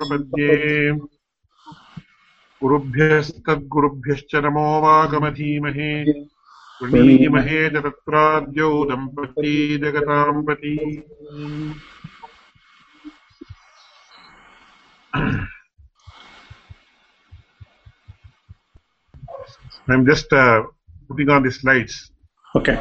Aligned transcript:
प्रपद्ये 0.00 0.92
गुरुभ्यस्तद्गुरुभ्यश्च 2.62 4.34
नमो 4.44 4.66
वागमधीमहे 4.82 5.92
वृणीमहे 6.82 7.60
च 7.70 7.82
तत्राद्यौ 7.84 8.70
दम्पती 8.90 9.54
जगताम् 9.84 10.44
पती 10.48 10.74
I'm 19.90 20.04
just 20.04 20.30
uh, 20.32 20.64
putting 21.08 21.30
on 21.30 21.42
the 21.42 21.50
slides. 21.50 22.10
Okay. 22.54 22.78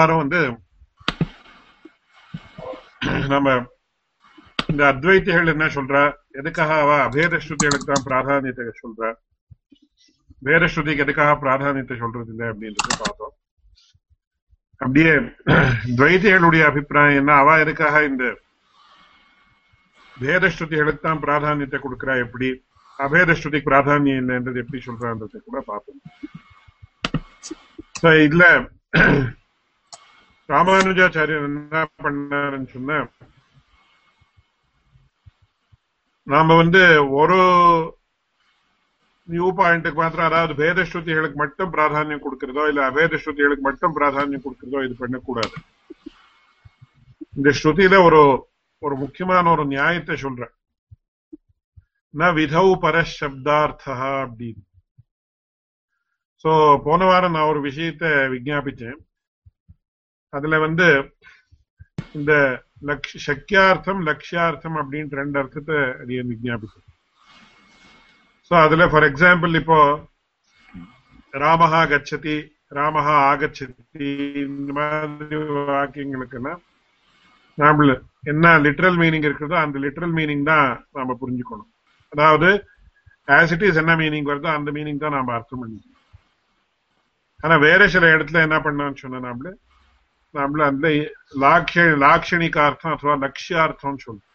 வாரம் 0.00 0.22
வந்து 0.22 0.40
நம்ம 3.32 3.48
இந்த 4.70 4.82
அத்வைத்திகள் 4.92 5.52
என்ன 5.52 5.66
சொல்றா? 5.76 6.02
எதுக்காக 6.40 6.72
அவ 6.82 6.90
அபேத 7.06 7.38
ஸ்ருதிகளுக்கு 7.44 7.86
தான் 7.90 8.06
பிராதானியத்தை 8.08 8.72
சொல்றா? 8.82 9.08
வேத 10.48 10.64
ஸ்ருதிக்கு 10.72 11.04
எதுக்காக 11.04 11.32
பிராதானியத்தை 11.42 11.96
சொல்றது 12.02 12.30
இல்லை 12.34 12.46
அப்படின்றது 12.52 12.92
பார்த்தோம். 13.02 13.34
அப்படியே 14.80 15.14
துவைத்திகளுடைய 15.98 16.62
அபிப்பிராயம் 16.70 17.18
என்ன? 17.22 17.32
அவ 17.42 17.56
எதுக்காக 17.64 18.04
இந்த 18.10 18.24
வேத 20.16 20.44
ஸ்ருதிகளுக்கு 20.54 21.02
தான் 21.08 21.22
பிராதானியத்தை 21.24 21.80
கொடுக்கிறா? 21.84 22.14
எப்படி? 22.26 22.48
அபேத 22.98 23.36
ஸ்ருதிக்கு 23.40 23.68
பிராதானியம் 23.70 24.20
இல்லைன்றது 24.22 24.62
எப்படி 24.64 24.80
சொல்றான்றதை 24.86 25.40
கூட 25.48 25.60
பார்த்தோம் 25.70 26.00
இதுல 28.26 28.44
ராமானுஜாச்சாரியர் 30.52 31.48
என்ன 31.48 31.80
பண்ணாருன்னு 32.04 32.68
சொன்ன 32.74 33.00
நாம 36.26 36.56
வந்து 36.62 36.82
ஒரு 37.20 37.38
நியூ 39.28 39.48
பாயிண்ட்டுக்கு 39.58 40.00
மாத்திரம் 40.02 40.28
அதாவது 40.28 40.52
வேத 40.62 40.80
ஸ்ருதிகளுக்கு 40.90 41.38
மட்டும் 41.42 41.72
பிராதானியம் 41.74 42.22
கொடுக்கிறதோ 42.24 42.62
இல்ல 42.70 42.80
அவேத 42.90 43.20
ஸ்ருதிகளுக்கு 43.22 43.64
மட்டும் 43.68 43.94
பிராதானியம் 43.98 44.44
கொடுக்கிறதோ 44.44 44.80
இது 44.86 44.94
பண்ணக்கூடாது. 45.02 45.54
இந்த 47.36 47.50
ஸ்ருதியில 47.58 47.98
ஒரு 48.08 48.20
ஒரு 48.82 48.94
முக்கியமான 49.02 49.44
ஒரு 49.54 49.64
நியாயத்தை 49.74 50.16
சொல்றேன். 50.24 50.54
ந 52.14 52.30
விதவு 52.38 52.72
பரசப்தார்த்தா 52.84 53.96
அப்படின்னு. 54.24 54.62
சோ 56.44 56.50
போன 56.86 57.00
வாரம் 57.10 57.34
நான் 57.36 57.50
ஒரு 57.52 57.60
விஷயத்தை 57.68 58.10
விஜாபிச்சேன் 58.34 58.98
அதுல 60.32 60.58
வந்து 60.66 60.86
இந்த 62.18 62.32
லக்ஷ 62.88 63.18
சக்கியார்த்தம் 63.28 64.00
லட்சியார்த்தம் 64.08 64.78
அப்படின்ற 64.82 65.16
ரெண்டு 65.22 65.38
அர்த்தத்தை 65.40 65.78
அடிய 66.02 66.22
விஜாபிக்கும் 66.30 66.86
சோ 68.50 68.54
அதுல 68.66 68.86
ஃபார் 68.92 69.06
எக்ஸாம்பிள் 69.10 69.52
இப்போ 69.60 69.78
ராமஹா 71.42 71.80
கச்சதி 71.92 72.36
ராமஹா 72.78 73.14
ஆகச்சதி 73.30 74.08
இந்த 74.46 74.70
மாதிரி 74.78 75.36
வாக்கியங்களுக்குன்னா 75.70 76.52
நாம 77.58 77.86
என்ன 78.32 78.46
லிட்ரல் 78.66 78.98
மீனிங் 79.02 79.26
இருக்கிறதோ 79.28 79.56
அந்த 79.62 79.78
லிட்ரல் 79.84 80.14
மீனிங் 80.18 80.44
தான் 80.50 80.68
நாம 80.96 81.14
புரிஞ்சுக்கணும். 81.22 81.70
அதாவது 82.12 82.48
ஆஸ் 83.36 83.52
இட் 83.54 83.64
இஸ் 83.68 83.80
என்ன 83.82 83.92
மீனிங் 84.02 84.28
வருதோ 84.30 84.48
அந்த 84.58 84.70
மீனிங் 84.76 85.02
தான் 85.04 85.16
நாம 85.16 85.32
அர்த்தம் 85.36 85.60
பண்ணிக்கணும். 85.62 85.96
ஆனா 87.40 87.54
வேற 87.66 87.88
சில 87.94 88.06
இடத்துல 88.14 88.40
என்ன 88.46 88.56
பண்ணான்னு 88.66 89.02
சொன்னா 89.02 89.20
நாமளு 89.26 89.52
நம்மள 90.34 90.62
அந்த 90.64 90.88
லாக்ஷ 91.40 91.84
லாக்ஷணிகார்த்தம் 92.02 92.94
அथवा 92.94 93.14
லட்சியார்த்தம் 93.22 94.02
சொல்றோம் 94.04 94.26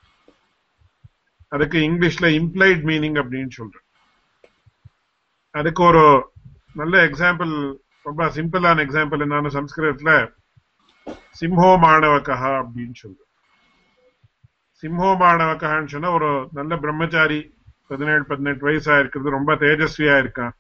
அதுக்கு 1.52 1.78
இங்கிலீஷ்ல 1.88 2.28
இம்ப்ளைட் 2.40 2.82
மீனிங் 2.84 3.18
அப்படின்னு 3.22 3.52
சொல்றேன் 3.52 3.86
அதுக்கு 5.56 5.82
ஒரு 5.84 6.04
நல்ல 6.74 6.96
எக்ஸாம்பிள் 7.06 7.52
ரொம்ப 8.06 8.24
சிம்பிளான 8.30 8.84
எக்ஸாம்பிள் 8.86 9.24
என்னன்னு 9.26 9.52
சம்ஸ்கிருதத்துல 9.56 10.14
சிம்ஹோ 11.36 11.70
மாணவக்கா 11.78 12.36
அப்படின்னு 12.60 12.96
சொல்றேன் 12.96 13.22
சிம்ஹோ 14.84 15.10
மாணவக்கான்னு 15.16 15.94
சொன்னா 15.94 16.12
ஒரு 16.12 16.30
நல்ல 16.52 16.76
பிரம்மச்சாரி 16.76 17.40
பதினேழு 17.88 18.24
பதினெட்டு 18.24 18.68
வயசா 18.68 18.94
இருக்கிறது 19.00 19.38
ரொம்ப 19.38 19.54
தேஜஸ்வியா 19.56 20.16
இருக்கான் 20.18 20.54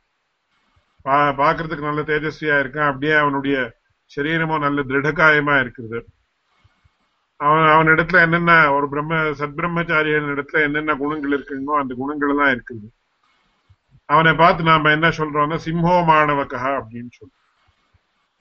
பா 1.05 1.15
பாக்குறதுக்கு 1.33 1.89
நல்ல 1.89 2.01
தேஜஸ்வியா 2.03 2.55
இருக்கான் 2.59 2.89
அப்படியே 2.91 3.15
அவனுடைய 3.15 3.57
சரீரமும் 4.11 4.63
நல்ல 4.65 4.79
திருடகாயமா 4.89 5.55
இருக்குது. 5.63 5.99
அவன் 7.39 7.65
அவன் 7.73 7.89
இடத்துல 7.93 8.21
என்னென்ன 8.25 8.51
ஒரு 8.75 8.85
பிரம்ம 8.93 9.15
சத்பிரம்மச்சாரியன் 9.41 10.29
இடத்துல 10.33 10.61
என்னென்ன 10.67 10.95
குணங்கள் 11.03 11.35
இருக்குங்களோ 11.37 11.75
அந்த 11.81 11.93
குணங்கள் 12.01 12.31
எல்லாம் 12.33 12.53
இருக்குது. 12.55 12.87
அவனை 14.09 14.31
பார்த்து 14.41 14.69
நாம 14.69 14.91
என்ன 14.97 15.07
சொல்றோம்னா 15.19 15.57
சிம்ஹோ 15.65 15.95
மாணவக்கா 16.11 16.61
அப்படின்னு 16.79 17.11
சொல்றோம் 17.19 17.41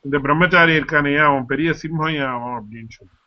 இந்த 0.04 0.16
பிரம்மச்சாரி 0.24 0.72
இருக்கானையே 0.78 1.22
அவன் 1.28 1.46
பெரிய 1.52 1.70
சிம்ஹம் 1.82 2.18
அவன் 2.34 2.56
அப்படின்னு 2.58 2.92
சொல்றான் 2.98 3.20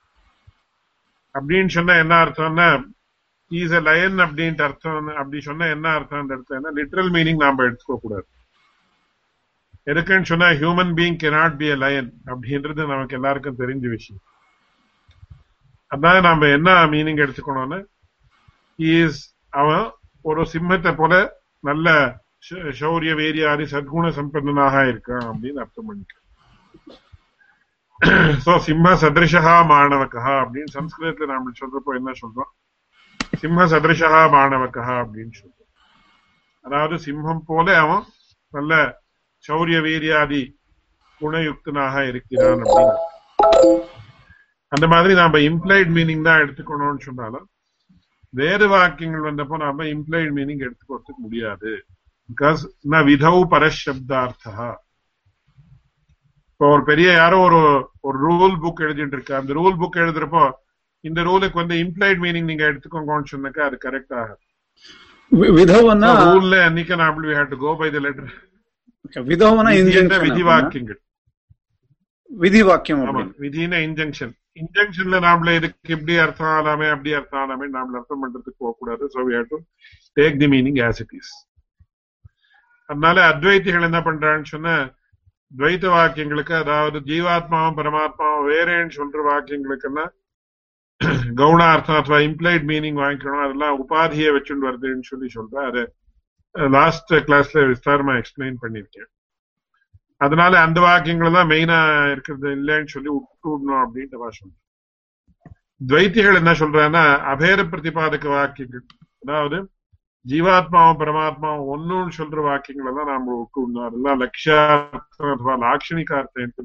அப்படின்னு 1.36 1.72
சொன்னா 1.78 1.94
என்ன 2.04 2.14
அர்த்தம்னா 2.26 2.68
இஸ் 3.52 3.76
அ 3.80 3.82
லயன் 3.88 4.18
அப்படின்ட்டு 4.26 4.66
அர்த்தம் 4.68 5.10
அப்படி 5.22 5.40
சொன்னா 5.50 5.66
என்ன 5.76 5.88
அர்த்தம் 5.98 6.22
அந்த 6.22 6.36
இடத்துல? 6.38 6.74
லிட்ரல் 6.80 7.12
மீனிங் 7.16 7.44
நாம 7.46 7.64
எடுத்துக்க 7.68 7.98
கூடாது 7.98 8.28
எதுக்குன்னு 9.88 10.30
சொன்னா 10.32 10.48
human 10.62 10.94
being 10.98 11.20
cannot 11.24 11.58
be 11.60 11.68
a 11.76 11.78
lion 11.84 12.10
அப்படின்றது 12.32 12.82
நமக்கு 12.94 13.18
எல்லாருக்கும் 13.18 13.60
தெரிஞ்ச 13.62 13.86
விஷயம். 13.96 14.24
அதான் 15.92 16.26
நாம 16.28 16.48
என்ன 16.58 16.70
மீனிங் 16.94 17.24
எடுத்துக்கணும்னு 17.26 17.80
இஸ் 18.80 19.22
அவன் 19.62 19.86
ஒரு 20.30 20.42
சிம்மத்தை 20.54 20.92
போல 21.02 21.14
நல்ல 21.64 21.88
சௌரிய 22.82 23.12
வேரியாதி 23.22 23.66
சத்குண 23.74 24.10
சம்பந்தனாக 24.20 24.84
இருக்கான் 24.92 25.26
அப்படின்னு 25.32 25.62
அர்த்தம் 25.64 25.88
பண்ணிக்க 25.90 26.14
சோ 28.44 28.52
சிம்ம 28.66 28.88
சதிருஷா 29.04 29.54
மாணவக்கா 29.72 30.24
அப்படின்னு 30.42 30.72
சம்ஸ்கிருதத்துல 30.78 31.30
நாம 31.34 31.54
சொல்றப்போ 31.62 31.92
என்ன 32.00 32.12
சொல்றோம்? 32.22 32.52
சிம்ம 33.42 33.66
சதிருஷா 33.72 34.22
மாணவக்கா 34.36 34.84
அப்படின்னு 35.02 35.34
சொல்றோம். 35.40 35.72
அதாவது 36.66 36.96
சிம்மம் 37.06 37.44
போல 37.50 37.68
அவன் 37.84 38.06
நல்ல 38.54 38.74
சௌரிய 39.46 39.78
வீரியாதி 39.86 40.42
குணயுக்தனாக 41.22 41.96
இருக்கிறான் 42.12 42.64
அப்படின்னு. 42.64 42.96
அந்த 44.72 44.86
மாதிரி 44.94 45.14
நாம 45.20 45.40
இம்ப்ளைட் 45.50 45.92
மீனிங் 45.98 46.26
தான் 46.28 46.42
எடுத்துக்கணும்னு 46.44 47.06
சொன்னாலும் 47.06 47.46
வேறு 48.34 48.66
வாக்கியங்கள் 48.74 49.28
வந்தப்போ 49.28 49.58
நாம 49.64 49.86
இம்ப்ளைட் 49.94 50.34
மீனிங் 50.38 50.66
எடுத்துக்கொடுத்துக்க 50.66 51.20
முடியாது. 51.28 51.72
பிகாஸ் 52.30 52.62
ந 52.92 53.02
விதவு 53.10 53.42
பரஷப்தார்த்தா 53.54 54.68
இப்போ 56.52 56.68
ஒரு 56.76 56.84
பெரிய 56.90 57.10
யாரோ 57.14 57.38
ஒரு 57.48 57.60
ஒரு 58.08 58.18
ரூல் 58.26 58.56
புக் 58.62 58.82
எழுதிட்டு 58.86 59.16
இருக்கா 59.18 59.36
அந்த 59.40 59.52
ரூல் 59.58 59.76
புக் 59.82 60.00
எழுதுறப்போ 60.04 60.44
இந்த 61.04 61.20
ரூலுக்கு 61.28 61.58
வந்து 61.62 61.76
இம்ப்ளைட் 61.84 62.22
மீனிங் 62.24 62.50
நீங்க 62.52 62.64
எடுத்துக்கோங்கன்னு 62.70 63.32
சொன்னாக்கா 63.34 63.62
அது 63.68 63.78
கரெக்ட் 63.86 64.14
ஆகாது. 64.22 64.42
விதவுன்னா 65.56 66.10
ரூல்ல 66.28 66.60
அன்னைக்கு 66.68 66.96
நான் 67.02 67.22
we 67.24 67.36
had 67.40 67.56
go 67.64 67.72
by 67.82 67.90
the 67.96 68.02
letter 68.06 68.32
விதவனா 69.28 69.72
injunction 69.80 70.26
விதிவாக்கியங்கள் 70.26 71.00
விதிவாக்கியம் 72.32 73.04
விதினா 73.40 73.78
இப்படி 75.92 76.14
அர்த்தம் 76.18 76.54
அப்படி 76.88 77.12
அர்த்தம் 77.12 77.42
ஆகலாமே 77.42 77.68
அர்த்தம் 78.00 78.22
பண்றதுக்கு 78.22 78.60
போகக்கூடாது 78.60 79.06
so 79.14 79.22
we 79.28 79.42
do 79.52 79.60
take 80.18 80.40
the 80.40 80.48
meaning 80.48 80.80
அதனால 82.90 83.18
அத்வைத்திகள் 83.28 83.88
என்ன 83.88 84.00
பண்றான்னு 84.02 84.48
சொன்ன 84.48 84.76
துவைத்த 85.52 85.88
வாக்கியங்களுக்கு 85.90 86.54
அதாவது 86.56 86.98
ஜீவாத்மாவும் 87.10 87.78
பரமாத்மாவும் 87.78 88.48
வேறேன்னு 88.48 88.96
சொல்ற 88.98 89.20
வாக்கியங்களுக்குன்னா 89.28 90.06
கவுணார்த்தம் 91.32 92.00
அத்வா 92.00 92.20
இம்ப்ளைட் 92.28 92.66
மீனிங் 92.66 93.00
வாங்கிக்கணும் 93.02 93.46
அதெல்லாம் 93.46 93.78
உபாதியை 93.80 94.30
வச்சுட்டு 94.36 94.68
வருதுன்னு 94.68 95.10
சொல்லி 95.12 95.28
சொல்ற 95.36 95.66
அது 95.66 95.84
லாஸ்ட் 96.76 97.14
கிளாஸ்ல 97.28 97.64
விஸ்தாரமா 97.72 98.14
எக்ஸ்பிளைன் 98.22 98.62
பண்ணிருக்கேன் 98.64 99.10
அதனால 100.22 100.54
அந்த 100.66 100.80
வாக்கியங்கள் 100.88 101.38
தான் 101.38 101.50
மெயினா 101.52 101.80
இருக்கிறது 102.14 102.48
இல்லைன்னு 102.58 102.94
சொல்லி 102.94 103.10
விட்டு 103.16 103.48
விடணும் 103.52 103.82
அப்படின்ட்டு 103.82 104.22
வா 104.22 104.30
சொல்றேன். 104.38 104.62
துவைத்திகள் 105.82 106.40
என்ன 106.42 106.54
சொல்றாங்கன்னா 106.62 107.04
அபேர 107.34 107.60
பிரதிபாதக 107.72 108.28
வாக்கியங்கள். 108.36 108.86
அதாவது 109.24 109.58
ஜீவாத்மாவும் 110.26 111.00
பரமாத்மாவும் 111.02 111.68
ஒன்னுன்னு 111.74 112.14
சொல்ற 112.20 112.40
வாக்கியங்களை 112.48 112.92
தான் 113.00 113.12
நாம 113.12 113.36
விட்டுடணும் 113.42 113.86
அதெல்லாம் 113.88 114.22
லட்சியார்த்தம் 114.24 115.32
அதுவா 115.34 115.54
லாட்சணிகார்த்தம் 115.66 116.56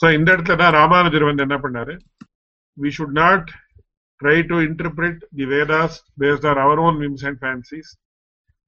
சோ 0.00 0.06
இந்த 0.18 0.28
இடத்துல 0.34 0.56
தான் 0.62 0.76
ராமானுஜர் 0.78 1.28
வந்து 1.28 1.44
என்ன 1.46 1.56
பண்ணாரு? 1.64 1.94
We 2.78 2.90
should 2.96 3.18
not 3.22 3.50
try 4.22 4.38
to 4.50 4.56
interpret 4.68 5.20
the 5.38 5.46
Vedas 5.52 5.98
based 6.22 6.46
or 6.50 6.60
our 6.64 6.82
own 6.86 6.98
whims 7.02 7.26
and 7.30 7.40
fancies 7.42 7.92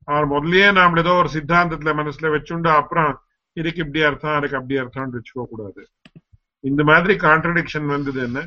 அவர் 0.09 0.27
முதல்லயே 0.33 0.69
நாம 0.79 0.99
ஏதோ 1.03 1.13
ஒரு 1.23 1.31
சித்தாந்தத்துல 1.37 1.93
மனசுல 2.01 2.31
வச்சுண்டு 2.35 2.71
அப்புறம் 2.81 3.13
இதுக்கு 3.57 3.83
இப்படி 3.85 4.01
அர்த்தம் 4.09 4.37
அதுக்கு 4.39 4.59
அப்படி 4.61 4.77
அர்த்தம்னு 4.83 5.17
வச்சுக்க 5.19 5.45
கூடாது 5.53 5.83
இந்த 6.65 6.83
மாதிரி 6.91 7.15
கான்ட்ரடிக்ஷன் 7.27 7.89
வந்தது 7.95 8.21
என்ன? 8.27 8.41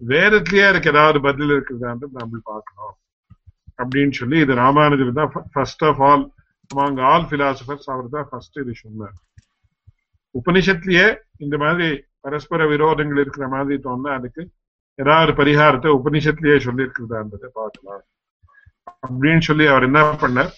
வேதத்திலேயே 0.00 0.64
அதுக்கு 0.70 0.90
ஏதாவது 0.92 1.18
பதில் 1.26 1.52
இருக்குதான்னு 1.56 2.08
நம்ம 2.18 2.40
பார்க்கணும். 2.50 2.94
அப்படின்னு 3.82 4.14
சொல்லி 4.20 4.36
இது 4.44 4.52
ராமானுஜர் 4.62 5.18
தான் 5.20 5.32
first 5.54 5.84
of 5.88 6.02
all 6.08 6.24
among 6.70 7.00
all 7.10 7.26
philosophers 7.32 7.88
அவர் 7.94 8.12
தான் 8.14 8.28
ஃபர்ஸ்ட் 8.30 8.60
இது 8.62 8.74
சொன்னார். 8.82 9.16
உபனிஷத்துலயே 10.34 11.06
இந்த 11.44 11.56
மாதிரி 11.64 11.88
பரஸ்பர 12.24 12.62
விரோதங்கள் 12.72 13.22
இருக்கிற 13.24 13.46
மாதிரி 13.54 13.76
தோணுனா 13.86 14.12
அதுக்கு 14.18 14.42
ஏதாவது 14.98 15.32
பரிகாரத்தை 15.40 15.90
உபனிஷத்துலயே 15.98 16.58
சொல்லி 16.66 16.84
இருக்கிறதான்றதை 16.84 17.48
பார்க்கலாம் 17.60 18.04
அப்படின்னு 19.06 19.42
சொல்லி 19.48 19.64
அவர் 19.72 19.86
என்ன 19.88 20.00
பண்ணார்? 20.22 20.52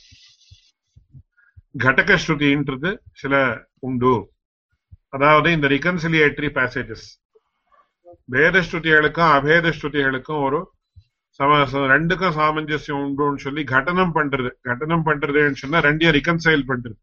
கடக 1.85 2.12
ஸ்ருதின்றது 2.25 2.90
சில 3.20 3.35
உண்டு. 3.87 4.12
அதாவது 5.17 5.49
இந்த 5.56 5.67
ரிகன்சிலியேட்டரி 5.75 6.49
பேசேஜஸ் 6.58 7.06
வேத 8.35 8.56
ஸ்ருதிகளுக்கும் 8.69 9.32
அபேத 9.37 9.73
ஸ்ருதிகளுக்கும் 9.79 10.43
ஒரு 10.46 10.61
சம 11.41 11.58
ரெண்டுக்கும் 11.94 12.37
சாமஞ்சசியம் 12.38 13.02
உண்டுன்னு 13.05 13.44
சொல்லி 13.46 13.62
கடனம் 13.75 14.14
பண்றது. 14.17 14.50
கடனம் 14.69 15.05
பண்றதுன்னு 15.08 15.61
சொன்னா 15.62 15.81
ரெண்டையும் 15.88 16.17
ரிகன்சைல் 16.19 16.64
பண்றது. 16.70 16.96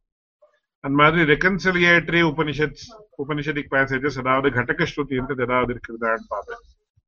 அந்த 0.84 0.96
மாதிரி 1.02 1.24
ரெக்கன்சிலியேட்டரி 1.34 2.22
உபனிஷத் 2.31 2.81
உபனிஷதிக் 3.24 3.74
பேசேஜஸ் 3.76 4.20
அதாவது 4.24 4.50
கடக 4.60 4.88
ஸ்ருதின்றது 4.94 5.46
ஏதாவது 5.48 5.72
இருக்கிறதான்னு 5.76 6.28
பார்த்தேன் 6.34 6.64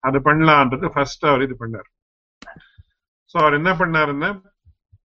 அது 0.07 0.17
பண்ணலான்றது 0.27 0.87
ஃபர்ஸ்ட் 0.93 1.25
அவர் 1.29 1.45
இது 1.45 1.55
பண்ணார். 1.61 1.87
சோ 3.31 3.35
அவர் 3.41 3.57
என்ன 3.59 3.71
பண்ணாருன்னா 3.79 4.29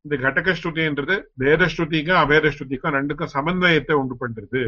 இந்த 0.04 0.14
கடக 0.24 0.52
ஸ்ருதின்றது 0.58 1.14
வேத 1.42 1.68
ஸ்ருதிக்கும் 1.74 2.20
அபேத 2.22 2.50
ஸ்ருதிக்கும் 2.56 2.94
ரெண்டுக்கும் 2.96 3.32
சமன்வயத்தை 3.36 3.94
உண்டு 4.00 4.14
பண்றது. 4.22 4.62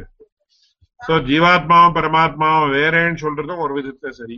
சோ 1.00 1.14
ஜீவாத்மாவும் 1.30 1.96
பரமாத்மாவும் 1.98 2.72
வேறேன்னு 2.76 3.22
சொல்றதும் 3.24 3.62
ஒரு 3.64 3.72
விதத்துல 3.78 4.10
சரி. 4.20 4.36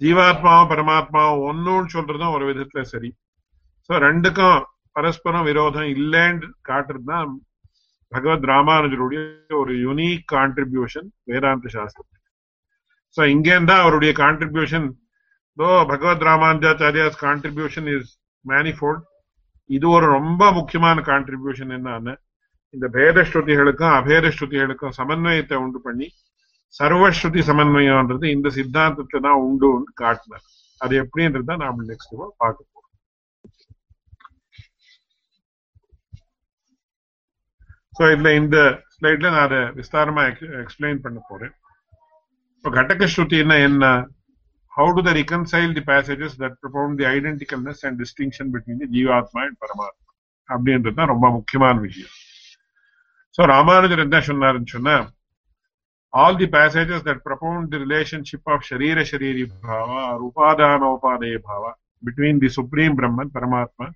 ஜீவாத்மாவும் 0.00 0.70
பரமாத்மாவும் 0.72 1.42
ஒன்னுன்னு 1.48 1.92
சொல்றதும் 1.96 2.34
ஒரு 2.36 2.44
விதத்துல 2.50 2.82
சரி. 2.92 3.10
சோ 3.90 3.92
ரெண்டுக்கும் 4.06 4.58
பரஸ்பரம் 4.96 5.46
விரோதம் 5.50 5.90
இல்லைன்னு 5.96 6.48
காட்டுறது 6.68 7.06
தான் 7.12 7.30
பகவத் 8.12 8.48
ராமானுஜருடைய 8.50 9.20
ஒரு 9.60 9.72
யுனிக் 9.84 10.26
கான்ட்ரிபியூஷன் 10.34 11.08
வேதாந்த 11.30 11.68
சாஸ்திரம் 11.76 12.10
சோ 13.16 13.22
இங்கேருந்தா 13.34 13.76
அவருடைய 13.84 14.12
contribution 14.22 14.86
though 15.58 15.68
Bhagavad 15.92 16.26
Ramanujacharya's 16.30 17.22
contribution 17.26 17.88
is 17.94 18.10
manifold 18.44 19.02
இது 19.70 19.86
ஒரு 19.96 20.06
ரொம்ப 20.18 20.42
முக்கியமான 20.58 21.02
கான்ட்ரிபியூஷன் 21.10 21.72
என்னன்னு 21.76 22.14
இந்த 22.74 22.86
பேத 22.96 23.22
ஸ்ருதிகளுக்கும் 23.30 23.94
அபேத 23.98 24.26
ஸ்ருதிகளுக்கும் 24.36 24.96
சமன்வயத்தை 25.00 25.56
உண்டு 25.64 25.80
பண்ணி 25.86 26.06
சர்வஸ்ருதி 26.74 27.40
சமன்வயம்ன்றது 27.48 28.26
இந்த 28.34 28.48
சித்தாந்தத்தை 28.58 29.18
தான் 29.26 29.42
உண்டு 29.46 29.68
காட்டினார். 30.00 30.44
அது 30.80 30.94
எப்படின்றத 31.02 31.56
நாம 31.62 31.84
நெக்ஸ்ட் 31.90 32.14
பார்க்க 32.42 32.60
போறோம். 32.72 32.88
ஸோ 37.96 38.02
இதுல 38.14 38.30
இந்த 38.40 38.58
ஸ்லைட்ல 38.94 39.32
நான் 39.34 39.46
அதை 39.48 39.60
விஸ்தாரமா 39.80 40.22
எக்ஸ்பிளைன் 40.62 41.04
பண்ண 41.06 41.18
போறேன். 41.30 41.54
இப்போ 42.64 42.70
கடக 42.74 43.04
ஸ்ருதினா 43.12 43.54
என்ன 43.68 43.84
how 44.72 44.84
do 44.96 45.00
they 45.06 45.14
reconcile 45.20 45.70
the 45.78 45.82
passages 45.88 46.32
that 46.42 46.52
propound 46.60 46.92
the 47.00 47.06
identicalness 47.16 47.78
and 47.86 47.94
distinction 48.02 48.44
between 48.54 48.76
the 48.82 48.86
ஜீவாத்மா 48.92 49.40
and 49.46 49.56
பரமாத்மா 49.62 50.12
அப்படின்றது 50.48 50.96
தான் 50.98 51.10
ரொம்ப 51.12 51.26
முக்கியமான 51.38 51.74
விஷயம் 51.86 52.12
சோ 53.36 53.48
ராமானுஜர் 53.52 54.04
என்ன 54.04 54.20
சொன்னாருன்னு 54.28 54.70
சொன்னா 54.76 54.96
all 56.12 56.36
the 56.42 56.48
passages 56.58 57.00
that 57.08 57.18
propound 57.26 57.66
the 57.74 57.80
relationship 57.86 58.42
of 58.54 58.60
sharira 58.68 59.04
shariri 59.10 59.44
bhava 59.66 59.98
or 60.12 60.20
upadana 60.28 60.88
upadaya 60.96 61.40
bhava 61.48 61.72
between 62.02 62.38
the 62.44 62.50
supreme 62.58 62.94
brahman 63.00 63.30
paramatma 63.38 63.88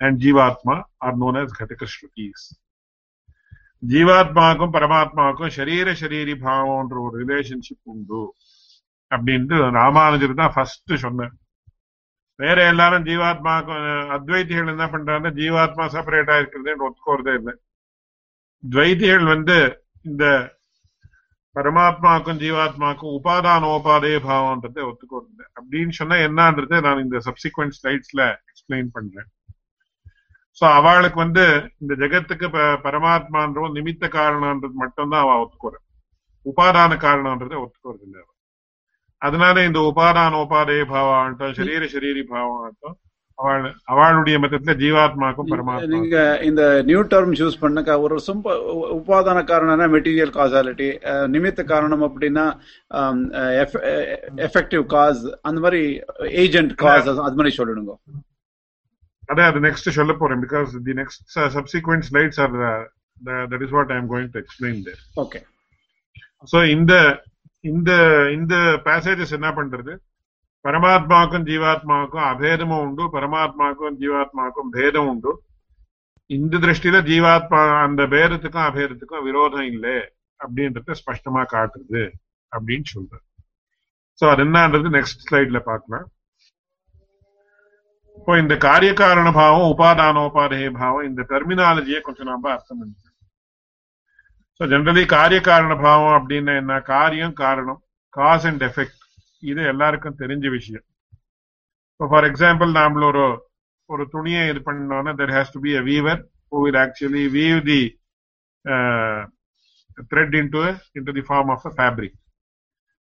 and 0.00 0.20
jivatma 0.26 0.76
are 1.06 1.16
known 1.22 1.38
as 1.44 1.50
ghataka 1.60 1.88
shrutis 1.94 2.42
ஜீவாத்மாவுக்கும் 3.82 4.74
பரமாத்மாவுக்கும் 4.76 5.54
சரீர 5.58 5.92
சரீரி 6.00 6.34
பாவம்ன்ற 6.46 6.96
ஒரு 7.06 7.14
ரிலேஷன்ஷிப் 7.22 7.90
உண்டு. 7.92 8.22
அப்படின்ட்டு 9.10 9.70
ராமானுஜர் 9.70 10.40
தான் 10.40 10.52
ஃபர்ஸ்ட் 10.54 10.94
சொன்னேன் 11.04 11.32
வேற 12.36 12.58
எல்லாரும் 12.68 13.06
ஜீவாத்மாவுக்கும் 13.08 14.10
அத்வைத்திகள் 14.16 14.72
என்ன 14.74 14.84
பண்றாங்க 14.90 15.30
ஜீவாத்மா 15.40 15.84
செப்பரேட்டா 15.94 16.36
இருக்கிறதுன்னு 16.40 16.86
ஒத்துக்கோறதே 16.88 17.34
இல்லை. 17.38 17.54
துவைத்திகள் 18.64 19.26
வந்து 19.34 19.58
இந்த 20.02 20.24
பரமாத்மாக்கும் 21.56 22.40
ஜீவாத்மாக்கும் 22.44 23.14
உபாதானோபாதே 23.18 24.14
பாவம்ன்றதை 24.28 24.82
ஒத்துக்கோறது 24.90 25.44
அப்படின்னு 25.58 25.94
சொன்னா 26.00 26.16
என்னன்றதை 26.28 26.80
நான் 26.86 27.04
இந்த 27.04 27.20
சப்சிக்வெண்ட் 27.26 27.76
ஸ்லைட்ஸ்ல 27.78 28.22
எக்ஸ்பிளைன் 28.50 28.90
பண்றேன். 28.92 29.28
சோ 30.58 30.64
அவளுக்கு 30.78 31.18
வந்து 31.24 31.44
இந்த 31.82 31.92
ஜெகத்துக்கு 32.02 32.46
பரமாத்மான்ற 32.86 33.68
நிமித்த 33.78 34.04
காரணம்ன்றது 34.18 34.76
மட்டும்தான் 34.82 35.24
அவ 35.24 35.36
ஒத்துக்குறேன் 35.42 35.84
உபாதான 36.46 36.96
காரணம்ன்றதை 37.06 37.58
ஒத்துக்கிறது 37.64 38.04
இல்லை 38.06 38.22
அதனால 39.22 39.64
இந்த 39.64 39.80
உபாதான 39.90 40.40
உபாதய 40.44 40.84
பாவம் 40.92 41.16
ஆகட்டும் 41.16 41.56
சரீர 41.58 41.84
சரீரி 41.94 42.22
பாவம் 42.32 42.58
ஆகட்டும் 42.58 42.96
அவள் 43.38 43.66
அவளுடைய 43.92 44.36
மதத்துல 44.38 44.72
ஜீவாத்மாக்கும் 44.82 45.50
பரமாத்மா 45.52 45.90
நீங்க 45.92 46.16
இந்த 46.48 46.62
நியூ 46.88 47.02
டேர்ம் 47.12 47.36
சூஸ் 47.40 47.60
பண்ண 47.62 47.96
ஒரு 48.04 48.16
சிம்ப 48.26 48.54
உபாதான 48.98 49.44
காரணம்னா 49.52 49.86
மெட்டீரியல் 49.94 50.34
காசாலிட்டி 50.38 50.88
நிமித்த 51.34 51.64
காரணம் 51.64 52.04
அப்படின்னா 52.08 52.46
எஃபெக்டிவ் 54.48 54.84
காஸ் 54.86 55.22
அந்த 55.42 55.60
மாதிரி 55.60 55.82
ஏஜென்ட் 56.44 56.74
காஸ் 56.84 57.08
அது 57.26 57.38
மாதிரி 57.40 57.54
சொல்லிடுங்க. 57.60 57.94
அதே 59.30 59.44
அது 59.46 59.58
நெக்ஸ்ட் 59.60 59.96
சொல்ல 59.98 60.12
போறேன் 60.14 60.42
because 60.44 60.70
the 60.86 60.94
next 61.00 61.22
subsequent 61.56 62.06
slides 62.08 62.40
are 62.44 62.54
that 63.50 63.64
is 63.66 63.74
what 63.76 63.92
I 63.92 63.98
am 64.00 64.10
going 64.12 64.30
to 64.34 64.40
explain 64.42 64.80
there 64.86 65.02
okay 65.24 65.40
so 66.48 66.60
இந்த 66.74 66.92
இந்த 67.64 67.90
இந்த 68.30 68.54
பேசேஜஸ் 68.86 69.36
என்ன 69.38 69.48
பண்றது 69.52 69.94
பரமாத்மாவுக்கும் 70.64 71.46
ஜீவாத்மாவுக்கும் 71.48 72.26
அபேதமும் 72.30 72.82
உண்டு 72.82 73.04
பரமாத்மாவுக்கும் 73.14 73.98
ஜீவாத்மாவுக்கும் 74.00 74.70
பேதம் 74.70 75.08
உண்டு 75.08 75.32
இந்த 76.30 76.58
திருஷ்டியில 76.58 76.98
ஜீவாத்மா 77.06 77.60
அந்த 77.84 78.02
பேதத்துக்கும் 78.06 78.66
அபேதத்துக்கும் 78.66 79.26
விரோதம் 79.28 79.68
இல்லை 79.72 79.96
அப்படின்றத 80.40 80.96
ஸ்பஷ்டமா 81.00 81.42
காட்டுறது 81.54 82.02
அப்படின்னு 82.52 82.88
சொல்றது 82.88 83.24
சோ 84.18 84.26
அது 84.30 84.42
என்னன்றது 84.46 84.88
நெக்ஸ்ட் 84.96 85.24
ஸ்லைட்ல 85.26 85.60
பார்க்கலாம் 85.62 86.06
இப்போ 88.20 88.32
இந்த 88.40 88.54
காரிய 88.64 88.92
காரண 89.00 89.28
பாவம் 89.38 89.68
உபாதானோபாதே 89.72 90.58
பாவம் 90.80 91.06
இந்த 91.10 91.22
டெர்மினாலஜியை 91.30 92.00
கொஞ்சம் 92.06 92.28
நாம 92.30 92.50
அர்த்தம் 92.54 92.78
பண்ணிக்கணும். 92.80 93.06
ஸோ 94.60 94.66
ஜென்ரலி 94.72 95.04
காரிய 95.14 95.40
காரண 95.50 95.72
பாவம் 95.84 96.16
அப்படின்னா 96.18 96.54
என்ன? 96.62 96.72
காரியம் 96.90 97.34
காரணம் 97.42 97.78
காஸ் 98.14 98.46
அண்ட் 98.50 98.64
எஃபெக்ட் 98.68 98.98
இது 99.42 99.60
எல்லாருக்கும் 99.72 100.18
தெரிஞ்ச 100.22 100.46
விஷயம். 100.56 100.84
இப்போ 101.92 102.06
ஃபார் 102.10 102.26
எக்ஸாம்பிள் 102.30 102.70
நாமள 102.78 103.04
ஒரு 103.12 103.24
ஒரு 103.90 104.04
துணியை 104.14 104.42
இது 104.50 104.60
பண்ணோம்னா 104.66 105.12
there 105.20 105.34
has 105.36 105.54
to 105.54 105.60
be 105.66 105.72
a 105.80 105.82
weaver 105.90 106.20
who 106.52 106.58
will 106.64 106.80
actually 106.84 107.24
weave 107.36 107.60
the 107.70 107.80
thread 110.10 110.36
into 110.40 110.64
into 110.98 111.14
the 111.18 111.24
form 111.28 111.52
of 111.54 111.66
a 111.70 111.72
fabric 111.78 112.16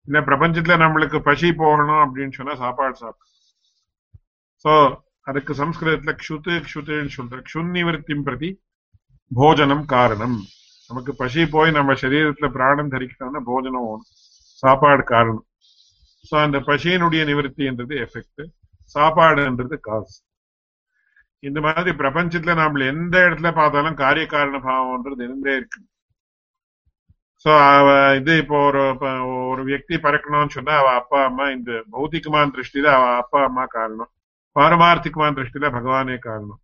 இந்த 0.09 0.21
பிரபஞ்சத்துல 0.31 0.77
நம்மளுக்கு 0.85 1.21
பசி 1.29 1.51
போகணும் 1.63 2.03
அப்படின்னு 2.07 2.37
சொன்னா 2.39 2.57
சாப்பாடு 2.65 2.97
சாப்பிடும் 3.03 3.32
ஸோ 4.65 4.73
அதுக்கு 5.27 5.53
சம்ஸ்கிருதத்துல 5.55 6.13
க்ஷுத்து 6.21 6.55
க்ஷுத்துன்னு 6.67 7.15
சொல்ற 7.17 7.39
க்ஷுன் 7.47 8.25
பிரதி 8.25 8.51
போஜனம் 9.31 9.85
காரணம் 9.87 10.39
நமக்கு 10.91 11.13
பசி 11.15 11.43
போய் 11.47 11.71
நம்ம 11.71 11.95
சரீரத்துல 12.03 12.49
பிராணம் 12.51 12.93
தரிக்கணும்னா 12.95 13.43
போஜனம் 13.51 13.87
வேணும் 13.87 14.09
சாப்பாடு 14.63 15.05
காரணம் 15.05 15.47
சோ 16.25 16.35
அந்த 16.43 16.59
பசியினுடைய 16.67 17.23
நிவர்த்தின்றது 17.31 17.95
எஃபெக்ட் 18.05 18.43
சாப்பாடுன்றது 18.95 19.77
காசு 19.81 20.17
இந்த 21.43 21.59
மாதிரி 21.61 21.93
பிரபஞ்சத்துல 21.97 22.55
நாம 22.55 22.85
எந்த 22.87 23.15
இடத்துல 23.27 23.51
பார்த்தாலும் 23.53 24.01
காரிய 24.03 24.27
காரண 24.27 24.59
பாவம்ன்றது 24.67 25.23
இருந்தே 25.27 25.55
இருக்கு 25.57 25.81
சோ 27.47 27.51
அவ 27.71 27.87
இது 28.17 28.33
இப்போ 28.43 28.57
ஒரு 28.67 28.83
ஒரு 29.49 29.63
வியக்தி 29.69 29.97
பறக்கணும்னு 30.05 30.57
சொன்னா 30.57 30.75
அவ 30.79 30.91
அப்பா 31.01 31.21
அம்மா 31.25 31.47
இந்த 31.51 31.71
பௌத்திகமான 31.93 32.53
திருஷ்டியில 32.55 32.91
அவ 32.99 33.07
அப்பா 33.23 33.41
அம்மா 33.45 33.65
காரணம் 33.75 34.11
பாரமார்த்திகமான 34.57 35.35
திருஷ்டியில 35.37 35.69
பகவானே 35.77 36.17
காரணம். 36.27 36.61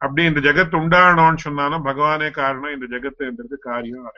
அப்படி 0.00 0.22
இந்த 0.30 0.40
ஜெகத் 0.46 0.76
உண்டாகணும்னு 0.80 1.44
சொன்னாலும் 1.46 1.86
பகவானே 1.88 2.28
காரணம் 2.40 2.74
இந்த 2.76 2.86
ஜெகத்துன்றது 2.94 3.56
காரியம் 3.68 4.10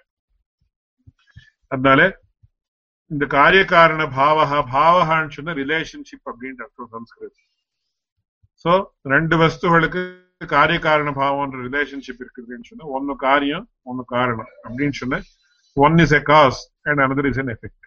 அதனால 1.75 2.01
இந்த 3.11 3.25
காரிய 3.37 3.63
காரண 3.75 4.03
பாவகா 4.19 4.59
பாவகான்னு 4.75 5.35
சொன்ன 5.37 5.55
ரிலேஷன்ஷிப் 5.63 6.29
அப்படின்ற 6.31 6.61
அர்த்தம் 6.67 6.93
சம்ஸ்கிருதம். 6.97 7.47
சோ 8.65 8.73
ரெண்டு 9.15 9.37
வஸ்துகளுக்கு 9.43 10.03
காரிய 10.55 10.79
காரண 10.89 11.11
பாவம்ன்ற 11.21 11.61
ரிலேஷன்ஷிப் 11.69 12.23
இருக்குதுன்னு 12.25 12.69
சொன்னா 12.71 12.91
ஒன்னு 12.97 13.17
காரியம் 13.27 13.67
ஒன்னு 13.91 14.05
காரணம் 14.17 14.53
அப்படின்னு 14.67 14.97
சொன்ன 15.03 15.21
one 15.77 15.99
is 16.05 16.17
a 16.21 16.23
cause 16.33 16.61
and 16.89 17.03
another 17.07 17.31
is 17.33 17.43
an 17.45 17.53
effect 17.57 17.81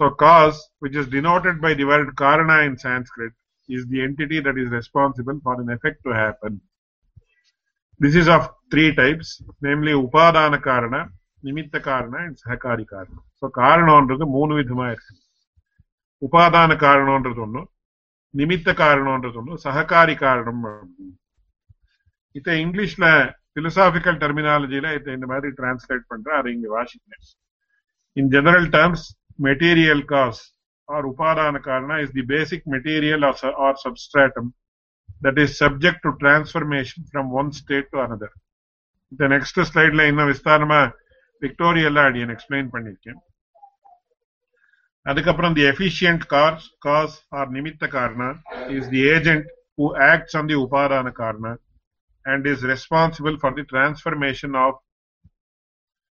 so 0.00 0.06
cause 0.22 0.58
which 0.82 0.96
is 1.00 1.06
denoted 1.14 1.56
by 1.62 1.70
the 1.78 1.86
word 1.90 2.08
karana 2.20 2.56
in 2.66 2.74
sanskrit 2.82 3.32
is 3.67 3.83
the 3.91 3.99
entity 4.01 4.39
that 4.41 4.57
is 4.63 4.69
responsible 4.71 5.37
for 5.43 5.59
an 5.59 5.69
effect 5.75 5.99
to 6.03 6.13
happen 6.13 6.53
this 8.01 8.15
is 8.15 8.27
of 8.35 8.43
three 8.71 8.91
types 8.93 9.29
namely 9.61 9.93
upadana 9.93 10.59
karana 10.67 11.01
nimitta 11.43 11.79
karana 11.87 12.19
and 12.25 12.37
sahakari 12.45 12.85
karana 12.91 13.21
so 13.33 13.49
காரணம்ன்றது 13.55 14.25
மூணு 14.27 14.57
விதமா 14.57 14.85
இருக்கு 14.87 15.15
உபாதான 16.27 16.75
காரணம்ன்றது 16.85 17.39
ஒண்ணு 17.45 17.63
நிமித்த 18.37 18.73
காரணம்ன்றது 18.73 19.37
ஒண்ணு 19.41 19.57
சககாரி 19.63 20.15
காரணம் 20.17 20.65
அப்படின்னு. 20.65 21.15
இத 22.31 22.51
இங்கிலீஷ்ல 22.51 23.05
பிலசாபிக்கல் 23.55 24.19
டெர்மினாலஜில 24.21 24.93
இதை 24.95 25.13
இந்த 25.13 25.25
மாதிரி 25.25 25.53
டிரான்ஸ்லேட் 25.57 26.07
பண்றேன் 26.07 26.37
அதை 26.37 26.53
இங்க 26.53 26.67
வாசிக்கிறேன் 26.77 27.25
இன் 28.13 28.27
general 28.27 28.69
terms 28.69 29.05
material 29.41 30.05
cause 30.87 30.95
R 30.97 31.07
உபாதான 31.11 31.59
காரண 31.67 31.93
is 32.03 32.13
the 32.17 32.23
basic 32.33 32.65
material 32.75 33.25
or 33.65 33.77
substratum 33.83 34.49
that 35.25 35.39
is 35.43 35.55
subject 35.63 36.03
to 36.07 36.11
transformation 36.23 37.05
from 37.09 37.29
one 37.41 37.51
state 37.59 37.89
to 37.93 37.99
another 38.05 38.33
இந்த 39.11 39.27
நெக்ஸ்ட் 39.35 39.61
ஸ்லைட்ல 39.71 40.07
இன்னும் 40.11 40.31
விஸ்தாரமா 40.33 40.81
விக்டோரியல்ல 41.41 42.01
அடியன் 42.09 42.33
எக்ஸ்பிளைன் 42.35 42.71
பண்ணிருக்கேன் 42.75 43.21
அதுக்கப்புறம் 45.05 45.55
the 45.57 45.63
efficient 45.73 46.23
cause 46.33 46.65
cause 46.87 47.17
or 47.39 47.49
நிமித்த 47.57 47.87
காரண 47.97 48.23
is 48.77 48.89
the 48.95 49.01
agent 49.15 49.47
who 49.79 49.87
acts 50.11 50.35
on 50.39 50.49
the 50.51 50.57
உபாதான 50.65 51.07
காரண 51.21 51.47
and 52.25 52.47
is 52.47 52.63
responsible 52.65 53.37
for 53.37 53.53
the 53.53 53.63
transformation 53.65 54.55
of 54.55 54.75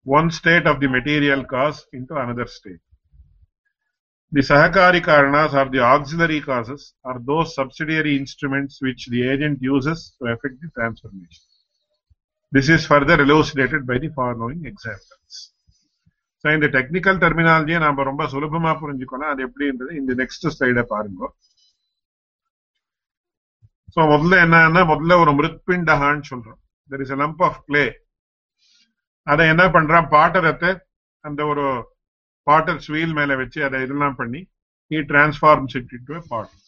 one 0.06 0.30
state 0.30 0.66
of 0.66 0.78
the 0.80 0.88
material 0.88 1.44
cause 1.44 1.86
into 1.92 2.14
another 2.14 2.46
state. 2.48 2.80
The 4.32 4.40
Sahakari 4.40 5.00
Karanas 5.02 5.54
or 5.54 5.70
the 5.70 5.80
auxiliary 5.80 6.40
causes 6.40 6.94
are 7.04 7.18
those 7.20 7.54
subsidiary 7.54 8.16
instruments 8.16 8.78
which 8.82 9.06
the 9.06 9.28
agent 9.28 9.62
uses 9.62 10.14
to 10.18 10.26
effect 10.26 10.56
the 10.60 10.70
transformation. 10.74 11.44
This 12.52 12.68
is 12.68 12.86
further 12.86 13.20
elucidated 13.20 13.86
by 13.86 13.98
the 13.98 14.10
following 14.10 14.60
examples. 14.64 15.34
So 16.44 16.48
இந்த 16.56 16.66
technical 16.74 17.20
டெர்மினாலஜியை 17.22 17.78
நாம 17.84 18.02
ரொம்ப 18.08 18.24
சுலபமா 18.32 18.72
புரிஞ்சுக்கணும் 18.80 19.30
அது 19.32 19.40
எப்படின்றது 19.46 19.92
இந்த 20.00 20.12
next 20.20 20.46
ஸ்லைட 20.56 20.82
பாருங்க 20.92 21.30
சோ 23.94 24.02
முதல்ல 24.12 24.38
என்னன்னா 24.44 24.82
முதல்ல 24.92 25.16
ஒரு 25.22 25.32
மிருத்பிண்டகான்னு 25.38 26.28
சொல்றோம் 26.30 26.60
there 26.90 27.02
is 27.04 27.14
a 27.16 27.18
lump 27.22 27.40
of 27.48 27.54
clay 27.68 27.88
அதை 29.26 29.44
என்ன 29.52 29.64
பண்றான் 29.76 30.10
பாட்டரத்தை 30.14 30.70
அந்த 31.24 31.40
ஒரு 31.52 31.64
பாட்டில்ஸ் 32.47 32.89
வீல் 32.93 33.15
மேலே 33.17 33.35
வச்சு 33.41 33.59
அதை 33.67 33.79
இதெல்லாம் 33.85 34.19
பண்ணி 34.19 34.41
he 34.91 34.99
transforms 35.11 35.75
it 35.79 35.93
into 36.05 36.19
bottle 36.29 36.61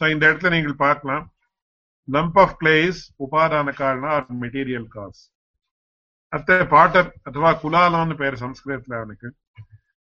so 0.00 0.04
இந்த 0.12 0.22
இடத்துல 0.28 0.52
நீங்கள் 0.54 0.82
பார்க்கலாம் 0.84 1.24
லம்ப் 2.08 2.38
ஆஃப் 2.42 2.56
கிளே 2.60 2.74
இஸ் 2.88 3.02
உபாதான 3.24 3.74
காரணம் 3.76 4.12
ஆர் 4.14 4.26
மெட்டீரியல் 4.42 4.88
காஸ் 4.94 5.20
அத்த 6.32 6.58
பாட்டர் 6.72 7.08
அதுவா 7.28 7.50
குலாலம்னு 7.62 8.16
பேர் 8.20 8.42
சம்ஸ்கிருதத்தில் 8.42 8.98
அவனுக்கு 9.00 9.28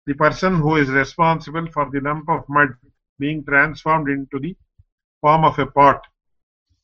the 0.06 0.14
person 0.20 0.58
who 0.64 0.72
is 0.82 0.92
responsible 0.98 1.66
for 1.72 1.90
the 1.90 2.02
lump 2.08 2.30
of 2.36 2.48
mud 2.56 2.74
being 3.20 3.42
transformed 3.48 4.10
into 4.32 4.40
the 4.46 4.52
form 5.22 5.46
of 5.50 5.60
a 5.60 5.68
pot 5.78 6.04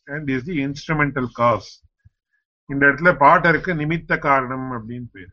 and 0.07 0.29
is 0.35 0.47
the 0.49 0.57
instrumental 0.67 1.31
cause 1.39 1.69
இந்த 2.71 2.83
இடத்துல 2.89 3.11
பாட்டருக்கு 3.23 3.73
நிமித்த 3.83 4.19
காரணம் 4.27 4.69
அப்படின்னு 4.77 5.09
பேர் 5.13 5.33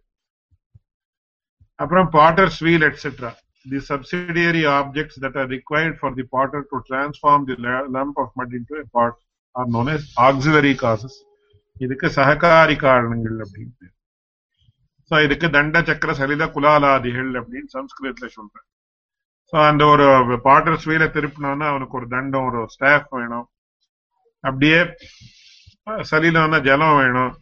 அப்புறம் 1.79 2.08
potter's 2.17 2.60
wheel 2.67 2.86
et cetera 2.89 3.32
the 3.65 3.79
subsidiary 3.89 4.63
objects 4.79 5.20
that 5.24 5.38
are 5.41 5.50
required 5.55 5.98
for 6.01 6.15
the 6.20 6.25
potter 6.36 6.65
to 6.72 6.79
transform 6.89 7.46
the 7.50 7.58
lump 7.98 8.20
of 8.24 8.36
mud 8.41 8.53
into 8.72 8.84
pot 8.98 9.17
are 9.55 9.70
known 9.75 9.91
as 9.96 10.08
auxiliary 10.27 10.74
causes 10.84 11.17
இதுக்கு 11.82 12.08
சககாரி 12.20 12.77
காரணங்கள் 12.88 13.38
அப்படின்னு 13.46 13.91
ஸோ 15.12 15.15
இதுக்கு 15.25 15.48
தண்ட 15.55 15.82
சக்கர 15.89 16.12
சலித 16.20 16.44
குலாலாதிகள் 16.55 17.32
அப்படின்னு 17.41 17.70
சம்ஸ்கிருதத்துல 17.77 18.29
சொல்றேன் 18.38 18.65
ஸோ 19.53 19.55
அந்த 19.70 19.84
ஒரு 19.94 20.05
பாட்டர்ஸ் 20.48 20.88
வீல 20.91 21.03
திருப்பினோன்னா 21.15 21.65
அவனுக்கு 21.72 21.98
ஒரு 22.00 22.08
தண்டம் 22.13 22.48
ஒரு 22.50 22.62
ஸ்டாஃப் 22.75 23.12
வேணும். 23.17 23.46
அப்படியே 24.44 24.79
சலிலம்னா 26.12 26.60
ஜலம் 26.70 26.98
வேணும். 27.01 27.34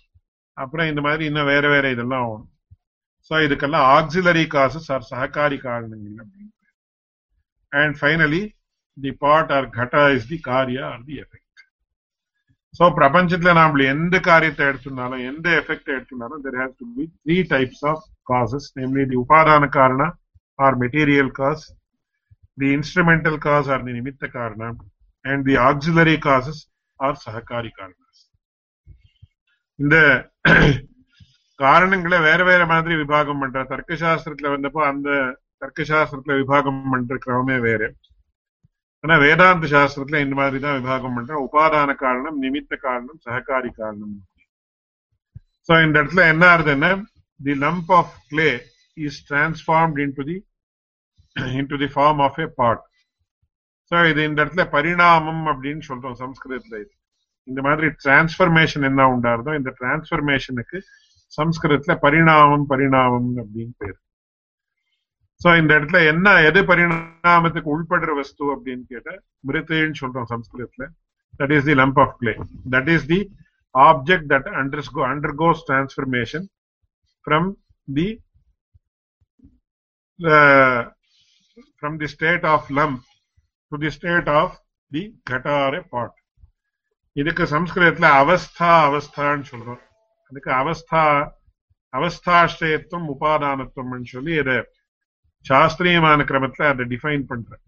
அப்புறம் 0.58 0.90
இந்த 0.92 1.02
மாதிரி 1.08 1.24
இன்னும் 1.30 1.50
வேற 1.54 1.66
வேற 1.74 1.86
இதெல்லாம் 1.94 2.24
ஆகணும். 2.26 2.50
சோ 3.32 3.36
இதுக்கெல்லாம் 3.46 3.88
ஆக்சிலரி 3.98 4.46
காசஸ் 4.56 4.90
ஆர் 4.96 5.06
சககாரி 5.12 5.58
காரணங்கள் 5.68 6.18
அப்படின்னு 6.24 6.52
and 7.72 7.96
finally 8.00 8.42
the 8.98 9.12
pot 9.24 9.54
or 9.58 9.68
khatta 9.78 10.04
is 10.18 10.28
the 10.32 10.40
காரியா 10.50 10.84
ஆர் 10.94 11.04
தி 11.10 11.16
எஃபெக்ட் 11.24 11.40
சோ 12.74 12.86
பிரபஞ்சத்துல 13.00 13.54
நாம 13.60 13.84
எந்த 13.94 14.16
காரியத்தை 14.30 14.66
எடுத்துனாலும் 14.72 15.24
எந்த 15.32 15.48
எஃபெக்ட் 15.62 15.94
எடுத்துனாலும் 15.96 16.44
there 16.46 16.60
has 16.62 16.76
to 16.82 16.88
be 16.98 17.06
three 17.18 17.38
types 17.54 17.86
of 17.92 18.04
causes 18.32 18.68
namely 18.80 19.06
the 19.14 19.20
உபாதான 19.24 19.70
காரண 19.80 20.04
or 20.60 20.78
material 20.84 21.34
cause 21.42 21.66
the 22.58 22.72
instrumental 22.72 23.38
cause 23.40 23.68
or 23.68 23.80
the 23.80 23.92
nimitta 23.92 24.28
karana 24.30 24.68
and 25.26 25.46
the 25.46 25.58
auxiliary 25.60 26.18
causes 26.20 26.58
are 27.00 27.16
sahakari 27.18 27.72
karanas 27.78 28.20
இந்த 29.80 29.96
காரணங்களை 31.66 32.18
வேற 32.28 32.42
வேற 32.52 32.62
மாதிரி 32.72 32.94
விபாகம் 33.02 33.42
பண்ற 33.42 33.64
தர்க்க 33.72 33.94
சாஸ்திரத்துல 34.04 34.52
வந்தப்போ 34.54 34.82
அந்த 34.92 35.10
தர்க்க 35.62 35.90
சாஸ்திரத்துல 35.92 36.36
விபாகம் 36.42 36.82
பண்ற 36.94 37.18
கிரமமே 37.26 37.58
வேற. 37.68 37.82
ஆனா 39.04 39.16
வேதாந்த 39.26 39.68
சாஸ்திரத்துல 39.68 40.20
இந்த 40.26 40.36
மாதிரி 40.42 40.60
தான் 40.66 40.78
விபாகம் 40.80 41.16
பண்ற. 41.18 41.34
உபாதான 41.48 41.96
காரணம் 42.04 42.38
நிமித்த 42.44 42.74
காரணம் 42.88 43.20
சககாரி 43.26 43.72
காரணம். 43.82 44.14
சோ 45.70 45.74
இந்த 45.86 45.96
இடத்துல 46.02 46.24
என்ன 46.34 46.44
ஆகுதுன்னா 46.54 46.92
the 47.40 47.54
lump 47.66 47.92
of 48.00 48.16
clay 48.32 48.50
is 48.98 49.20
transformed 49.30 50.00
into 50.06 50.26
the 50.32 50.38
into 51.60 51.76
the 51.82 51.90
form 51.94 52.20
of 52.26 52.40
a 52.42 52.46
part 52.58 52.84
so 53.92 53.98
இது 54.10 54.22
இந்த 54.30 54.40
இடத்துல 54.44 54.64
பரிணாமம் 54.76 55.44
அப்படின்னு 55.52 55.84
சொல்றோம் 55.88 56.18
சம்ஸ்கிருதத்துல 56.24 56.76
இது. 56.84 56.92
இந்த 57.48 57.60
மாதிரி 57.62 57.88
டிரான்ஸ்பர்மேஷன் 58.04 58.86
என்ன 58.90 59.08
உண்டாருதோ 59.14 59.54
இந்த 59.60 59.72
டிரான்ஸ்பர்மேஷனுக்கு 59.80 60.78
சம்ஸ்கிருதத்துல 61.38 61.94
பரிணாமம் 62.06 62.66
பரிணாமம் 62.72 63.30
அப்படின்னு 63.44 63.74
பேர். 63.84 63.98
சோ 65.42 65.50
இந்த 65.62 65.72
இடத்துல 65.80 66.00
என்ன 66.14 66.28
எது 66.50 66.60
பரிணாமத்துக்கு 66.72 67.70
உள்படுற 67.76 68.12
வஸ்து 68.20 68.44
அப்படின்னு 68.56 68.84
கேட்ட 68.92 69.10
மிருத்துன்னு 69.48 70.00
சொல்றோம் 70.02 70.30
சம்ஸ்கிருதத்துல. 70.34 70.86
That 71.40 71.54
is 71.58 71.68
the 71.70 71.76
lump 71.82 72.02
of 72.04 72.16
clay 72.20 72.34
that 72.76 72.92
is 72.96 73.08
the 73.14 73.20
object 73.76 74.28
that 74.34 74.50
underscore 74.62 75.02
undergoes 75.14 75.64
transformation 75.70 76.48
from 77.26 77.50
the 78.00 78.08
from 81.80 81.94
the 82.02 82.08
state 82.12 82.44
of 82.52 82.62
lump 82.78 83.00
to 83.72 83.78
the 83.82 83.90
state 83.96 84.28
of 84.40 84.50
the 84.92 85.02
ghata 85.30 85.56
or 85.68 85.74
pot. 85.94 86.14
இதுக்கு 87.16 87.44
சம்ஸ்கிருதத்துல 87.54 88.08
அவஸ்தா 88.22 88.70
அவஸ்தான்னு 88.88 89.46
சொல்றோம். 89.50 89.82
அதுக்கு 90.34 90.52
அவஸ்தா 90.60 91.02
அவஸ்தாஷ்டயத்துவம் 91.94 93.10
உபாதானத்துவம்னு 93.14 94.08
சொல்லி 94.14 94.36
அதை 94.40 94.56
சாஸ்திரியமான 95.46 96.24
கிரமத்துல 96.30 96.70
அதை 96.70 96.84
டிஃபைன் 96.94 97.26
பண்றேன் 97.28 97.64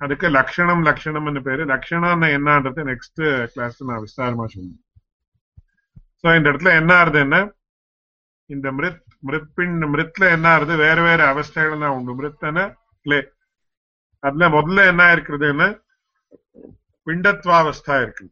அதுக்கு 0.00 0.26
லக்ஷணம் 0.30 0.82
லக்ஷணம்னு 0.86 1.40
பேரு 1.40 1.62
லக்ஷணம்னு 1.66 2.28
என்னன்றது 2.36 2.82
நெக்ஸ்ட் 2.90 3.22
கிளாஸ் 3.52 3.82
நான் 3.88 4.02
விஸ்தாரமா 4.04 4.46
சொல்லுவேன் 4.52 4.80
சோ 6.22 6.34
இந்த 6.38 6.46
இடத்துல 6.50 6.72
என்ன 6.80 6.92
ஆறுதுன்னா 7.00 7.40
இந்த 8.50 8.68
மிருத் 8.72 9.00
மிருத்பின் 9.22 9.76
மிருத்ல 9.92 10.24
என்ன 10.36 10.46
ஆறுது 10.48 10.76
வேற 10.82 10.98
வேற 11.02 11.20
அவஸ்தைகள் 11.32 11.82
தான் 11.84 11.96
உண்டு 11.96 12.14
மிருத்தன 12.18 12.64
கிளே 13.06 13.20
அதுல 14.22 14.48
முதல்ல 14.48 14.84
என்ன 14.90 15.08
இருக்குதுன்னா 15.14 15.68
பிண்டத்வாவஸ்தா 17.06 17.96
இருக்கு 18.04 18.26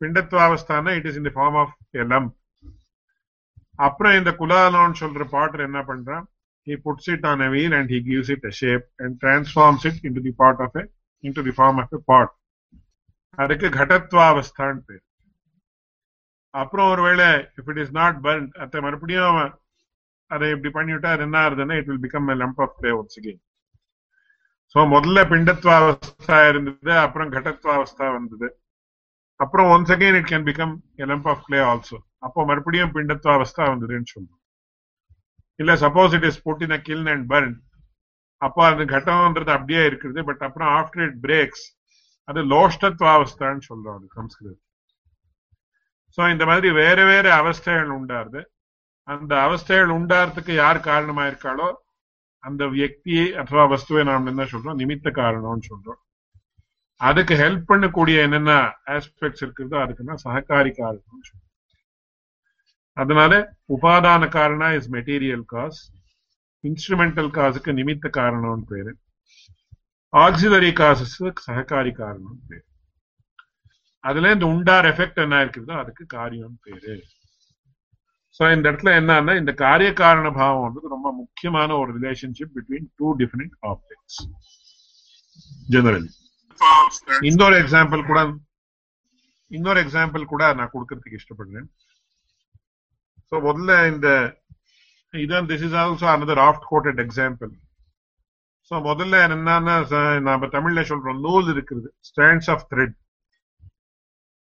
பிண்டத்வாவஸ்தானா 0.00 0.92
it 0.98 1.08
is 1.10 1.18
in 1.20 1.28
the 1.28 1.34
form 1.36 1.58
of 1.62 1.74
a 1.94 2.06
lump 2.12 2.34
அப்புறம் 3.86 4.16
இந்த 4.18 4.30
குலாலோன்னு 4.40 5.00
சொல்ற 5.02 5.24
பாட்டர் 5.36 5.66
என்ன 5.68 5.80
பண்றான் 5.82 6.26
he 6.66 6.76
puts 6.86 7.06
it 7.12 7.22
on 7.28 7.40
a 7.40 7.48
wheel 7.52 7.72
and 7.76 7.88
he 7.92 7.98
gives 8.00 8.28
it 8.34 8.42
a 8.50 8.50
shape 8.50 8.86
and 9.02 9.12
transforms 9.22 9.84
it 9.88 9.96
into 10.04 10.20
the 10.26 10.32
part 10.40 10.58
of 10.64 10.74
a 10.80 10.84
into 11.24 11.42
the 11.46 11.52
form 11.58 11.78
of 11.82 11.92
a 11.98 12.00
pot. 12.10 12.30
அதுக்கு 13.38 13.68
கடத்வாவஸ்தான் 13.68 14.80
பேர். 14.86 15.04
அப்புறம் 16.50 16.90
ஒருவேளை 16.90 17.26
if 17.58 17.70
it 17.72 17.78
is 17.78 17.92
not 17.92 18.18
burnt 18.26 18.52
அத 18.64 18.80
மறுபடியும் 18.80 19.28
அவன் 19.30 19.52
அதை 20.26 20.50
இப்படி 20.50 20.70
பண்ணிவிட்டா 20.78 21.10
அது 21.14 21.24
என்ன 21.28 21.38
ஆகுதுன்னா 21.44 21.76
it 21.80 21.90
will 21.90 22.04
become 22.06 22.30
lump 22.42 22.60
of 22.64 22.74
clay 22.80 22.92
once 23.00 23.18
again 23.20 23.40
so 24.74 24.80
முதல்ல 24.94 25.20
பிண்டத்வாவஸ்தா 25.32 26.48
இருந்தது 26.48 26.92
அப்புறம் 27.06 27.32
கடத்வாவஸ்தா 27.32 28.08
வந்தது. 28.18 28.48
அப்புறம் 29.40 29.68
once 29.74 29.92
again 29.94 30.18
it 30.20 30.30
can 30.32 30.46
become 30.50 30.74
lump 31.12 31.28
of 31.32 31.42
clay 31.46 31.60
also 31.70 31.98
அப்போ 32.26 32.40
மறுபடியும் 32.50 32.94
பிண்டத்வாவஸ்தா 32.96 33.64
வந்ததுன்னு 33.72 34.12
சொல்லுவோம் 34.14 34.40
இல்ல 35.60 35.72
suppose 35.84 36.14
it 36.18 36.26
is 36.30 36.40
put 36.46 36.62
in 36.66 36.76
a 36.78 36.80
kiln 36.88 37.08
and 37.14 37.26
burn 37.32 37.54
அப்போ 38.42 38.60
அந்த 38.66 38.82
கட்டம்ன்றது 38.92 39.52
அப்படியே 39.56 39.82
இருக்குது. 39.90 40.20
பட் 40.28 40.42
அப்புறம் 40.46 40.70
ஆஃப்டர் 40.78 41.04
இட் 41.06 41.18
பிரேக்ஸ் 41.26 41.64
அது 42.28 42.40
லோஷ்டத்வாவஸ்தான்னு 42.54 43.62
சொல்றோம் 43.68 43.96
அது 43.98 44.06
சம்ஸ்கிருதம் 44.18 44.64
சோ 46.18 46.30
இந்த 46.32 46.44
மாதிரி 46.50 46.68
வேற 46.82 46.98
வேற 47.04 47.26
அவஸ்தைகள் 47.40 47.90
உண்டாருது. 47.98 48.40
அந்த 49.08 49.32
அவஸ்தைகள் 49.46 49.92
உண்டாறதுக்கு 49.98 50.52
யார் 50.54 50.86
காரணமா 50.90 51.24
இருக்காளோ 51.30 51.68
அந்த 52.44 52.62
வியக்தியை 52.74 53.26
அथवा 53.40 53.64
வஸ்துவை 53.72 54.02
நாம் 54.10 54.30
என்ன 54.30 54.42
சொல்றோம்? 54.52 54.78
நிமித்த 54.82 55.08
காரணம்னு 55.20 55.64
சொல்றோம். 55.70 56.00
அதுக்கு 57.00 57.34
ஹெல்ப் 57.34 57.68
பண்ணக்கூடிய 57.68 58.16
என்னென்ன 58.22 58.52
ஆஸ்பெக்ட்ஸ் 58.86 59.44
இருக்குதோ 59.44 59.76
அதுக்குன்னா 59.82 60.16
சககாரி 60.24 60.72
காரணம்னு 60.80 61.38
அதனால 62.96 63.32
உபாதான 63.68 64.28
காரணம் 64.28 64.74
இஸ் 64.78 64.90
மெட்டீரியல் 64.92 65.44
காஸ் 65.44 65.80
இன்ஸ்ட்ருமெண்டல் 66.64 67.30
காசுக்கு 67.30 67.72
நிமித்த 67.72 68.06
காரணம்னு 68.18 68.66
பேரு. 68.68 68.92
ஆக்சிலரி 70.12 70.72
காசஸ்க்கு 70.80 71.44
சககாரி 71.46 71.92
காரணம் 71.92 72.42
பேரு. 72.48 72.64
அதுல 74.04 74.32
இந்த 74.32 74.46
உண்டார் 74.46 74.84
எஃபெக்ட் 74.84 75.22
என்ன 75.22 75.44
இருக்குதோ 75.44 75.74
அதுக்கு 75.78 76.06
காரியம் 76.06 76.58
பேரு. 76.62 76.94
சோ 78.40 78.52
இந்த 78.56 78.72
இடத்துல 78.72 78.90
என்னன்னா 79.00 79.32
இந்த 79.38 79.52
காரிய 79.52 79.92
காரண 79.92 80.28
பாவம்ன்றது 80.30 80.94
ரொம்ப 80.96 81.12
முக்கியமான 81.12 81.76
ஒரு 81.76 81.90
relationship 81.98 82.54
between 82.56 82.88
two 82.96 83.08
different 83.16 83.56
objects 83.62 84.20
generally 85.70 86.10
இன்னொரு 87.30 87.56
எக்ஸாம்பிள் 87.62 88.02
கூட 88.10 88.20
இன்னொரு 89.50 89.80
எக்ஸாம்பிள் 89.84 90.24
கூட 90.32 90.44
நான் 90.58 90.72
கொடுக்கறதுக்கு 90.74 91.18
இஷ்டப்படுறேன். 91.20 91.68
சோ 93.32 93.36
முதல்ல 93.48 93.72
இந்த 93.92 94.08
இதான் 95.14 95.48
this 95.50 95.64
is 95.68 95.76
also 95.82 96.06
another 96.14 96.42
oft 96.46 96.66
quoted 96.70 97.00
example 97.06 97.52
so 98.70 98.76
முதல்ல 98.88 99.20
என்னன்னா 99.26 99.76
நம்ம 100.28 100.48
தமிழ்ல 100.56 100.82
சொல்றோம் 100.90 101.22
நூல் 101.26 101.48
இருக்குது 101.54 101.88
ஸ்டாண்ட்ஸ் 102.10 102.50
ஆஃப் 102.54 102.66
த்ரெட் 102.72 102.96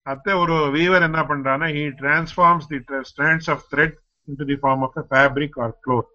அத்த 0.06 0.37
ஒரு 0.42 0.56
வீவர் 0.76 1.06
என்ன 1.09 1.21
பண்றான்னா 1.30 1.68
he 1.76 1.85
transforms 2.00 2.68
the 2.73 2.78
strands 3.12 3.50
of 3.54 3.64
thread 3.73 3.97
into 4.28 4.47
the 4.52 4.56
form 4.62 4.85
of 4.87 4.99
fabric 5.12 5.59
or 5.64 5.75
cloth 5.87 6.11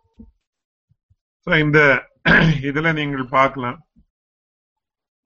so 1.48 1.51
இந்த 1.65 1.79
இதுல 2.70 2.88
நீங்கள் 2.98 3.27
பார்க்கலாம். 3.38 3.77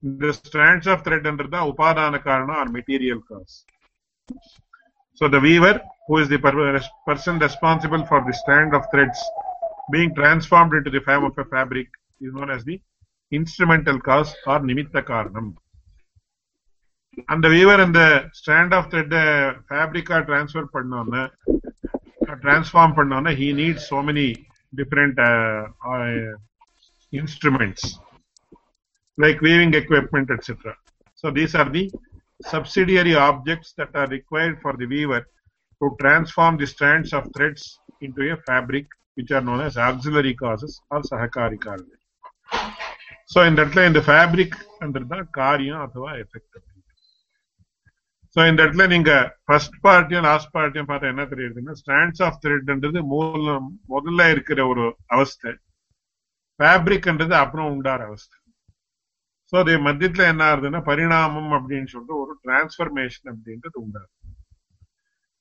இந்த 0.03 0.31
ஸ்டாண்ட்ஸ் 0.39 0.89
ஆஃப் 0.93 1.03
த்ரெட்ன்றது 1.05 1.53
தான் 1.55 1.69
உபாதான 1.71 2.21
காரணம் 2.23 2.59
or 2.61 2.71
material 2.77 3.23
cause 3.29 3.57
So 5.21 5.27
the 5.27 5.39
weaver, 5.39 5.71
who 6.07 6.17
is 6.17 6.27
the 6.29 6.37
per- 6.37 6.81
person 7.07 7.39
responsible 7.39 8.03
for 8.05 8.19
the 8.21 8.33
strand 8.33 8.73
of 8.73 8.83
threads 8.91 9.19
being 9.91 10.11
transformed 10.15 10.73
into 10.73 10.89
the 10.89 11.01
form 11.01 11.23
of 11.25 11.37
a 11.37 11.45
fabric, 11.45 11.87
is 12.21 12.31
known 12.33 12.49
as 12.49 12.61
the 12.63 12.75
instrumental 13.31 13.97
cause 14.01 14.31
or 14.47 14.59
nimitta 14.69 15.01
karanam. 15.03 15.47
அந்த 17.33 17.45
viewer 17.47 17.81
அந்த 17.85 18.01
stand 18.39 18.73
of 18.77 18.87
thread 18.91 19.15
ஃபேப்ரிக்கா 19.67 20.17
transfer 20.27 20.67
பண்ணோன்னு 20.75 21.23
transform 22.43 22.95
பண்ணோன்னா 22.99 23.33
he 23.39 23.47
need 23.59 23.81
so 23.87 23.99
many 24.09 24.27
different 24.73 25.19
instruments 27.13 27.87
Like 29.17 29.41
weaving 29.47 29.75
equipment 29.81 30.31
etcetera 30.35 30.75
so 31.23 31.27
these 31.39 31.55
are 31.61 31.71
the 31.77 31.83
subsidiary 32.41 33.15
objects 33.15 33.73
that 33.73 33.93
are 33.93 34.07
required 34.07 34.61
for 34.61 34.73
the 34.73 34.85
weaver 34.85 35.21
to 35.81 35.95
transform 35.99 36.57
the 36.57 36.65
strands 36.65 37.13
of 37.13 37.27
threads 37.35 37.63
into 38.01 38.31
a 38.31 38.37
fabric 38.39 38.85
which 39.17 39.31
are 39.31 39.41
known 39.41 39.61
as 39.61 39.77
auxiliary 39.77 40.33
causes 40.35 40.81
or 40.91 41.01
sahakari 41.01 41.59
causes. 41.59 41.99
So 43.25 43.43
in 43.43 43.55
that 43.55 43.77
in 43.79 43.93
the 43.93 44.01
fabric 44.03 44.53
under 44.81 45.01
the 45.03 45.19
காரியம் 45.33 45.81
அதுவா 45.85 46.11
effect 46.23 46.57
so 48.35 48.39
இந்த 48.49 48.59
இடத்துல 48.65 48.85
நீங்க 48.87 49.11
first 49.45 49.77
பார்ட்டியும் 49.85 50.27
last 50.27 50.51
பார்ட்டியும் 50.55 50.89
பார்த்தா 50.89 51.11
என்ன 51.13 51.23
தெரியுதுன்னா 51.31 51.73
stands 51.81 52.21
of 52.25 52.39
த்ரெட்ன்றது 52.43 53.01
மூலம் 53.13 53.67
முதல்ல 53.93 54.27
இருக்கிற 54.35 54.65
ஒரு 54.71 54.85
அவஸ்தை 55.15 55.51
ஃபேப்ரிக்ன்றது 56.59 57.35
அப்புறம் 57.43 57.71
உண்டார 57.75 58.01
அவஸ்தை 58.11 58.37
ஸோ 59.54 59.58
அது 59.58 59.72
மத்தியத்துல 59.82 60.22
என்ன 60.30 60.42
ஆகுதுன்னா 60.46 60.78
பரிணாமம் 60.88 61.52
அப்படின்னு 61.52 61.88
சொல்லிட்டு 61.90 62.14
ஒரு 62.22 62.32
டிரான்ஸ்பர்மேஷன் 62.42 63.28
அப்படின்றது 63.32 63.76
உண்டாது 63.82 64.08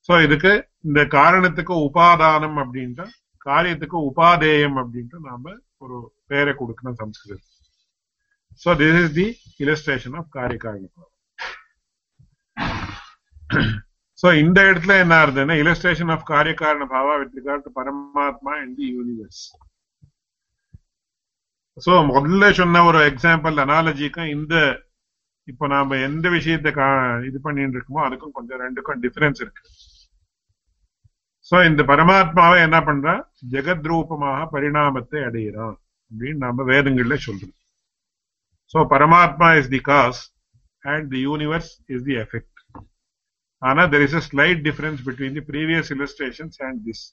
ஸோ 0.10 0.13
இதுக்கு 0.23 0.52
இந்த 0.82 1.02
காரணத்துக்கு 1.15 1.73
உபாதானம் 1.88 2.60
அப்படின்ட்டு 2.63 3.06
காரியத்துக்கு 3.45 3.97
உபாதேயம் 4.10 4.78
அப்படின்ட்டு 4.82 5.19
நாம 5.19 5.54
ஒரு 5.78 5.97
பேரை 6.28 6.54
கொடுக்கணும் 6.54 6.99
சம்ஸ்கிருதம் 7.02 7.49
so 8.62 8.76
this 8.76 8.99
is 9.02 9.15
the 9.17 9.28
illustration 9.60 10.17
of 10.21 10.30
karya 10.30 10.60
karanam 10.60 11.10
so 14.19 14.30
இந்த 14.38 14.60
இடத்துல 14.69 14.99
என்ன 14.99 15.15
ஆகுதுன்னா 15.21 15.58
illustration 15.63 16.12
of 16.12 16.30
karyakarana 16.30 16.88
bhava 16.93 17.15
with 17.21 17.38
regard 17.39 17.67
to 17.67 17.73
Paramatma 17.80 18.56
in 18.63 18.76
the 18.76 18.89
universe 18.95 19.43
so 21.77 21.93
முதல்ல 22.09 22.51
சொன்ன 22.59 22.83
ஒரு 22.89 22.99
எக்ஸாம்பிள் 23.12 23.55
அனாலஜிக்கும் 23.63 24.31
இந்த 24.38 24.55
இப்போ 25.47 25.65
நாம 25.67 25.97
எந்த 26.07 26.25
விஷயத்த 26.29 26.69
இது 27.29 27.38
பண்ணிட்டு 27.45 27.77
இருக்கோமோ 27.77 28.03
அதுக்கும் 28.07 28.36
கொஞ்சம் 28.38 28.62
ரெண்டுக்கும் 28.63 29.01
டிஃபரன்ஸ் 29.05 29.41
இருக்கு. 29.43 29.63
சோ 31.47 31.55
இந்த 31.69 31.81
பரமாத்மாவை 31.89 32.57
என்ன 32.65 32.77
பண்றா? 32.89 33.15
ஜெகத் 33.53 33.88
ரூபமாக 33.91 34.45
பரிணாமத்தை 34.53 35.19
அடையிறான் 35.29 35.75
அப்படின்னு 36.12 36.43
நாம 36.45 36.63
வேதங்கள்ல 36.71 37.15
சொல்றோம். 37.25 37.55
So 38.73 38.79
Paramatma 38.93 39.49
is 39.59 39.71
the 39.75 39.81
cause 39.89 40.21
and 40.83 41.09
the 41.13 41.21
universe 41.29 41.71
is 41.95 42.05
the 42.09 42.15
effect 42.23 42.49
ஆனா 43.62 43.83
there 43.93 44.05
is 44.07 44.17
a 44.19 44.23
slight 44.29 44.62
difference 44.69 45.01
between 45.07 45.36
the 45.39 45.43
previous 45.51 45.91
illustrations 45.97 46.57
and 46.67 46.79
this 46.88 47.03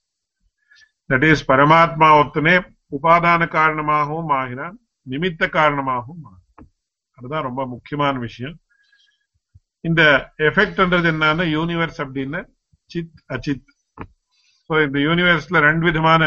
that 1.11 1.27
is 1.33 1.45
Paramatma 1.53 2.09
ஒருத்தனே 2.21 2.55
உபாதான 2.97 3.49
காரணமாகவும் 3.49 4.33
ஆகிறான் 4.41 4.77
நிமித்த 5.07 5.49
காரணமாகவும் 5.59 6.25
ஆகிறான். 6.31 6.69
அதுதான் 7.19 7.47
ரொம்ப 7.49 7.67
முக்கியமான 7.67 8.19
விஷயம். 8.19 8.57
இந்த 9.89 10.03
எஃபெக்ட்ன்றது 10.49 11.09
என்னன்னா 11.15 11.45
யூனிவர்ஸ் 11.57 12.01
அப்படின்னு 12.05 12.41
சித் 12.91 13.21
அச்சித் 13.35 13.69
ஸோ 14.71 14.75
இந்த 14.87 14.99
யூனிவர்ஸ்ல 14.99 15.61
ரெண்டு 15.69 15.85
விதமான 15.87 16.25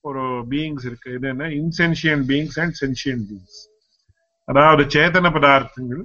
ஒரு 0.00 0.22
பீயிங்ஸ் 0.50 0.84
இருக்கு. 0.88 1.08
இது 1.12 1.28
என்ன? 1.28 1.44
Insentient 1.60 2.22
beings 2.30 2.58
and 2.62 2.76
sentient 2.82 3.22
beings 3.28 3.60
அதாவது 4.48 4.82
சேத்தன 4.94 5.30
பதார்த்தங்கள் 5.36 6.02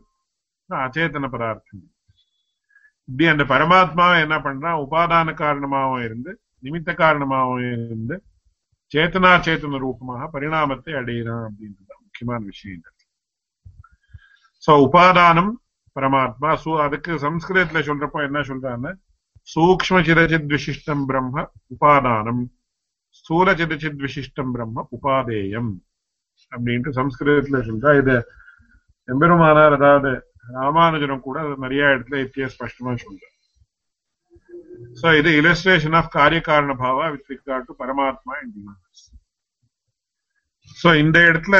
அச்சேதன 0.70 1.30
பதார்த்தங்கள். 1.36 1.92
இப்படி 3.10 3.28
அந்த 3.34 3.44
பரமாத்மாவை 3.44 4.18
என்ன 4.26 4.36
பண்றான்? 4.38 4.80
உபாதான 4.86 5.34
காரணமாகவும் 5.34 6.04
இருந்து 6.04 6.32
நிமித்த 6.64 6.94
காரணமாகவும் 6.94 7.62
இருந்து 7.62 8.16
சேத்தனா 8.96 9.32
சேத்தன 9.48 9.78
ரூபமாக 9.78 10.40
பரிணாமத்தை 10.40 10.94
அடையிறான் 10.94 11.46
அப்படின்றது 11.48 11.96
முக்கியமான 12.02 12.44
விஷயம் 12.46 12.86
சோ 14.68 14.72
உபாதானம் 14.86 15.52
பரமாத்மா 15.96 16.50
சு 16.64 16.72
அதுக்கு 16.86 17.12
சம்ஸ்கிருதத்துல 17.16 17.80
சொல்றப்போ 17.90 18.20
என்ன 18.24 18.40
சொல்றான்னு 18.40 18.92
சூக்ம 19.56 20.00
சிதச்சித் 20.08 20.50
விசிஷ்டம் 20.54 21.06
பிரம்ம 21.06 21.52
உபாதானம். 21.76 22.42
ஸ்தூல 23.10 23.54
சிதச்சித் 23.54 24.02
விசிஷ்டம் 24.04 24.52
பிரம்ம 24.52 24.88
உபாதேயம் 24.98 25.72
அப்படின்ட்டு 26.52 26.90
சம்ஸ்கிருதத்துல 27.00 27.60
சொல்றா. 27.70 27.98
இது 28.02 28.16
எம்பெருமானார் 29.08 29.74
அதாவது 29.74 30.12
ராமானுஜனம் 30.54 31.20
கூட 31.20 31.56
நிறைய 31.58 31.84
இடத்துல 31.86 32.22
இத்திய 32.26 32.50
ஸ்பஷ்டமா 32.56 32.94
சொல்ற 34.90 35.02
சோ 35.02 35.18
இது 35.20 35.32
இலஸ்ட்ரேஷன் 35.40 35.96
ஆஃப் 35.96 36.10
காரிய 36.10 36.42
காரண 36.42 36.74
பாவா 36.76 37.06
with 37.10 37.32
regard 37.34 37.68
to 37.68 37.76
Paramatma 37.80 38.34
and 38.40 38.54
universe 38.56 39.06
so 40.78 40.92
இந்த 41.00 41.18
இடத்துல 41.30 41.58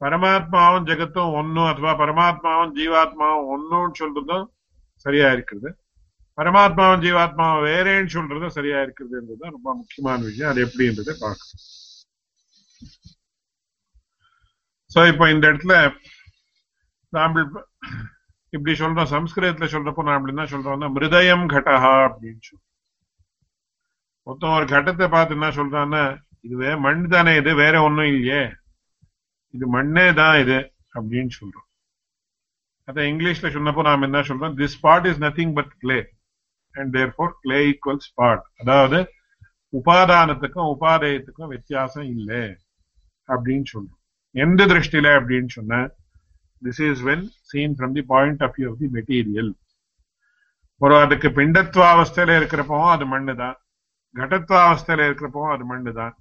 பரமாத்மாவும் 0.00 0.86
ஜெகத்தும் 0.88 1.34
ஒன்னும் 1.34 1.68
அதுவா 1.68 1.92
பரமாத்மாவும் 2.00 2.74
ஜீவாத்மாவும் 2.76 3.48
ஒன்னும் 3.48 3.96
சொல்றதும் 4.00 4.46
சரியா 5.06 5.28
இருக்குது 5.32 5.68
பரமாத்மாவும் 6.38 7.02
ஜீவாத்மாவும் 7.04 7.64
வேறேன்னு 7.64 8.12
சொல்றதும் 8.14 8.56
சரியா 8.56 8.78
இருக்குதுன்றது 8.84 9.44
ரொம்ப 9.50 9.68
முக்கியமான 9.74 10.18
விஷயம் 10.22 10.50
அது 10.50 10.64
எப்படின்றதை 10.66 11.14
பார்க்கணும் 11.20 11.62
சோ 14.90 15.02
இப்போ 15.12 15.24
இந்த 15.28 15.44
இடத்துல 15.52 15.76
சாம்பிள் 17.12 17.46
இப்படி 18.54 18.72
சொல்றோம் 18.74 19.12
சம்ஸ்கிருதத்துல 19.12 19.66
சொல்றப்போ 19.70 20.02
நான் 20.04 20.28
என்ன 20.28 20.44
சொல்றோம்னா 20.50 20.88
மிருதயம் 20.94 21.46
கடஹா 21.52 21.94
அப்படின்னு 22.06 22.42
சொல்றோம் 22.42 22.70
மொத்தம் 24.26 24.56
ஒரு 24.56 24.66
கட்டத்தை 24.68 25.06
பார்த்து 25.08 25.36
என்ன 25.36 25.48
சொல்றான்னா 25.56 26.02
இதுவே 26.44 26.70
மண் 26.80 27.02
தானே 27.08 27.32
இது 27.36 27.50
வேற 27.56 27.74
ஒண்ணும் 27.82 28.10
இல்லையே. 28.12 28.42
இது 29.54 29.66
மண்ணே 29.74 30.06
தான் 30.14 30.36
இது 30.40 30.58
அப்படின்னு 30.94 31.32
சொல்றோம் 31.34 31.68
அத 32.88 33.02
இங்கிலீஷ்ல 33.10 33.50
சொன்னப்போ 33.52 33.82
நாம 33.82 34.06
என்ன 34.06 34.20
சொல்றோம் 34.22 34.54
this 34.58 34.76
spot 34.76 35.06
is 35.10 35.20
nothing 35.22 35.54
but 35.54 35.72
clay 35.78 35.98
and 36.74 36.92
therefore 37.14 37.34
clay 37.40 37.58
equal 37.68 38.02
spot 38.06 38.44
அதாவது 38.60 38.98
உபாதானத்துக்கும் 39.72 40.70
உபாதயத்துக்கும் 40.74 41.52
வித்தியாசம் 41.54 42.08
இல்லை 42.14 42.42
அப்படின்னு 43.28 43.66
சொல்றோம் 43.72 44.00
எந்த 44.34 44.62
திருஷ்டியில 44.66 45.08
அப்படின்னு 45.18 45.50
சொன்ன 45.50 45.80
this 46.62 46.82
is 46.88 47.02
when 47.08 47.24
seen 47.50 47.76
from 47.78 47.94
the 47.98 48.04
point 48.14 48.42
of 48.46 48.56
view 48.58 48.68
of 48.72 48.80
the 48.82 48.90
material 48.96 49.52
ஒரு 50.80 50.94
அதுக்கு 51.04 51.28
பிண்டத்வாவஸ்தையில 51.38 52.36
இருக்கிறப்பவும் 52.40 52.92
அது 52.94 53.04
மண்ணு 53.12 53.34
தான் 53.42 53.56
கடத்வாவஸ்தையில 54.14 55.06
இருக்கிறப்பவும் 55.08 55.54
அது 55.54 55.64
மண்ணு 55.72 55.92
தான் 56.00 56.14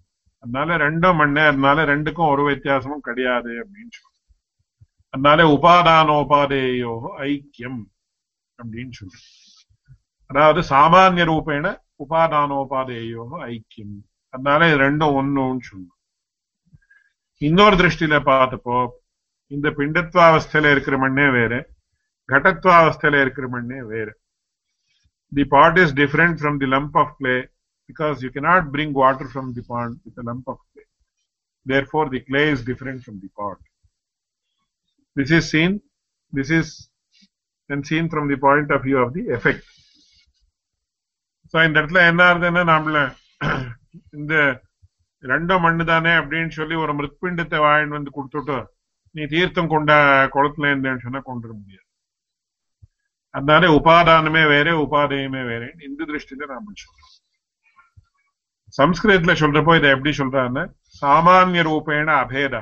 அதனால 0.44 0.78
ரெண்டும் 0.86 1.18
மண்ணு 1.22 1.42
அதனால 1.50 1.86
ரெண்டுக்கும் 1.94 2.32
ஒரு 2.34 2.44
வித்தியாசமும் 2.50 3.06
கிடையாது 3.08 3.52
அப்படின்னு 3.62 3.94
சொல்றோம். 3.98 4.10
அதனால 5.14 5.44
உபாதானோபாதேயோ 5.56 6.94
ஐக்கியம் 7.28 7.80
அப்படின்னு 8.60 8.94
சொல்றோம். 9.00 9.28
அதாவது 10.30 10.62
சாமானிய 10.74 11.26
ரூபேண 11.32 11.66
உபாதானோபாதேயோ 12.04 13.26
ஐக்கியம். 13.52 13.96
அதனால 14.34 14.68
இது 14.70 14.78
ரெண்டும் 14.88 15.16
ஒண்ணுன்னு 15.20 15.66
சொல்லணும் 15.70 16.00
இன்னொரு 17.42 17.76
திருஷ்டியில 17.82 18.18
பார்த்தப்போ 18.32 18.78
இந்த 19.56 19.68
பிண்டத்வாவஸ்தையில 19.78 20.72
இருக்கிற 20.74 20.96
மண்ணே 21.04 21.28
வேற 21.38 21.54
கடத்வாவஸ்தையில 22.30 23.22
இருக்கிற 23.24 23.48
மண்ணே 23.56 23.80
வேற 23.94 24.10
தி 25.32 25.44
part 25.56 25.76
is 25.84 25.92
different 26.02 26.36
from 26.44 26.56
the 26.62 26.68
lump 26.74 26.96
of 27.02 27.08
clay 27.20 27.40
because 27.90 28.18
you 28.24 28.32
cannot 28.36 28.72
bring 28.72 28.90
water 28.94 29.28
from 29.34 29.46
the 29.54 29.64
pond 29.64 29.94
with 30.06 30.18
a 30.18 30.26
lump 30.30 30.46
of 30.48 30.58
clay. 30.70 30.86
Therefore, 31.66 32.06
the 32.10 32.22
clay 32.22 32.50
is 32.50 32.62
different 32.64 33.00
from 33.06 33.16
the 33.24 33.30
pot. 33.40 33.60
This 35.16 35.32
is 35.32 35.50
seen, 35.54 35.72
this 36.34 36.50
is 36.50 36.68
then 37.70 37.84
seen 37.84 38.10
from 38.10 38.28
the 38.28 38.38
point 38.38 38.72
of 38.72 38.84
view 38.84 38.98
of 38.98 39.12
the 39.14 39.24
effect. 39.38 39.64
So, 41.52 41.58
இந்த 41.68 41.82
இடத்துல 41.82 42.04
என்ன 42.12 42.22
ஆகுதுன்னா 42.30 42.64
நம்மள 42.72 43.00
இந்த 44.20 44.34
ரெண்டும் 45.24 45.64
மண்ணு 45.66 45.84
தானே 45.92 46.14
அப்படின்னு 46.22 46.54
சொல்லி 46.60 46.76
ஒரு 46.84 46.94
மிருத்பிண்டத்தை 47.00 47.60
வாங்கிட்டு 47.66 47.98
வந்து 47.98 48.16
கொடுத்துட்டு 48.18 48.58
நீ 49.16 49.24
தீர்த்தம் 49.34 49.74
கொண்ட 49.74 49.92
குளத்துல 50.36 50.70
இருந்தேன்னு 50.72 51.04
சொன்னா 51.06 51.22
கொண்டு 51.30 51.54
முடியாது. 51.60 51.88
அதனால 53.34 53.68
உபாதானமே 53.80 54.44
வேற 54.54 54.70
உபாதயமே 54.86 55.42
வேற. 55.52 55.64
இந்த 55.88 56.00
திருஷ்டியில 56.10 56.48
நாம 56.54 56.74
சொல்றோம். 56.84 57.10
சம்ஸ்கிருதத்துல 58.80 59.34
சொல்றப்போ 59.42 59.74
இதை 59.80 59.90
எப்படி 59.96 60.12
சொல்றாருன்னா 60.20 60.64
சாமானிய 61.02 61.64
ரூபேண 61.70 62.10
அபேத 62.24 62.56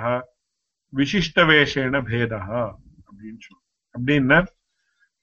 விசிஷ்ட 0.94 1.44
வேஷேன 1.52 2.02
பேத 2.10 2.32
அப்படின்னு 3.08 3.42
சொல்றோம். 3.48 3.66
அப்படின்னா 3.96 4.40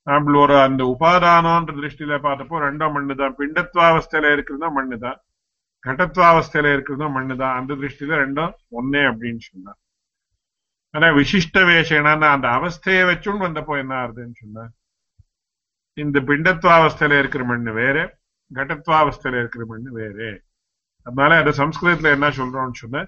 நம்மள 0.06 0.36
ஒரு 0.44 0.54
அந்த 0.66 0.82
உபாதானம்ன்ற 0.94 1.72
திருஷ்டியில 1.78 2.16
பார்த்தப்போ 2.26 2.58
ரெண்டும் 2.66 2.94
மண்ணு 2.96 3.14
தான் 3.22 3.34
பிண்டத்வாவஸ்தையில 3.40 4.30
இருக்கிறதும் 4.36 4.76
மண்ணு 4.78 4.98
தான் 5.06 5.18
கடத்வாவஸ்தையில 5.84 6.72
இருக்கிறதும் 6.76 7.14
மண்ணு 7.16 7.34
தான் 7.42 7.56
அந்த 7.58 7.72
திருஷ்டியில 7.80 8.20
ரெண்டும் 8.22 8.54
ஒன்னே 8.78 9.02
அப்படின்னு 9.10 9.42
சொன்னா 9.50 9.72
ஆனா 10.94 11.06
விசிஷ்ட 11.08 11.58
வேஷேனா 11.70 12.12
அந்த 12.34 12.48
அவஸ்தையை 12.48 13.02
வச்சும் 13.10 13.42
வந்தப்போ 13.44 13.74
என்ன 13.78 13.94
ஆறுதுன்னு 14.02 14.36
சொன்ன 14.40 14.68
இந்த 15.96 16.20
பிண்டத்வாவஸ்தையில 16.20 17.18
இருக்கிற 17.18 17.44
மண்ணு 17.44 17.72
வேற 17.72 17.96
கடத்வாவஸ்தையில 18.54 19.38
இருக்கிற 19.38 19.64
மண்ணு 19.66 19.90
வேற. 19.92 20.40
அதனால 21.02 21.36
அது 21.36 21.50
சம்ஸ்கிருதத்துல 21.50 22.12
என்ன 22.16 22.28
சொல்றோம்னு 22.28 22.80
சொன்ன 22.82 23.04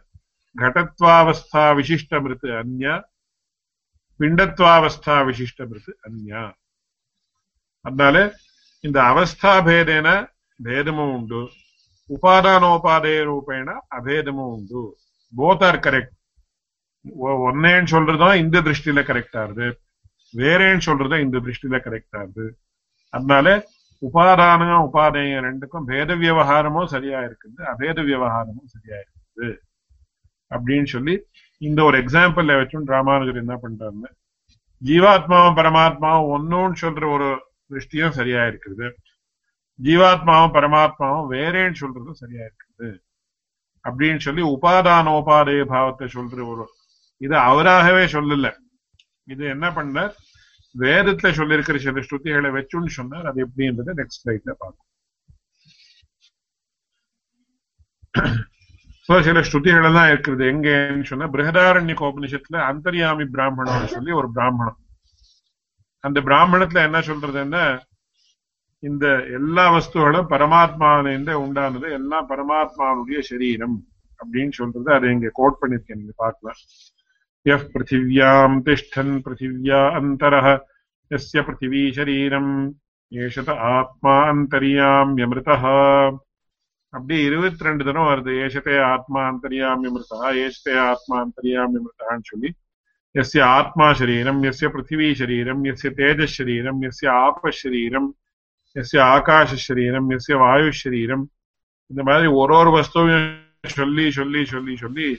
கடத்வாவஸ்தா 0.57 1.65
விசிஷ்ட 1.79 2.23
மிருத்து 2.23 2.49
அந்யா 2.61 2.95
பிண்டத்வாவஸ்தா 4.21 5.17
விசிஷ்ட 5.29 5.67
மிருத்து 5.67 5.93
அந்யா 6.09 6.53
அதனால 7.85 8.17
இந்த 8.85 8.99
அவஸ்தா 9.03 9.53
பேதேன 9.69 10.09
பேதமும் 10.63 11.13
உண்டு. 11.17 11.43
உபாதானோபாதே 12.11 13.15
ரூபேண 13.29 13.69
அபேதமும் 13.91 14.51
உண்டு. 14.57 14.97
போத் 15.37 15.65
ஆர் 15.65 15.79
கரெக்ட் 15.79 16.17
ஒன்னேன்னு 17.45 17.91
சொல்றதும் 17.91 18.41
இந்த 18.41 18.57
திருஷ்டியில 18.61 19.03
கரெக்ட் 19.03 19.37
ஆகுது 19.37 19.67
வேறேன்னு 20.35 20.87
சொல்றதும் 20.89 21.21
இந்த 21.21 21.37
திருஷ்டியில 21.41 21.79
கரெக்ட் 21.85 22.17
ஆகுது 22.17 22.47
அதனால 23.15 23.47
உபாதானம் 24.03 24.85
உபாதேயம் 24.87 25.45
ரெண்டுக்கும் 25.45 25.89
பேத 25.89 26.15
விவகாரமும் 26.15 26.87
சரியா 26.87 27.19
இருக்குது 27.21 27.61
அபேத 27.65 27.99
விவகாரமும் 28.03 28.71
சரியா 28.71 28.99
இருக்குது 29.01 29.49
அப்படின்னு 30.51 30.89
சொல்லி 30.89 31.15
இந்த 31.61 31.81
ஒரு 31.83 31.97
எக்ஸாம்பிள் 31.99 32.57
வச்சும் 32.61 32.89
ராமானுஜர் 32.89 33.43
என்ன 33.43 33.55
பண்றாருன்னு 33.57 34.11
ஜீவாத்மாவும் 34.83 35.59
பரமாத்மாவும் 35.59 36.31
ஒன்னும் 36.31 36.81
சொல்ற 36.81 37.05
ஒரு 37.11 37.29
திருஷ்டியும் 37.69 38.17
சரியா 38.17 38.43
இருக்குது 38.47 38.87
ஜீவாத்மாவும் 39.79 40.55
பரமாத்மாவும் 40.55 41.29
வேறேன்னு 41.29 41.81
சொல்றதும் 41.81 42.21
சரியா 42.23 42.45
இருக்குது 42.45 42.89
அப்படின்னு 43.85 44.21
சொல்லி 44.21 44.43
உபாதானோபாதய 44.55 45.63
பாவத்தை 45.65 46.07
சொல்ற 46.09 46.41
ஒரு 46.47 46.65
இது 47.25 47.35
அவராகவே 47.49 48.05
சொல்லல. 48.17 48.49
இது 49.33 49.43
என்ன 49.55 49.67
பண்ண 49.79 49.99
வேதத்துல 50.75 51.31
சொல்லியிருக்கிற 51.39 51.79
சில 51.85 52.03
ஸ்ருதிகளை 52.07 52.51
வச்சுன்னு 52.57 52.93
சொன்னார். 52.99 53.29
அது 53.31 53.39
எப்படின்றத 53.47 53.95
நெக்ஸ்ட் 54.01 54.23
ஸ்லைட்ல 54.23 54.53
பார்ப்போம். 54.63 54.87
சோ 59.07 59.17
சில 59.27 59.39
ஸ்ருதிகள் 59.49 59.87
எல்லாம் 59.89 60.09
இருக்குது 60.13 60.43
எங்கன்னு 60.53 61.09
சொன்னா 61.11 61.27
பிரகதாரண்ய 61.35 61.95
கோபனிஷத்துல 62.01 62.59
அந்தரியாமி 62.71 63.25
பிராமணம்னு 63.37 63.89
சொல்லி 63.95 64.13
ஒரு 64.21 64.29
பிராமணம். 64.37 64.79
அந்த 66.05 66.19
பிராமணத்துல 66.29 66.83
என்ன 66.89 66.99
சொல்றதுன்னா 67.09 67.65
இந்த 68.83 69.07
எல்லா 69.39 69.65
வஸ்துகளும் 69.75 70.31
பரமாத்மாவிலிருந்து 70.35 71.33
உண்டானது 71.45 71.89
எல்லாம் 71.99 72.29
பரமாத்மாவுடைய 72.31 73.19
சரீரம் 73.31 73.77
அப்படின்னு 74.21 74.55
சொல்றது 74.61 74.89
அதை 74.97 75.11
இங்க 75.17 75.29
கோட் 75.41 75.61
பண்ணிருக்கேன் 75.61 76.01
நீங்க 76.01 76.15
பார்க்கலாம். 76.25 76.61
यः 77.46 77.64
पृथिव्याम् 77.74 78.62
तिष्ठन् 78.64 79.22
पृथिव्या 79.22 79.82
अन्तरः 79.98 80.48
यस्य 81.12 81.42
पृथिवी 81.44 81.84
शरीरम् 81.94 82.52
ஏஷத 83.12 83.50
ஆத்மா 83.72 84.14
அந்தரியாமியமிருதः 84.30 85.64
அப்படி 86.94 87.16
இருபத்தி 87.20 87.66
ரெண்டு 87.66 87.84
தரம் 87.84 88.08
வருது 88.08 88.32
ஏஷத்தே 88.44 88.76
ஆத்மா 88.86 89.22
அந்தரியாமியமிருதா 89.28 90.30
ஏஷத்தே 90.44 90.76
ஆத்மா 90.84 91.16
அந்தரியாமியமிருதான்னு 91.22 92.26
சொல்லி 92.32 92.50
எஸ்ய 93.16 93.42
ஆத்மா 93.52 93.88
சரீரம் 93.94 94.40
எஸ்ய 94.44 94.70
பிருத்திவி 94.70 95.08
சரீரம் 95.22 95.62
எஸ்ய 95.72 95.90
தேஜஸ் 96.00 96.36
சரீரம் 96.40 96.80
எஸ்ய 96.90 97.10
ஆப 97.22 97.52
சரீரம் 97.60 98.10
எஸ்ய 98.76 99.02
ஆகாஷ 99.12 99.60
சரீரம் 99.68 100.08
எஸ்ய 100.18 100.38
வாயு 100.44 100.72
சரீரம் 100.84 101.26
இந்த 101.92 102.02
மாதிரி 102.04 102.30
ஒரு 102.42 102.56
ஒரு 102.60 102.72
வஸ்துவையும் 102.78 103.30
சொல்லி 103.78 104.06
சொல்லி 104.12 104.42
சொல்லி 104.46 104.76
சொல்லி 104.78 105.10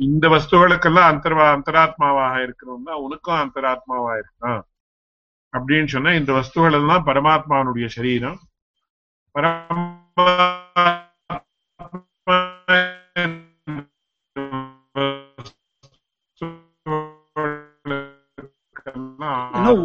இந்த 0.00 0.28
வஸ்துகளுக்கெல்லாம் 0.28 1.08
அந்தர்வா 1.10 1.46
அந்தராத்மாவாக 1.54 2.34
இருக்கணும்னா 2.46 2.94
உனக்கும் 3.04 3.40
அந்தராத்மாவா 3.40 4.12
இருக்கான் 4.20 4.60
அப்படின்னு 5.52 5.88
சொன்னா 5.88 6.12
இந்த 6.12 6.32
வஸ்துகள் 6.32 6.72
எல்லாம் 6.72 7.06
பரமாத்மானுடைய 7.06 7.86
சரீரம். 7.86 8.38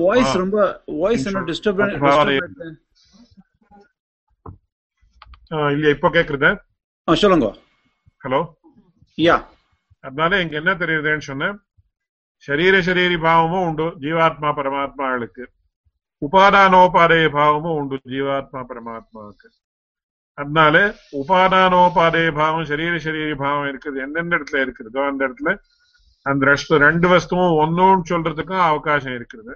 வாய்ஸ் 0.02 0.36
ரொம்ப 0.36 0.58
வாய்ஸ் 0.96 1.26
என்ன 1.26 1.42
டிஸ்டர்ப் 1.42 1.82
இல்ல 5.72 5.90
இப்ப 5.90 6.10
கேக்குறத? 6.10 6.48
சொல்லுங்க. 7.08 7.48
ஹலோ? 8.24 8.40
யா. 9.18 9.36
அதனால 10.06 10.40
இங்க 10.44 10.56
என்ன 10.62 10.72
தெரியுதுன்னு 10.84 11.28
சொன்ன 11.30 11.52
சரீர 12.48 12.78
சரீரி 12.88 13.18
பாவமும் 13.28 13.66
உண்டு 13.68 13.86
ஜீவாத்மா 14.04 14.50
பரமாத்மாவுக்கு 14.58 15.46
உபாதானோபாதய 16.22 17.26
பாவமும் 17.38 17.78
உண்டு 17.80 17.96
ஜீவாத்மா 18.14 18.60
பரமாத்மாவுக்கு. 18.70 19.48
அதனால 20.38 20.76
உபாதானோபாதய 21.22 22.30
பாவம் 22.40 22.70
சரீர 22.72 22.94
சரீரி 23.06 23.36
பாவம் 23.44 23.68
இருக்குது. 23.72 23.98
எந்தெந்த 24.06 24.38
இடத்துல 24.38 24.62
இருக்கிறதோ 24.66 25.02
அந்த 25.10 25.22
இடத்துல 25.28 25.52
அந்த 26.32 26.46
ரெண்டு 26.52 26.78
ரெண்டு 26.86 27.08
வஸ்துவும் 27.14 27.56
ஒன்னும் 27.64 28.06
சொல்றதுக்கும் 28.12 28.64
அவகாசம் 28.70 29.16
இருக்குது. 29.18 29.54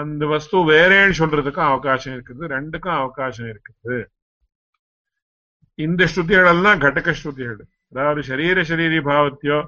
அந்த 0.00 0.22
வஸ்து 0.32 0.56
வேறேன்னு 0.72 1.18
சொல்றதுக்கும் 1.20 1.68
அவகாசம் 1.70 2.14
இருக்குது. 2.16 2.42
ரெண்டுக்கும் 2.56 2.98
அவகாசம் 3.00 3.48
இருக்குது. 3.52 3.96
இந்த 5.86 6.04
ஸ்ருதிகள் 6.12 6.50
எல்லாம் 6.54 6.82
கடக 6.84 7.14
ஸ்ருதிகள். 7.20 7.62
அதாவது 7.92 8.20
சரீர 8.28 8.62
சரீரி 8.70 9.00
பாவத்தியோ 9.10 9.58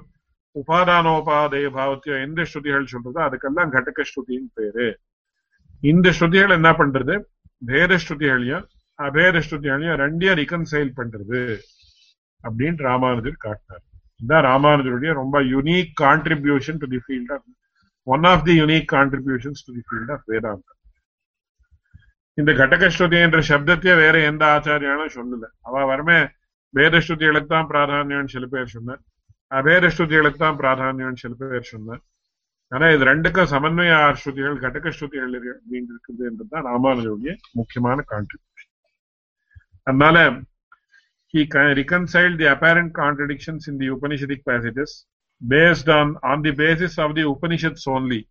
உபாதானோபாதய 0.55 1.67
பாவத்தியோ 1.77 2.15
எந்த 2.25 2.41
ஸ்ருதிகள் 2.51 2.91
சொல்றதோ 2.93 3.19
அதுக்கெல்லாம் 3.27 3.73
கடக 3.75 4.03
ஸ்ருதின்னு 4.09 4.49
பேரு. 4.53 4.87
இந்த 5.91 6.07
ஸ்ருதிகள் 6.19 6.55
என்ன 6.59 6.69
பண்றது? 6.79 7.15
பேத 7.69 7.91
ஸ்ருதிகளையும் 8.05 8.65
அபேத 8.99 9.41
ஸ்ருதிகளையும் 9.47 9.99
ரெண்டையும் 10.03 10.39
ரிகன்சைல் 10.41 10.91
பண்றது 10.99 11.41
அப்படின்னு 12.43 12.87
ராமானுஜர் 12.89 13.43
காட்டினார். 13.45 13.83
இதுதான் 14.19 14.45
ராமானுஜருடைய 14.49 15.11
ரொம்ப 15.21 15.37
unique 15.53 15.91
contribution 16.01 16.79
to 16.81 16.87
the 16.93 16.99
field 17.05 17.31
of 17.35 17.47
one 18.07 18.25
of 18.31 18.43
the 18.47 18.53
unique 18.61 18.87
contributions 18.95 19.63
to 19.67 19.73
the 19.77 19.83
field 19.87 20.11
of 20.15 20.25
Vedantam 20.31 20.77
இந்த 22.37 22.51
கடகஸ்ருதி 22.61 23.17
என்ற 23.25 23.39
சப்தத்தையே 23.51 23.95
வேற 24.03 24.15
எந்த 24.31 24.43
ஆச்சாரியாலும் 24.55 25.15
சொல்லல. 25.17 25.47
அவ 25.67 25.85
வரமே 25.91 26.19
வேதஸ்ருதிகளுக்கு 26.73 27.51
தான் 27.55 27.69
பிராதானியம்னு 27.71 28.33
சில 28.35 28.47
பேர் 28.53 28.73
சொன்னார் 28.75 29.01
அபேதஸ்ருதிகளுக்கு 29.51 30.41
தான் 30.45 30.59
பிராதானியம்னு 30.61 31.21
சில 31.23 31.33
பேர் 31.41 31.69
சொன்னார் 31.73 32.03
ஆனா 32.71 32.87
இது 32.95 33.03
ரெண்டுக்கும் 33.11 33.51
சமன்வய 33.53 33.93
ஸ்ருதிகள் 34.21 34.57
கடகஸ்ருதிகள் 34.65 35.33
அப்படின்னு 35.53 35.91
இருக்குது 35.93 36.25
என்றுதான் 36.29 36.67
ராமானுஜருடைய 36.71 37.33
முக்கியமான 37.59 38.03
கான்ட்ரிபியூஷன் 38.11 38.75
அதனால 39.83 40.17
he 41.33 41.41
reconciled 41.45 42.37
the 42.39 42.51
apparent 42.51 42.93
contradictions 42.93 43.67
in 43.67 43.77
the 43.77 43.87
Upanishadic 43.87 44.43
passages 44.43 45.05
based 45.41 45.87
on, 45.89 46.17
on 46.23 46.41
the 46.41 46.51
basis 46.51 46.97
of 46.97 47.13
the 47.13 47.21
Upanishads 47.23 47.85
only, 47.87 48.27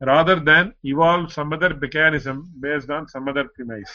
rather 0.00 0.40
than 0.40 0.72
evolve 0.82 1.32
some 1.32 1.52
other 1.52 1.74
mechanism 1.74 2.52
based 2.58 2.90
on 2.90 3.06
some 3.06 3.28
other 3.28 3.44
premise. 3.56 3.92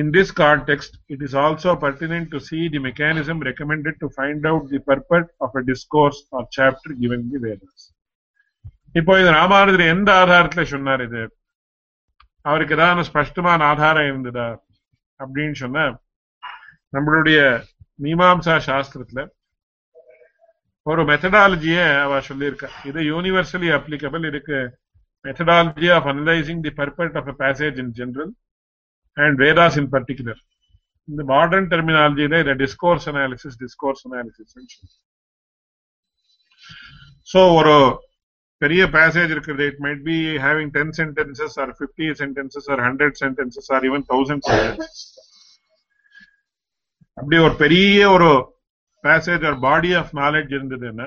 In 0.00 0.06
this 0.14 0.28
context, 0.32 0.92
it 1.08 1.20
is 1.26 1.34
also 1.42 1.70
pertinent 1.82 2.24
to 2.30 2.38
see 2.46 2.62
the 2.72 2.80
mechanism 2.86 3.36
recommended 3.48 3.94
to 4.00 4.08
find 4.16 4.46
out 4.50 4.62
the 4.72 4.80
purport 4.88 5.26
of 5.40 5.50
a 5.54 5.62
discourse 5.70 6.18
or 6.32 6.42
chapter 6.56 6.90
given 7.02 7.20
the 7.32 7.38
Vedas. 7.44 7.82
இப்போ 8.92 9.20
இது 9.20 9.30
ராமானுஜர் 9.30 9.80
எந்த 9.80 10.12
ஆதாரத்துல 10.22 10.62
சொன்னார் 10.62 11.02
இது? 11.02 11.22
அவருக்கு 12.42 12.74
ஏதாவது 12.74 13.08
ஸ்பஷ்டமான 13.10 13.64
ஆதாரம் 13.64 14.06
இருந்ததா? 14.06 14.64
அப்படின்னு 15.18 15.52
சொன்ன 15.52 16.02
நம்மளுடைய 16.92 17.38
மீமாம்சா 18.02 18.56
சாஸ்திரத்துல 18.68 19.28
ஒரு 20.82 21.02
மெத்தடாலஜிய 21.02 22.00
அவ 22.00 22.20
சொல்லியிருக்கா. 22.28 22.70
இது 22.84 23.00
யூனிவர்சலி 23.02 23.70
அப்ளிகபிள் 23.78 24.26
இதுக்கு 24.26 24.78
methodology 25.24 25.94
of 25.96 26.06
analysing 26.06 26.64
the 26.66 26.72
purport 26.82 27.16
of 27.22 27.30
a 27.32 27.34
passage 27.38 27.78
in 27.78 27.94
general 28.00 28.32
and 29.16 29.38
Vedas 29.44 29.78
in 29.80 29.90
particular 29.94 30.40
இந்த 31.08 31.22
மாடர்ன் 31.32 31.68
டெர்மினாலஜியில 31.72 32.38
இதை 32.44 32.54
discourse 32.62 33.06
analysis 33.12 33.58
discourse 33.62 34.04
analysis 34.08 34.54
so 37.28 37.40
ஒரு 37.58 37.74
பெரிய 38.62 38.82
பேசேஜ் 38.96 39.30
இருக்குது. 39.34 39.62
It 39.70 39.80
might 39.84 40.02
be 40.08 40.16
having 40.44 40.70
ten 40.76 40.92
sentences 40.98 41.56
or 41.62 41.72
fifty 41.78 42.06
sentences 42.20 42.68
or 42.72 42.82
hundred 42.86 43.16
sentences 43.22 43.68
or 43.74 43.84
even 43.88 44.04
thousand 44.12 44.44
sentences 44.48 45.02
அப்படி 47.18 47.36
ஒரு 47.46 47.54
பெரிய 47.56 47.98
ஒரு 48.10 48.30
பேசேஜ் 49.04 49.44
ஒரு 49.50 49.58
பாடி 49.66 49.90
ஆஃப் 49.94 50.12
நாலேஜ் 50.22 50.50
இருந்ததுன்னா 50.56 51.06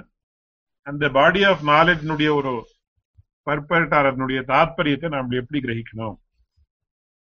அந்த 0.88 1.06
பாடி 1.18 1.42
ஆஃப் 1.44 1.64
நாலேஜ்னுடைய 1.70 2.30
ஒரு 2.40 2.54
பர்பர்ட் 3.48 3.94
அதனுடைய 4.00 4.40
தாத்பரியத்தை 4.52 5.10
நாம் 5.16 5.38
எப்படி 5.42 5.60
கிரகிக்கணும்? 5.66 6.16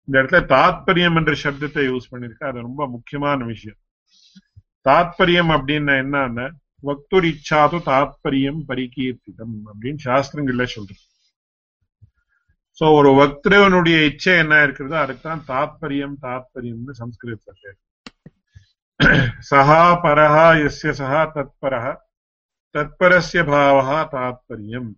இந்த 0.08 0.16
இடத்துல 0.20 0.42
தாத்பரியம் 0.54 1.18
என்ற 1.20 1.34
சப்தத்தை 1.44 1.84
யூஸ் 1.88 2.10
பண்ணிருக்க 2.12 2.44
அது 2.50 2.66
ரொம்ப 2.68 2.84
முக்கியமான 2.94 3.40
விஷயம். 3.52 3.80
தாத்பரியம் 4.86 5.52
அப்படின்னு 5.56 5.94
என்னன்னா 6.04 6.46
வக்துர் 6.84 7.28
இச்சாது 7.32 7.78
தாத்பரியம் 7.90 8.60
பரிகீர்த்திதம் 8.70 9.56
அப்படின்னு 9.72 10.02
சாஸ்திரங்கள்ல 10.06 10.66
சொல்றோம் 10.74 11.04
சோ 12.82 12.88
ஒரு 12.98 13.10
வக்திரவனுடைய 13.20 13.98
இச்சை 14.10 14.34
என்ன 14.44 14.62
இருக்கிறதோ 14.66 14.98
அதுக்கு 15.02 15.24
தான் 15.24 15.44
தாத்பரியம் 15.50 16.16
தாத்பரியம்னு 16.26 16.94
சம்ஸ்கிருதத்துல 17.02 17.56
பேர் 17.64 17.78
சஹா 19.50 19.84
பரஹா 20.04 20.48
எஸ்ய 20.64 20.94
சஹா 21.00 21.22
தத்பரஹ 21.36 21.86
தத்பரஸ்ய 22.76 23.44
பாவஹா 23.50 24.00
தாத்பரியம் 24.16 24.90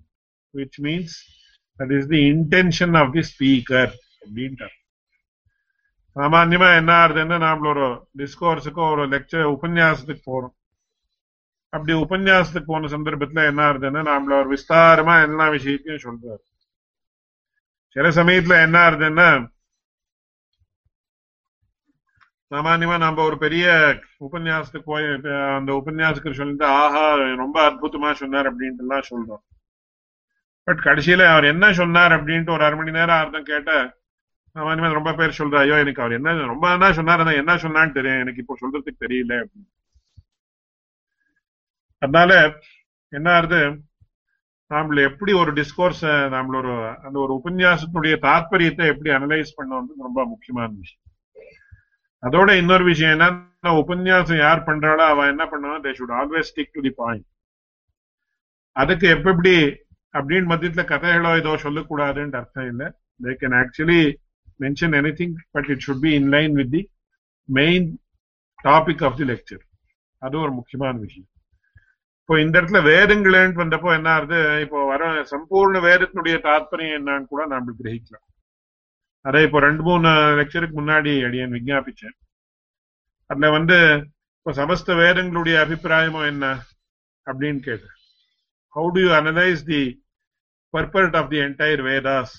which 0.54 0.78
means 0.80 1.12
that 1.80 1.92
is 1.92 2.06
the 2.08 2.22
intention 2.30 2.92
of 2.96 3.10
the 3.14 3.24
speaker 3.26 3.86
அப்படின்ட்டார் 4.22 4.76
சாமான்யமா 6.16 6.70
என்ன 6.80 6.92
ஆகுதுன்னா 7.02 7.38
நாம 7.46 7.68
ஒரு 7.70 7.86
டிஸ்கோர்ஸுக்கோ 8.18 8.84
ஒரு 8.94 9.04
லெக்சர் 9.08 9.46
உபன்யாசத்துக்கு 9.56 10.24
போறோம். 10.32 10.56
அப்படி 11.74 11.94
உபன்யாசத்துக்கு 12.04 12.72
போன 12.74 12.88
சந்தர்ப்பத்துல 12.88 13.46
என்ன 13.50 13.62
ஆகுதுன்னா 13.70 14.02
நாமள 14.10 14.34
ஒரு 14.42 14.50
விஸ்தாரமா 14.56 15.16
எல்லா 15.28 15.46
விஷயத்தையும் 15.50 16.04
சொல்றாரு. 16.08 16.42
சில 17.96 18.10
சமயத்துல 18.10 18.58
என்ன 18.66 18.78
ஆகுதுன்னா 18.88 19.30
சாமான்யமா 22.52 22.96
நம்ம 22.98 23.24
ஒரு 23.24 23.38
பெரிய 23.38 23.66
உபன்யாசத்துக்கு 24.28 24.92
போய் 24.94 25.06
அந்த 25.58 25.72
உபன்யாசத்துக்கு 25.80 26.40
சொல்லிட்டு 26.42 26.66
ஆஹா 26.82 27.06
ரொம்ப 27.44 27.58
அற்புதமா 27.70 28.12
சொன்னார் 28.22 28.50
அப்படின்ட்டு 28.52 28.86
எல்லாம் 28.86 29.08
சொல்றோம். 29.12 29.44
பட் 30.68 30.82
கடைசியில 30.88 31.26
அவர் 31.34 31.52
என்ன 31.54 31.66
சொன்னார் 31.74 32.16
அப்படின்ட்டு 32.18 32.56
ஒரு 32.58 32.66
அரை 32.66 32.78
மணி 32.78 32.92
நேரம் 32.92 33.20
அர்த்தம் 33.22 33.50
கேட்ட 33.52 33.72
அவன் 34.56 34.98
ரொம்ப 35.00 35.12
பேர் 35.20 35.38
சொல்ற 35.38 35.58
ஐயோ 35.60 35.76
எனக்கு 35.84 36.02
அவர் 36.02 36.18
என்ன 36.20 36.34
ரொம்ப 36.54 36.66
என்ன 36.74 36.88
சொன்னார் 36.94 37.22
என்ன 37.42 37.54
சொன்னான்னு 37.56 37.98
தெரியும். 37.98 38.24
எனக்கு 38.24 38.42
இப்போ 38.44 38.56
சொல்றதுக்கு 38.62 38.94
தெரியல. 39.06 39.36
அதனால 42.02 42.32
என்ன 43.10 43.28
ஆகுது? 43.38 43.62
நாமள 44.72 45.02
எப்படி 45.10 45.32
ஒரு 45.34 45.52
டிஸ்கோர்ஸ் 45.54 46.04
நம்மள 46.34 46.56
ஒரு 46.62 46.74
அந்த 47.06 47.18
ஒரு 47.20 47.32
உபன்யாசத்தினுடைய 47.40 48.16
தாற்பயத்தை 48.28 48.84
எப்படி 48.92 49.10
அனலைஸ் 49.18 49.58
பண்ணோம்ன்றது 49.58 50.08
ரொம்ப 50.08 50.22
முக்கியமான 50.26 50.70
விஷயம். 50.82 51.04
அதோட 52.24 52.50
இன்னொரு 52.62 52.84
விஷயம் 52.84 53.14
என்ன 53.16 53.74
உபன்யாசம் 53.84 54.38
யார் 54.38 54.68
பண்றாளோ 54.68 55.04
அவன் 55.14 55.32
என்ன 55.34 55.44
பண்ணுவான் 55.52 55.84
they 55.86 55.94
should 55.98 56.16
always 56.22 56.50
stick 56.52 56.74
to 56.74 56.82
the 56.82 56.94
point 57.02 57.28
அதுக்கு 58.76 59.08
எப்ப 59.08 59.30
எப்படி 59.32 59.54
அப்படின்னு 60.14 60.50
மத்தியத்துல 60.52 60.84
கதைகளோ 60.94 61.32
ஏதோ 61.42 61.54
சொல்லக்கூடாதுன்னு 61.66 62.40
அர்த்தம் 62.42 62.70
இல்லை. 62.72 62.88
They 63.24 63.34
can 63.42 63.58
actually 63.62 64.02
mention 64.64 64.96
anything 65.20 65.36
but 65.56 65.70
it 65.74 65.86
be 65.90 65.98
be 66.06 66.12
in 66.20 66.30
line 66.36 66.54
with 66.60 66.72
the 66.76 66.82
main 67.50 67.88
topic 68.64 69.04
of 69.08 69.18
the 69.20 69.28
lecture 69.34 69.64
அது 70.22 70.36
ஒரு 70.46 70.52
முக்கியமான 70.58 70.96
விஷயம். 71.06 71.30
இப்போ 72.22 72.34
இந்த 72.44 72.56
இடத்துல 72.62 72.80
வேதங்களேன்னு 72.90 73.62
வந்தப்போ 73.62 73.90
என்ன 73.98 74.10
ஆகுது? 74.18 74.40
இப்போ 74.66 74.80
வர 74.92 75.04
சம்பூர்ண 75.32 75.78
வேதத்தினுடைய 75.88 76.36
தாத்பரியம் 76.48 76.98
என்னன்னு 77.00 77.32
கூட 77.32 77.46
நாம 77.54 77.74
கிரகிக்கலாம். 77.80 78.26
அதே 79.26 79.40
இப்போ 79.48 79.60
ரெண்டு 79.68 79.84
மூணு 79.88 80.12
லெக்சருக்கு 80.40 80.76
முன்னாடி 80.80 81.12
அடியன் 81.28 81.56
விஞ்ஞாபிச்சேன் 81.58 82.16
அதுல 83.30 83.50
வந்து 83.58 83.78
இப்போ 84.38 84.52
சமஸ்த 84.60 84.96
வேதங்களுடைய 85.02 85.56
அபிப்பிராயமும் 85.64 86.30
என்ன 86.32 86.46
அப்படின்னு 87.28 87.62
கேட்டேன். 87.68 87.98
How 88.76 88.88
do 88.96 89.02
you 89.06 89.12
analyse 89.20 89.62
the 89.72 89.82
purport 90.74 91.18
of 91.20 91.30
the 91.34 91.40
entire 91.48 91.84
Vedas 91.90 92.34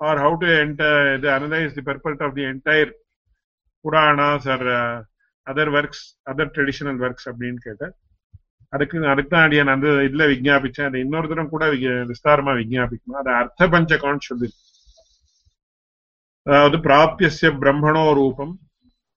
or 0.00 0.16
how 0.16 0.36
to 0.36 0.46
enter, 0.60 1.18
the, 1.18 1.30
analyze 1.30 1.74
the 1.74 1.82
purport 1.82 2.20
of 2.20 2.34
the 2.34 2.44
entire 2.44 2.90
Puranas 3.84 4.46
or 4.46 4.62
uh, 4.72 4.96
other 5.46 5.70
works 5.72 6.02
other 6.30 6.50
traditional 6.54 6.98
works 7.04 7.26
அப்படின்னு 7.30 7.60
கேட்டேன். 7.66 7.92
அதுக்கு 8.72 8.96
அதுக்கு 9.12 9.30
தான் 9.30 9.46
அடியான் 9.46 9.72
அந்த 9.74 9.90
இதுல 10.06 10.24
விஜாபிச்சேன் 10.32 10.88
அது 10.88 10.98
இன்னொரு 11.04 11.28
தரம் 11.30 11.52
கூட 11.52 11.64
விஸ்தாரமா 12.10 12.52
விஜாபிக்கணும் 12.58 13.20
அது 13.20 13.30
அர்த்த 13.38 13.68
பஞ்சகான்னு 13.74 14.26
சொல்லு 14.26 14.48
அதாவது 16.46 16.78
பிராப்திய 16.86 17.50
பிரம்மணோ 17.62 18.04
ரூபம் 18.18 18.52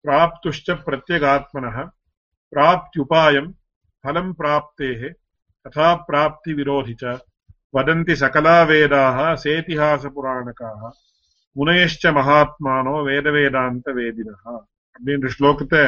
பிராப்துஷ்ட 0.05 0.77
பிரத்யகாத்மன 0.85 1.73
பிராப்தியுபாயம் 2.53 3.49
பலம் 4.03 4.31
பிராப்தே 4.39 4.91
ததா 5.65 5.89
பிராப்தி 6.07 6.53
விரோதிச்ச 6.59 7.03
वदन्ति 7.74 8.14
सकला 8.16 8.56
वेदाः 8.68 9.16
சேதிஹாசபுராணக்காக 9.42 10.80
முனையஷ்ட 11.56 12.10
மகாத்மானோ 12.16 12.94
வேத 13.06 13.26
வேதாந்த 13.30 13.88
வேதினஹ 13.98 14.42
அப்படின்ற 14.96 15.28
ஸ்லோகத்தை 15.34 15.82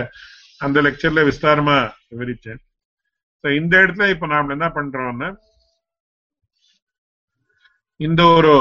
அந்த 0.60 0.78
லெக்சர்ல 0.86 1.22
விஸ்தாரமா 1.28 1.76
விவரிச்சேன் 2.10 2.60
இந்த 3.44 3.74
இடத்துல 3.82 4.08
இப்ப 4.14 4.26
நாம 4.26 4.52
என்ன 4.56 4.66
பண்றோம்னா 4.76 5.28
இந்த 8.00 8.22
ஒரு 8.36 8.54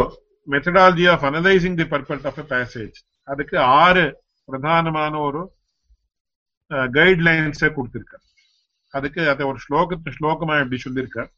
methodology 0.47 1.05
of 1.13 1.25
analysing 1.29 1.77
the 1.81 1.87
purport 1.93 2.27
of 2.29 2.39
a 2.39 2.45
passage 2.53 2.97
அதுக்கு 3.27 3.57
ஆறு 3.81 4.05
பிரதானமான 4.49 5.13
ஒரு 5.27 5.41
கைட்லைன்ஸை 6.95 7.69
கொடுத்திருக்கார் 7.71 8.25
அதுக்கு 8.93 9.21
அதை 9.33 9.43
ஒரு 9.51 9.59
ஸ்லோகத்து 9.65 10.11
ஸ்லோகமா 10.17 10.55
எப்படி 10.63 10.79
சொல்லியிருக்கார் 10.79 11.31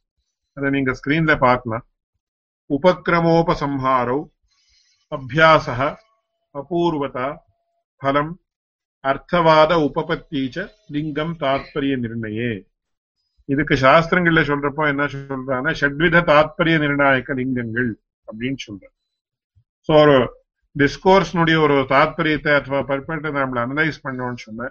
அதை 0.56 0.68
நீங்க 0.74 0.90
ஸ்கிரீன்ல 0.98 1.32
பார்க்கலாம். 1.46 1.84
உபக்கிரமோபசம்ஹாரௌ 2.70 4.20
அபியாச 5.12 5.66
அபூர்வதா 6.54 7.28
ஃபலம் 8.02 8.32
அர்த்தவாத 9.04 9.72
உபபத்தீச்ச 9.86 10.56
லிங்கம் 10.94 11.34
தாத்பரிய 11.42 11.94
நிர்ணயே. 12.04 12.52
இதுக்கு 13.48 13.74
சாஸ்திரங்கள்ல 13.84 14.42
சொல்றப்போ 14.50 14.82
என்ன 14.92 15.04
சொல்றான்னா 15.14 15.72
ஷட்வித 15.80 16.22
தாத்பரிய 16.30 16.76
நிர்ணாயக்க 16.84 17.36
லிங்கங்கள் 17.40 17.90
அப்படின்னு 18.28 18.60
சொல்ற 18.66 18.84
சோ 19.88 19.92
ஒரு 20.02 20.16
டிஸ்கோர்ஸ்னுடைய 20.76 21.56
ஒரு 21.64 21.76
தாத்பரியத்தை 21.92 22.52
ಅಥವಾ 22.60 22.78
பர்பட்டை 22.90 23.30
நாம 23.36 23.58
அனலைஸ் 23.64 23.98
பண்ணோம்னு 24.06 24.44
சொன்ன 24.46 24.70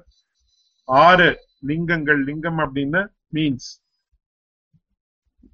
ஆறு 0.89 1.27
லிங்கங்கள் 1.69 2.21
லிங்கம் 2.29 2.59
அப்படின்னா 2.65 3.01
means 3.35 3.69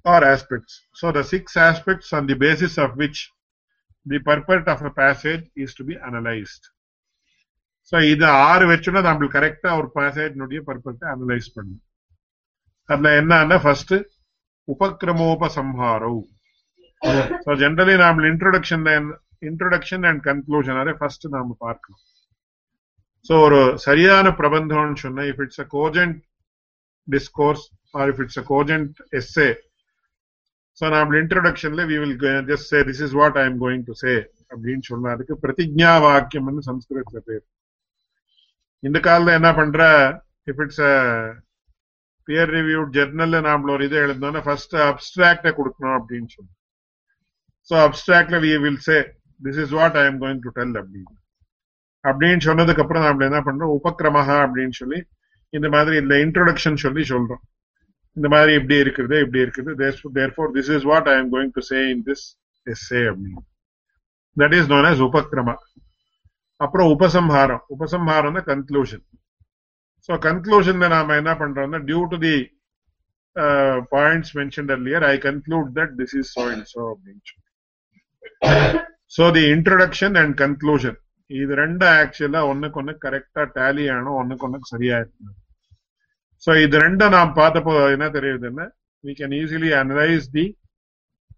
are 0.04 0.24
aspects. 0.24 0.82
So 0.92 1.12
the 1.12 1.24
six 1.24 1.56
aspects 1.58 2.12
on 2.12 2.26
the 2.26 2.34
basis 2.34 2.78
of 2.78 2.96
which 2.96 3.30
the 4.06 4.18
purport 4.20 4.66
of 4.66 4.82
a 4.82 4.90
passage 4.92 5.44
is 5.56 5.74
to 5.74 5.84
be 5.84 5.96
analyzed. 6.10 6.64
So 7.92 7.98
இது 8.04 8.26
ஆறு 8.48 8.64
வச்சுன்னா 8.70 9.00
நம்மளுக்கு 9.06 9.36
கரெக்டா 9.36 9.70
ஒரு 9.78 9.88
பேசேஜினுடைய 9.94 10.60
பர்பத்தை 10.66 11.06
அனலைஸ் 11.12 11.48
பண்ணும் 11.54 11.80
அதுல 12.88 13.12
என்னன்னா 13.20 13.56
ஃபர்ஸ்ட் 13.62 13.94
உபக்கிரமோபசம்ஹாரம் 14.68 16.20
ஸோ 17.44 17.56
ஜென்ரலி 17.62 17.94
நாம 18.02 18.24
இன்ட்ரோடக்ஷன்ல 18.32 18.92
இன்ட்ரோடக்ஷன் 19.50 20.04
அண்ட் 20.10 20.22
கன்க்ளூஷன் 20.28 20.92
ஃபர்ஸ்ட் 21.00 21.26
நாம 21.36 21.56
பார்க்கணும் 21.66 22.02
ஸோ 23.26 23.34
ஒரு 23.46 23.60
சரியான 23.86 24.28
பிரபந்தம்னு 24.40 25.00
சொன்னா 25.04 25.24
if 25.32 25.42
it's 25.46 25.62
a 25.64 25.68
cogent 25.78 26.20
discourse 27.08 27.64
or 28.00 28.08
if 28.12 28.22
it's 28.24 28.40
a 28.42 28.46
cogent 28.54 28.94
essay 29.20 29.48
so 30.80 30.88
நாம 30.94 31.16
இன்ட்ரடக்ஷன்ல 31.22 31.82
we 31.90 31.96
will 32.02 32.16
just 32.50 32.68
say 32.72 32.78
this 32.88 33.02
is 33.06 33.16
what 33.20 33.38
I 33.42 33.44
am 33.50 33.58
going 33.64 33.84
to 33.88 33.94
say 34.02 34.12
அப்படின்னு 34.52 34.84
சொன்னா 34.90 35.08
அதுக்கு 35.14 35.34
பிரதிஜா 35.44 35.92
வாக்கியம்னு 36.06 36.62
சம்ஸ்கிருதத்துல 36.68 37.20
பேர். 37.28 37.44
இந்த 38.82 38.98
காலத்துல 39.06 39.34
என்ன 39.38 39.50
பண்ற? 39.60 39.80
இஃப் 40.50 40.62
இட்ஸ் 40.64 40.82
பியர் 42.28 42.52
ரிவியூட் 42.58 42.90
ஜெர்னல்ல 42.96 43.38
நாமள 43.48 43.70
ஒரு 43.76 43.84
இது 43.88 43.96
எழுந்தோம்னா 44.06 44.42
ஃபர்ஸ்ட் 44.46 44.76
அப்டிராக்ட 44.88 45.48
கொடுக்கணும் 45.58 45.96
அப்படின்னு 45.98 46.30
சொன்னோம் 46.36 46.56
so 47.70 47.74
அப்டிராக்ட்ல 47.86 48.38
we 48.46 48.52
will 48.64 48.82
say 48.88 48.98
this 49.40 49.60
is 49.64 49.74
what 49.78 49.98
I 50.02 50.04
am 50.10 50.20
going 50.22 50.42
to 50.46 50.52
tell 50.58 50.74
அப்படின்னு. 50.82 51.12
அப்படின்னு 52.04 52.42
சொன்னதுக்கு 52.48 52.82
அப்புறம் 52.84 53.04
நாம 53.06 53.24
என்ன 53.28 53.40
பண்றோம்? 53.46 53.72
உபக்கிரமஹா 53.78 54.36
அப்படின்னு 54.44 54.76
சொல்லி 54.80 54.98
இந்த 55.52 55.68
மாதிரி 55.74 55.94
இந்த 56.02 56.14
இன்ட்ரோடக்ஷன் 56.24 56.82
சொல்லி 56.84 57.02
சொல்றோம். 57.12 57.42
இந்த 58.16 58.26
மாதிரி 58.34 58.52
இப்படி 58.58 58.76
இருக்குது 58.84 59.16
இப்படி 59.24 59.40
இருக்குது. 59.44 59.70
Therefore 60.18 60.50
this 60.56 60.70
is 60.76 60.86
what 60.90 61.08
I 61.12 61.16
am 61.20 61.30
going 61.34 61.52
to 61.58 61.62
say 61.70 61.80
in 61.92 62.04
this 62.08 62.24
essay 62.66 63.02
அப்படின்னு 63.10 63.42
that 64.36 64.56
is 64.58 64.70
known 64.74 64.88
as 64.92 65.02
upakrama 65.08 65.54
அப்புறம் 66.64 66.88
உபசம்ஹாரம். 66.94 67.62
உபசம்ஹாரம் 67.74 68.38
கன்க்ளூஷன் 68.52 69.04
ஸோ 70.08 70.12
கன்க்ளூஷன்ல 70.26 70.86
நாம 70.94 71.16
என்ன 71.20 71.32
பண்றோம்னா 71.42 71.78
due 71.88 72.00
to 72.12 72.18
the 72.26 72.34
points 73.94 74.32
mention 74.38 74.70
earlier 74.74 75.04
I 75.12 75.14
conclude 75.28 75.68
that 75.78 75.92
this 76.00 76.14
is 76.20 76.30
so 76.36 76.44
in 76.54 76.64
so 76.72 76.80
அப்படின்னு 76.92 77.22
சொல்லி. 77.30 77.46
So 79.16 79.24
the 79.36 79.44
introduction 79.54 80.16
and 80.22 80.34
conclusion 80.42 80.98
இது 81.30 81.52
ரெண்டு 81.62 81.84
ஆக்சுவலா 82.00 82.40
ஒன்னுக்கு 82.52 82.80
ஒன்னு 82.82 82.92
கரெக்டா 83.04 83.42
டேலி 83.58 83.84
ஆகணும் 83.94 84.18
ஒன்னுக்கு 84.20 84.46
ஒன்னுக்கு 84.46 84.72
சரியா 84.74 84.96
இருக்கணும் 85.02 85.36
ஸோ 86.44 86.50
இது 86.64 86.76
ரெண்டும் 86.86 87.14
நாம் 87.18 87.38
பார்த்தப்போ 87.42 87.74
என்ன 87.96 88.08
தெரியுதுன்னா 88.18 88.66
we 89.04 89.12
can 89.18 89.32
easily 89.40 89.70
analyze 89.82 90.24
the 90.36 90.42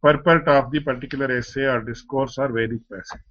purport 0.04 0.46
of 0.54 0.64
the 0.72 0.80
particular 0.88 1.28
essay 1.36 1.66
or 1.72 1.76
discourse 1.90 2.34
or 2.42 2.48
Vedic 2.56 2.82
passage. 2.92 3.26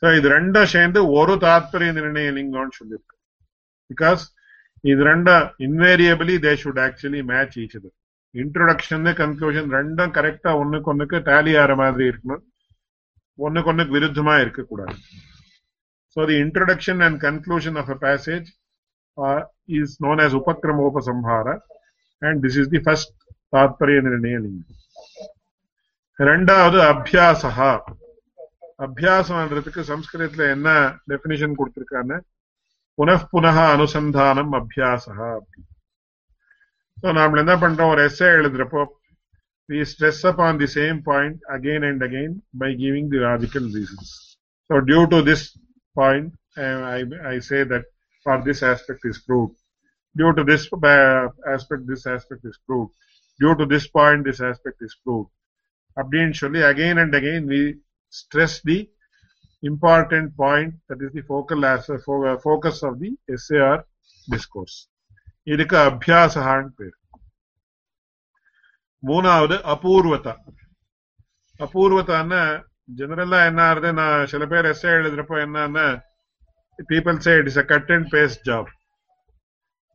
So 0.00 0.06
இது 0.18 0.28
ரெண்டும் 0.34 0.70
சேர்ந்து 0.74 1.00
ஒரு 1.18 1.34
தாத்பரிய 1.44 1.90
நிர்ணய 1.98 2.30
லிங்கம்னு 2.38 2.76
சொல்லியிருக்கு 2.78 3.14
பிகாஸ் 3.90 4.22
இது 4.84 5.02
ரெண்டும் 5.10 5.44
invariably 5.66 6.34
they 6.46 6.52
should 6.62 6.80
actually 6.86 7.20
match 7.32 7.58
each 7.62 7.76
இது 7.78 7.90
இன்ட்ரோடக்ஷன் 8.34 9.06
கன்க்ளூஷன் 9.20 9.68
ரெண்டும் 9.76 10.14
கரெக்டா 10.18 10.52
ஒண்ணுக்கு 10.62 10.90
ஒண்ணுக்கு 10.92 11.18
டேலி 11.28 11.52
ஆகிற 11.62 11.74
மாதிரி 11.82 12.04
இருக்கணும். 12.12 12.42
ஒண்ணுக்கு 13.38 13.70
ஒண்ணுக்கு 13.72 13.96
விருத்தமா 13.96 14.34
இருக்கக்கூடாது. 14.44 14.96
So 16.16 16.26
the 16.30 16.36
introduction 16.46 17.02
and 17.08 17.18
conclusion 17.26 17.78
of 17.82 17.92
a 17.96 17.98
passage 18.08 18.48
is 19.79 19.91
known 20.01 20.19
as 20.19 20.33
Upakramopasamhara 20.33 21.55
and 22.21 22.41
this 22.41 22.55
is 22.55 22.67
the 22.69 22.81
first 22.81 23.09
தாத்பரிய 23.53 23.99
நிர்ணய 24.05 24.39
லிங்கம் 24.41 24.75
ரெண்டாவது 26.19 26.77
அபியாசா 26.89 27.69
அபியாசம்ன்றதுக்கு 28.85 29.81
சம்ஸ்கிருதத்துல 29.91 30.43
என்ன 30.55 30.69
டெபினிஷன் 31.11 31.57
கொடுத்திருக்கான்னு 31.59 32.17
புனః 33.33 33.57
அனுசந்தானம் 33.73 34.53
அபியாசா 34.59 35.29
ஸோ 37.01 37.13
நாம 37.17 37.39
என்ன 37.43 37.53
பண்றோம் 37.63 37.93
ஒரு 37.95 38.03
எஸ்ஏ 38.09 38.29
எழுதுறப்போ 38.39 38.83
we 39.69 39.79
stress 39.85 40.19
upon 40.23 40.57
the 40.57 40.67
same 40.67 40.97
point 41.03 41.35
again 41.55 41.81
and 41.83 41.99
again 42.01 42.31
by 42.53 42.69
giving 42.73 43.07
the 43.07 43.19
logical 43.19 43.61
reasons. 43.61 44.07
So 44.69 44.81
due 44.81 45.05
to 45.07 45.21
this 45.21 45.41
point, 45.95 46.33
I, 46.95 47.03
I 47.23 47.37
say 47.49 47.59
that 47.63 47.83
for 48.25 48.43
this 48.43 48.61
aspect 48.63 49.01
is 49.03 49.19
proved. 49.19 49.55
Due 50.15 50.33
to 50.33 50.43
this 50.43 50.63
uh, 50.73 51.27
aspect, 51.47 51.87
this 51.87 52.05
aspect 52.07 52.43
is 52.43 52.57
proved. 52.67 52.93
Due 53.39 53.55
to 53.55 53.65
this 53.65 53.87
point, 53.87 54.25
this 54.25 54.41
aspect 54.41 54.81
is 54.81 54.95
proved. 55.03 55.29
அப்படின்னு 55.97 56.35
சொல்லி 56.41 56.61
again 56.63 56.97
and 57.03 57.13
again 57.19 57.43
we 57.53 57.61
stress 58.13 58.53
the 58.61 58.79
important 59.63 60.27
point 60.35 60.71
that 60.89 60.99
is 61.05 61.11
the 61.17 61.23
focal 61.31 61.61
focus 62.47 62.77
of 62.89 62.93
the 63.01 63.11
SAR 63.45 63.75
discourse. 64.27 64.77
இதுக்கு 65.47 65.77
அபியாசகான்னு 65.89 66.71
பேர் 66.79 66.95
மூணாவது 69.03 69.55
அபூர்வதா 69.73 70.33
அபூர்வதான்னா 71.59 72.41
ஜெனரலா 72.99 73.39
என்ன 73.49 73.61
ஆறுது 73.69 73.89
நான் 73.99 74.29
சில 74.31 74.43
பேர் 74.51 74.69
எஸ்ஏ 74.71 74.91
எழுதுறப்போ 74.99 75.35
என்னன்னா 75.45 75.85
people 76.88 77.18
say 77.18 77.34
it 77.38 77.50
is 77.52 77.58
a 77.58 77.66
cut 77.72 77.92
and 77.92 78.08
paste 78.12 78.42
job 78.50 78.70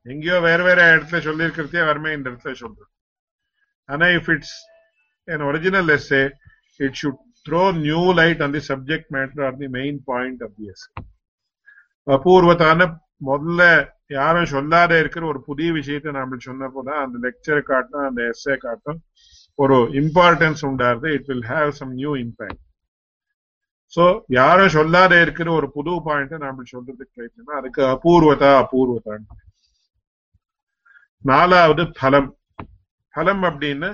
எங்கேயோ 0.05 0.39
வேற 0.39 0.59
வேற 0.63 0.79
இடத்துல 0.95 1.19
சொல்லியிருக்கிறதே 1.23 1.81
வரமே 1.83 2.11
இந்த 2.13 2.27
இடத்துல 2.29 2.53
சொல்றேன் 2.55 2.91
ஆனா 3.89 4.07
if 4.17 4.29
it's 4.29 4.57
an 5.27 5.41
original 5.41 5.87
essay 5.89 6.23
it 6.79 6.93
should 6.95 7.17
throw 7.45 7.65
new 7.79 8.03
light 8.13 8.39
on 8.41 8.51
the 8.51 8.61
subject 8.61 9.05
matter 9.11 9.41
or 9.45 9.51
the 9.55 9.67
main 9.69 9.95
point 10.01 10.39
of 10.41 10.51
the 10.57 10.67
essay. 10.73 10.93
அபூர்வத்தான 12.07 12.87
முதல்ல 13.25 13.61
யாரும் 14.09 14.45
சொல்லாத 14.45 14.99
இருக்கிற 14.99 15.23
ஒரு 15.25 15.39
புதிய 15.43 15.69
விஷயத்தை 15.71 16.11
நாம 16.11 16.37
சொன்னப்போதான் 16.45 17.01
அந்த 17.03 17.17
லெக்சரை 17.25 17.61
காட்டும் 17.63 18.05
அந்த 18.07 18.21
எஸ்ஏ 18.31 18.55
காட்டும் 18.57 18.99
ஒரு 19.59 19.77
importance 20.01 20.63
உண்டாருது 20.69 21.09
it 21.17 21.27
will 21.27 21.47
have 21.51 21.69
some 21.79 21.93
new 21.93 22.13
impact 22.25 22.63
so 23.93 24.03
யாரும் 24.37 24.73
சொல்லாத 24.77 25.21
இருக்கிற 25.21 25.47
ஒரு 25.51 25.67
புது 25.75 25.93
பாயிண்ட் 26.03 26.35
நாம 26.43 26.63
சொல்றதுக்கு 26.71 27.13
ட்ரை 27.15 27.27
பண்ணா 27.35 27.53
அதுக்கு 27.59 27.81
அபூர்வதா 27.93 28.51
அபூர்வதான். 28.63 29.23
நாலாவது 31.25 31.83
பலம் 31.99 32.29
பலம் 33.13 33.43
அப்படின்னு 33.43 33.89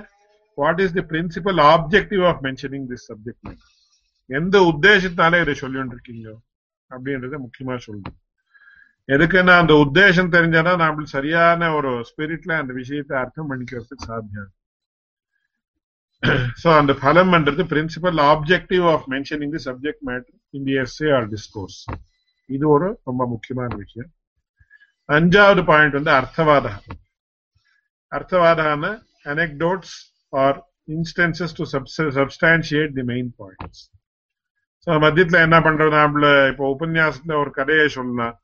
what 0.58 0.80
is 0.80 0.92
the 0.92 1.04
principal 1.12 1.60
objective 1.72 2.22
of 2.30 2.42
mentioning 2.42 2.86
this 2.92 3.06
subject 3.08 3.50
எந்த 4.30 4.58
உத்தேசத்தால 4.72 5.40
இதை 5.40 5.54
சொல்லிட்டு 5.54 5.96
இருக்கீங்க 5.96 6.28
அப்படின்றத 6.90 7.38
முக்கியமா 7.44 7.76
சொல்லணும் 7.86 8.16
எதுக்குன்னா 9.08 9.54
அந்த 9.62 9.74
உத்தேசம் 9.84 10.32
தெரிஞ்சாதான் 10.36 10.80
நம்மளுக்கு 10.82 11.14
சரியான 11.18 11.68
ஒரு 11.74 11.90
ஸ்பிரிட்ல 12.08 12.52
அந்த 12.62 12.72
விஷயத்தை 12.72 13.14
அர்த்தம் 13.18 13.50
பண்ணிக்கிறதுக்கு 13.50 14.06
சாத்தியம். 14.06 14.48
சோ 16.62 16.68
அந்த 16.80 16.92
பலம்ன்றது 17.02 17.62
principal 17.72 18.18
objective 18.32 18.84
of 18.92 19.04
mentioning 19.14 19.52
the 19.56 19.60
subject 19.68 20.04
matter 20.08 20.36
in 20.50 20.66
the 20.68 20.74
essay 20.84 21.08
or 21.16 21.26
discourse 21.34 21.78
இது 22.50 22.64
ஒரு 22.68 22.88
ரொம்ப 23.04 23.22
முக்கியமான 23.26 23.70
விஷயம். 23.76 24.10
அஞ்சாவது 25.08 25.62
பாயிண்ட் 25.70 25.98
வந்து 25.98 26.12
அர்த்தவாதா 26.20 26.72
அர்த்தவாதான 28.12 28.92
anecdotes 29.24 29.94
or 30.44 30.58
instances 30.88 31.54
to 31.58 31.66
substantiate 32.18 32.96
the 32.98 33.04
main 33.12 33.30
points 33.38 33.82
so 34.86 34.96
மத்தியத்துல 35.04 35.38
என்ன 35.46 35.56
பண்றது? 35.60 35.94
நம்மள 36.04 36.26
இப்போ 36.50 36.64
உபன்யாசத்துல 36.74 37.36
ஒரு 37.42 37.50
கதையை 37.50 37.86
சொல்லலாம். 37.88 38.34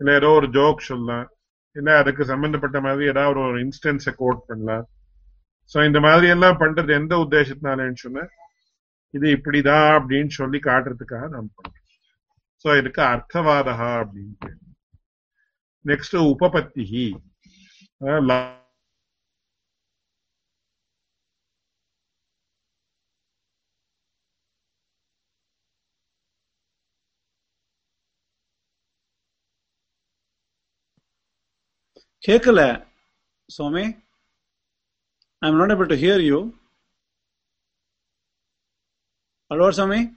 இல்லை 0.00 0.12
ஏதோ 0.14 0.30
ஒரு 0.38 0.48
ஜோக் 0.56 0.88
சொல்லலாம். 0.88 1.26
இல்லை 1.76 1.92
அதுக்கு 1.94 2.22
சம்பந்தப்பட்ட 2.24 2.78
மாதிரி 2.80 3.04
ஏதாவது 3.12 3.38
ஒரு 3.40 3.58
இன்ஸ்டன்ஸை 3.66 4.12
கோட் 4.22 4.42
பண்ணலாம். 4.46 4.84
சோ 5.74 5.84
இந்த 5.86 6.00
மாதிரி 6.00 6.26
எல்லாம் 6.28 6.58
பண்றது 6.58 6.90
எந்த 6.92 7.16
உத்தேசத்தினாலன்னு 7.16 7.94
சொன்ன 7.94 8.26
இது 9.14 9.28
இப்படிதான் 9.36 9.88
அப்படின்னு 9.96 10.28
சொல்லி 10.28 10.58
காட்டுறதுக்காக 10.58 11.28
நாம் 11.28 11.50
பண்றோம். 11.56 11.76
சோ 12.64 12.78
இதுக்கு 12.78 13.02
அர்த்தவாதா 13.02 13.74
அப்படின்னு 14.00 14.50
நெக்ஸ்ட் 15.84 16.16
உபபத்தி 16.32 16.86
கேட்கல 32.22 32.60
சோமே 33.48 33.84
I'm 35.42 35.56
not 35.56 35.70
able 35.70 35.88
to 35.88 35.96
hear 35.96 36.18
you. 36.18 36.52
Hello, 39.48 39.70
Swami? 39.70 40.12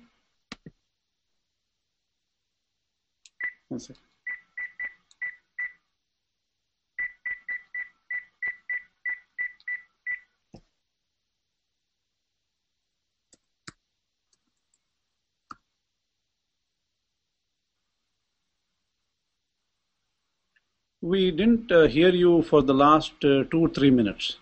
We 21.01 21.31
didn't 21.31 21.71
uh, 21.71 21.87
hear 21.87 22.09
you 22.09 22.43
for 22.43 22.61
the 22.61 22.73
last 22.73 23.13
uh, 23.23 23.43
two, 23.51 23.71
three 23.73 23.89
minutes. 23.89 24.37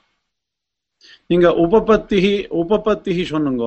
இங்க 1.33 1.47
உபபத்திஹி 1.63 2.31
உபபத்திஹி 2.61 3.23
சொன்னுங்க 3.33 3.65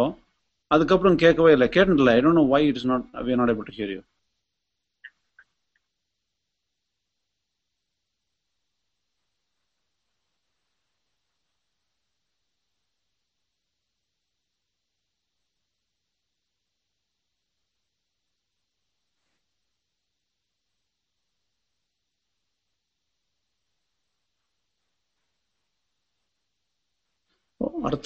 அதுக்கப்புறம் 0.71 1.17
கேட்கவே 1.23 1.51
இல்லை. 1.53 1.67
கேட்டுல 1.77 2.13
I 2.17 2.21
don't 2.25 2.41
know 2.41 2.45
why 2.55 2.63
it's 2.71 2.89
not 2.91 3.05
we 3.27 3.35
not 3.41 3.53
able 3.53 3.69
to 3.69 3.75
hear 3.79 3.93
you 3.95 4.01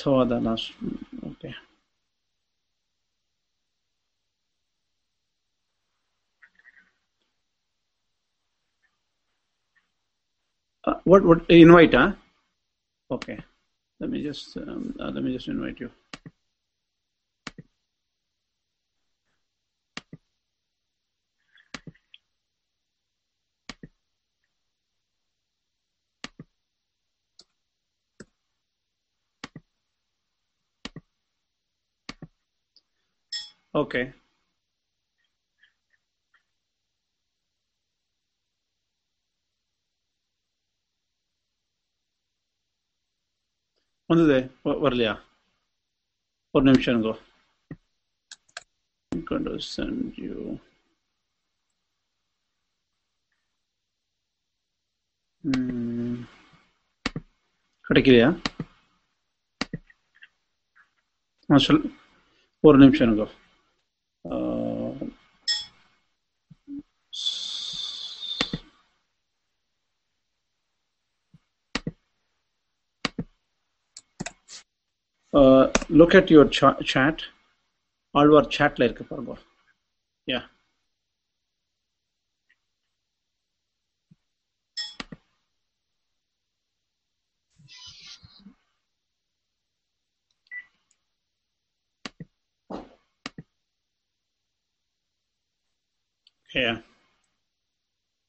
saw 0.09 0.25
the 0.25 0.41
okay 1.31 1.55
uh, 10.87 10.95
what 11.05 11.25
what 11.25 11.43
invite 11.51 11.95
huh? 11.95 12.13
Okay. 13.11 13.39
Let 14.01 14.11
me 14.11 14.23
just 14.23 14.57
um, 14.59 14.95
uh, 15.01 15.11
let 15.11 15.25
me 15.25 15.33
just 15.33 15.49
invite 15.49 15.81
you. 15.81 15.91
Okay. 33.79 34.05
வந்தது 44.11 44.39
வரலையா 44.85 45.14
ஒரு 46.55 46.64
நிமிஷம் 46.64 46.93
இருங்கோ 46.93 47.14
going 49.12 49.45
to 49.45 49.57
send 49.74 50.18
you. 50.18 50.37
கிடைக்கலையா 57.85 58.29
சொல் 61.49 61.81
ஒரு 62.64 62.79
நிமிஷம் 62.79 63.07
இருக்கும் 63.09 63.35
uh, 75.38 75.64
look 75.89 76.14
at 76.16 76.30
your 76.36 76.45
cha- 76.58 76.80
chat 76.93 77.20
Alvar 78.16 78.54
chatல 78.56 78.88
இருக்கு 78.88 79.06
பாருங்க 79.12 79.36
யா 80.28 80.41
Yeah. 96.49 96.82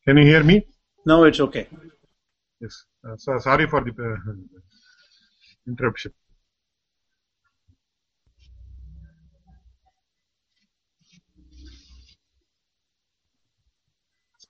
Can 0.06 0.16
you 0.16 0.24
hear 0.24 0.42
me? 0.42 0.54
Now 1.06 1.24
it's 1.24 1.40
okay. 1.40 1.68
Yes. 2.60 2.74
Uh, 3.06 3.16
so 3.16 3.38
sorry 3.38 3.66
for 3.66 3.80
the 3.82 3.90
uh, 3.90 4.32
interruption. 5.66 6.12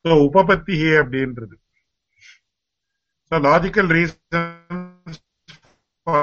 So 0.05 0.14
உபபத்திஹே 0.27 0.95
அப்படின்றது 1.03 1.55
So 3.33 3.37
logical 3.41 3.87
reasons 3.89 5.14
for 6.07 6.18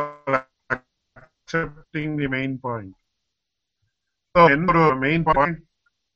accepting 0.70 2.10
the 2.16 2.28
main 2.36 2.52
point. 2.66 2.92
So 4.36 4.42
என்ன 4.56 4.76
ஒரு 4.82 4.98
main 5.06 5.22
point 5.30 5.58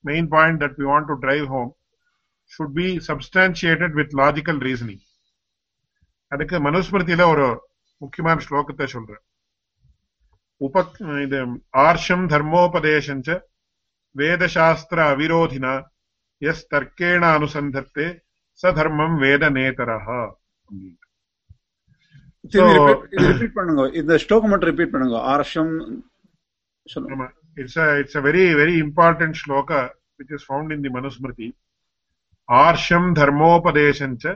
main 0.04 0.26
point 0.36 0.58
that 0.64 0.74
we 0.80 0.86
want 0.92 1.08
to 1.12 1.16
drive 1.26 1.48
home 1.48 1.72
should 2.52 2.74
be 2.76 2.88
substantiated 3.10 3.92
with 4.00 4.14
logical 4.24 4.60
reasoning. 4.68 5.02
அதுக்கு 6.32 6.60
மனுஸ்மிருதியில 6.68 7.26
ஒரு 7.34 7.48
முக்கியமான 8.02 8.44
ஸ்லோகத்தை 8.48 8.88
சொல்றேன் 8.94 9.24
உப 10.62 10.84
இது 11.26 11.40
ஆர்ஷம் 11.88 12.26
தர்மோபதேசஞ்ச 12.34 13.30
வேதசாஸ்திர 14.16 15.00
அவிரோதினா 15.14 15.74
எஸ் 16.42 16.64
தர்க்கேண 16.74 17.24
அனுசந்தத்தே 17.38 18.08
ச 18.60 18.72
தர்மம் 18.72 19.16
வேத 19.24 19.44
நேதரஹா 19.58 20.22
திரும்பி 22.54 22.74
repeat- 22.80 23.14
இது 23.16 23.26
ரிப்பீட் 23.32 23.56
பண்ணுங்க 23.56 23.84
இந்த 24.02 24.18
ஸ்லோகம் 24.18 24.52
மட்டும் 24.54 24.72
ரிப்பீட் 24.72 24.94
பண்ணுங்க 24.96 25.18
ஆர்ஷம் 25.34 25.74
சொல்லுங்க 26.86 27.26
it's 27.58 27.76
a 27.78 27.86
it's 28.00 28.16
a 28.16 28.22
very 28.22 28.46
very 28.54 28.74
important 28.80 29.32
shloka 29.34 29.78
which 30.18 30.32
is 30.32 30.44
found 30.44 30.68
in 30.72 30.80
the 30.82 30.90
manusmriti 30.90 31.48
आर्षं 32.50 33.04
धर्मोपदेशं 33.14 34.12
च 34.16 34.34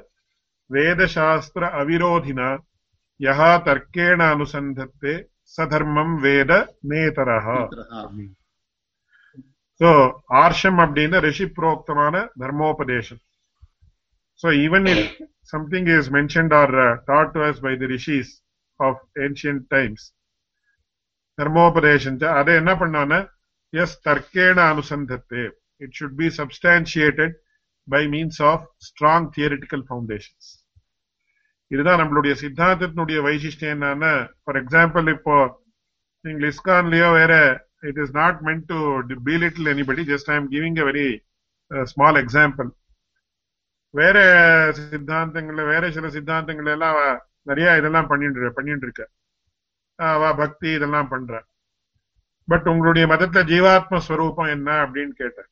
वेदशास्त्र 0.70 1.64
अविरोधिना 1.82 2.48
यः 3.20 3.40
तर्केण 3.66 4.20
अनुसन्धत्ते 4.26 5.14
स 5.56 5.58
ஸோ 9.81 9.91
ஆர்ஷம் 10.45 10.81
அப்படின்னா 10.85 11.19
ரெஷிப்ரோக்தமான 11.29 12.17
தர்மோபதேசம். 12.43 13.23
So 14.41 14.49
even 14.65 14.87
if 14.93 15.09
something 15.53 15.89
is 15.97 16.11
mentioned 16.17 16.55
or 16.61 16.75
taught 17.11 17.33
to 17.37 17.41
us 17.49 17.61
by 17.67 17.73
the 17.83 17.89
rishis 17.95 18.33
of 18.81 19.01
ancient 19.27 19.65
times 19.75 20.05
தர்மோபதேசம் 21.39 22.19
அதை 22.41 22.53
என்ன 22.63 22.73
பண்ணான 22.83 23.13
எஸ் 23.73 23.97
தர்க்கேண 24.09 24.59
அனுசந்தத்தே. 24.73 25.45
It 25.81 25.97
should 26.01 26.19
be 26.21 26.29
substantiated 26.39 27.35
by 27.89 28.03
means 28.15 28.41
of 28.51 28.67
strong 28.89 29.27
theoretical 29.37 29.85
foundations 29.89 30.51
இதுதான் 31.71 32.01
நம்மளுடைய 32.01 32.35
சித்தாந்தத்தினுடைய 32.43 33.19
வைசிஷ்டம் 33.27 33.73
என்னன்னா 33.75 34.13
ஃபார் 34.43 34.59
எக்ஸாம்பிள் 34.63 35.07
இப்போ 35.17 35.37
நீங்க 36.25 36.47
இஸ்கான்லயோ 36.53 37.09
வேற 37.21 37.33
it 37.91 38.01
is 38.05 38.15
not 38.21 38.41
meant 38.49 38.73
to 39.11 39.17
belittle 39.29 39.71
anybody 39.75 40.03
just 40.13 40.31
I 40.33 40.37
am 40.41 40.51
giving 40.55 40.79
a 40.83 40.87
very 40.91 41.09
small 41.93 42.19
example 42.25 42.71
வேற 43.95 44.19
சித்தாந்தங்கள்ல 44.79 45.65
வேற 45.73 45.85
சில 45.97 46.07
சித்தாந்தங்கள் 46.17 46.71
எல்லாம் 46.75 46.97
நிறைய 47.49 47.77
இதெல்லாம் 47.81 48.09
பண்ணிட்டு 48.11 48.53
பண்ணிட்டு 48.59 48.87
இருக்க. 48.87 49.03
அவ 49.99 50.31
பக்தி 50.43 50.69
இதெல்லாம் 50.79 51.11
பண்ற. 51.13 51.33
பட் 52.49 52.67
உங்களுடைய 52.73 53.05
மதத்துல 53.13 53.43
ஜீவாத்ம 53.53 54.01
ஸ்வரூபம் 54.07 54.53
என்ன 54.57 54.71
அப்படின்னு 54.85 55.15
கேட்டேன். 55.23 55.51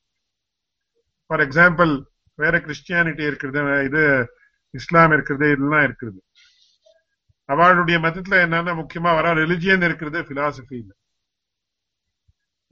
ஃபார் 1.27 1.43
எக்ஸாம்பிள் 1.47 1.93
வேற 2.39 2.55
கிறிஸ்டியானிட்டி 2.67 3.25
இருக்கிறது 3.31 3.61
இது 3.89 4.03
இஸ்லாம் 4.75 5.13
இருக்கிறது 5.17 5.47
இதெல்லாம் 5.55 5.85
இருக்கிறது. 5.89 6.19
அவளுடைய 7.49 7.97
மதத்துல 8.07 8.35
என்னன்னா 8.47 8.73
முக்கியமா 8.81 9.11
வர 9.19 9.35
ரிலிஜியன் 9.35 9.87
இருக்கிறது 9.89 10.19
பிலாசபி 10.29 10.77
இல்லை. 10.83 10.97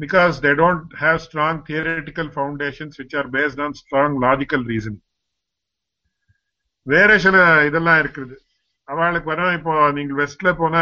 Because 0.02 0.34
they 0.44 0.54
don't 0.62 0.84
have 1.02 1.16
strong 1.28 1.54
theoretical 1.68 2.28
foundations 2.38 2.92
which 3.00 3.14
are 3.20 3.28
based 3.36 3.58
on 3.64 3.70
strong 3.82 4.10
logical 4.26 4.62
reasoning. 4.72 5.02
வேற 6.86 7.10
சில 7.24 7.36
இதெல்லாம் 7.68 7.98
இருக்குது. 8.02 8.36
அவளுக்கு 8.88 9.28
வரும் 9.32 9.56
இப்போ 9.58 9.72
நீங்க 9.96 10.12
வெஸ்ட்ல 10.20 10.50
போன 10.60 10.76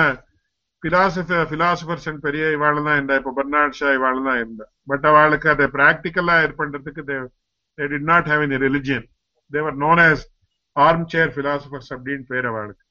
பிலாசபர் 0.83 1.49
பிலாசபர்ஸ் 1.53 2.09
பெரிய 2.27 2.45
இவாள் 2.57 2.79
தான் 2.89 2.97
இருந்தா 2.99 3.17
இப்போ 3.21 3.33
பர்னாட் 3.39 3.79
ஷா 3.79 3.89
இவாள் 3.99 4.21
தான் 4.29 4.39
இருந்தா. 4.43 4.67
பட் 4.91 5.07
அவளுக்கு 5.11 5.49
அதை 5.55 5.67
பிராக்டிக்கலா 5.77 6.37
இது 6.45 6.55
பண்றதுக்கு 6.61 7.03
they 7.11 7.17
did 7.93 8.09
not 8.13 8.29
have 8.33 8.45
in 8.47 8.57
religion 8.67 9.07
they were 9.57 9.79
known 9.85 10.03
as 10.09 10.23
armchair 11.15 11.33
philosophers 11.39 11.91
அப்படின்னு 11.97 12.25
பேர் 12.33 12.49
அவளுக்கு. 12.53 12.83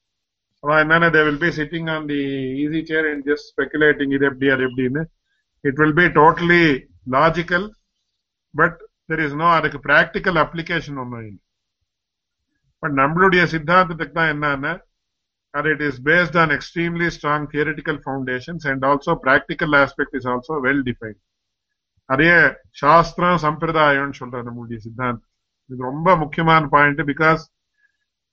அவ 0.63 0.75
என்னன்னா 0.84 1.09
they 1.15 1.21
will 1.28 1.43
be 1.45 1.51
sitting 1.59 1.89
on 1.95 2.07
the 2.13 2.21
easy 2.65 2.82
chair 2.91 3.07
and 3.11 3.23
just 3.32 3.49
speculating 3.53 4.13
இது 4.17 4.28
எப்படி 4.32 4.49
அது 4.55 4.65
எப்படின்னு. 4.69 5.03
It 5.64 5.80
will 5.82 5.97
be 6.01 6.08
totally 6.20 6.64
logical 7.18 7.68
but 8.53 8.78
there 9.12 9.24
is 9.28 9.38
no 9.43 9.49
அதுக்கு 9.60 9.80
பிராக்டிக்கல் 9.88 10.39
அப்ளிகேஷன் 10.45 10.99
ஒன்றும் 11.03 11.24
இல்லை 11.28 11.41
பட் 12.84 12.97
நம்மளுடைய 13.03 13.43
சித்தாந்தத்துக்கு 13.55 14.20
தான் 14.20 14.34
என்னன்னா 14.36 14.74
and 15.53 15.68
it 15.72 15.82
is 15.86 15.95
based 16.08 16.36
on 16.41 16.47
extremely 16.55 17.08
strong 17.16 17.41
theoretical 17.51 17.97
foundations 18.08 18.62
and 18.70 18.82
also 18.88 19.12
practical 19.28 19.72
aspect 19.76 20.12
is 20.20 20.26
also 20.32 20.53
well 20.66 20.82
defined. 20.89 21.20
அதே 22.10 22.28
சாஸ்திரம் 22.82 23.39
சம்பிரதாயம்னு 23.45 24.18
சொல்ற 24.20 24.41
நம்மளுடைய 24.47 24.78
சித்தாந்தம். 24.84 25.26
இது 25.70 25.80
ரொம்ப 25.89 26.16
முக்கியமான 26.24 26.70
point 26.76 27.01
because 27.12 27.41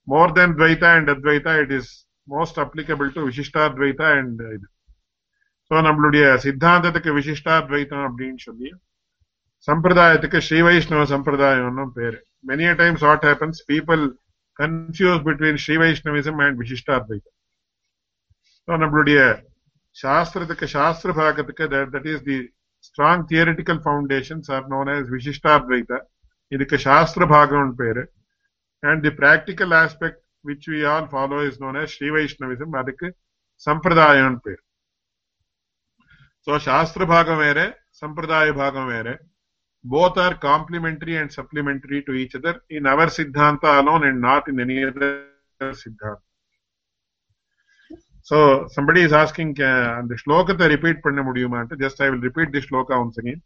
more 0.09 0.35
than 0.39 0.55
Dvaita 0.59 0.91
and 0.99 1.13
Advaita 1.15 1.55
it 1.63 1.75
is 1.79 1.91
most 2.35 2.61
applicable 2.65 3.09
to 3.17 3.23
Vishishtadvaita 3.31 4.11
and 4.19 4.43
இது. 4.57 4.67
ஸோ 5.71 5.77
நம்மளுடைய 5.87 6.25
சித்தாந்தத்துக்கு 6.43 7.11
விசிஷ்டாத்வைத்தம் 7.13 8.07
அப்படின்னு 8.09 8.41
சொல்லி 8.41 8.71
சம்பிரதாயத்துக்கு 9.69 10.39
ஸ்ரீ 10.47 10.59
வைஷ்ணவ 10.63 11.05
சம்பிரதாயம்னு 11.13 11.87
பேரு 11.97 12.19
many 12.45 12.67
times 12.81 13.05
what 13.07 13.25
happens 13.29 13.61
people 13.71 14.03
confuse 14.59 15.23
between 15.27 15.61
Sri 15.65 15.77
Vaishnavism 15.83 16.41
and 16.45 16.59
Vishishtadvaitam 16.63 17.37
so 18.69 18.77
நம்மளுடைய 18.83 19.21
சாஸ்திரத்துக்கு 19.97 20.67
சாஸ்திர 20.75 21.11
பாகத்துக்கு 21.13 21.65
that 21.93 22.09
is 22.13 22.27
the 22.29 22.37
strong 22.85 23.25
theoretical 23.31 23.81
foundations 23.85 24.51
are 24.57 24.67
known 24.67 24.91
as 24.95 25.09
Vishishtadvaita 25.09 26.01
இதுக்கு 26.53 26.77
சாஸ்திர 26.87 27.25
பாகம்னு 27.27 27.75
பேரு 27.75 28.03
and 28.83 29.03
the 29.07 29.13
practical 29.21 29.75
aspect 29.81 30.21
which 30.45 30.69
we 30.73 30.81
all 30.93 31.09
follow 31.13 31.39
is 31.49 31.61
known 31.61 31.79
as 31.83 31.93
Sri 31.95 32.09
Vaishnavism 32.11 32.75
அதுக்கு 32.81 33.09
சம்பிரதாயம்னு 33.67 34.41
பேர் 34.47 34.63
ஸோ 36.47 36.55
சாஸ்திர 36.67 37.03
பாகம் 37.13 37.41
வேற 37.45 37.59
சம்பிரதாய 38.03 38.49
பாகம் 38.59 38.91
வேற 38.95 39.09
both 39.85 40.17
are 40.17 40.35
complementary 40.41 41.15
and 41.17 41.31
supplementary 41.31 41.99
to 42.03 42.13
each 42.13 42.35
other 42.35 42.53
in 42.71 42.87
our 42.87 43.07
Siddhanta 43.07 43.71
alone 43.81 44.05
and 44.05 44.19
not 44.21 44.45
in 44.49 44.59
any 44.61 44.79
other 44.83 45.11
Siddhanta. 45.81 46.23
So 48.29 48.37
somebody 48.69 49.03
is 49.03 49.13
asking 49.15 49.51
uh, 49.63 50.03
the 50.11 50.17
shlokata 50.23 50.67
repeat 50.75 50.99
பண்ண 51.07 51.23
முடியுமான்ட்டு 51.29 51.81
just 51.83 52.01
I 52.01 52.11
will 52.11 52.25
repeat 52.29 52.51
the 52.53 52.63
shloka 52.67 52.95
once 53.05 53.19
again. 53.23 53.41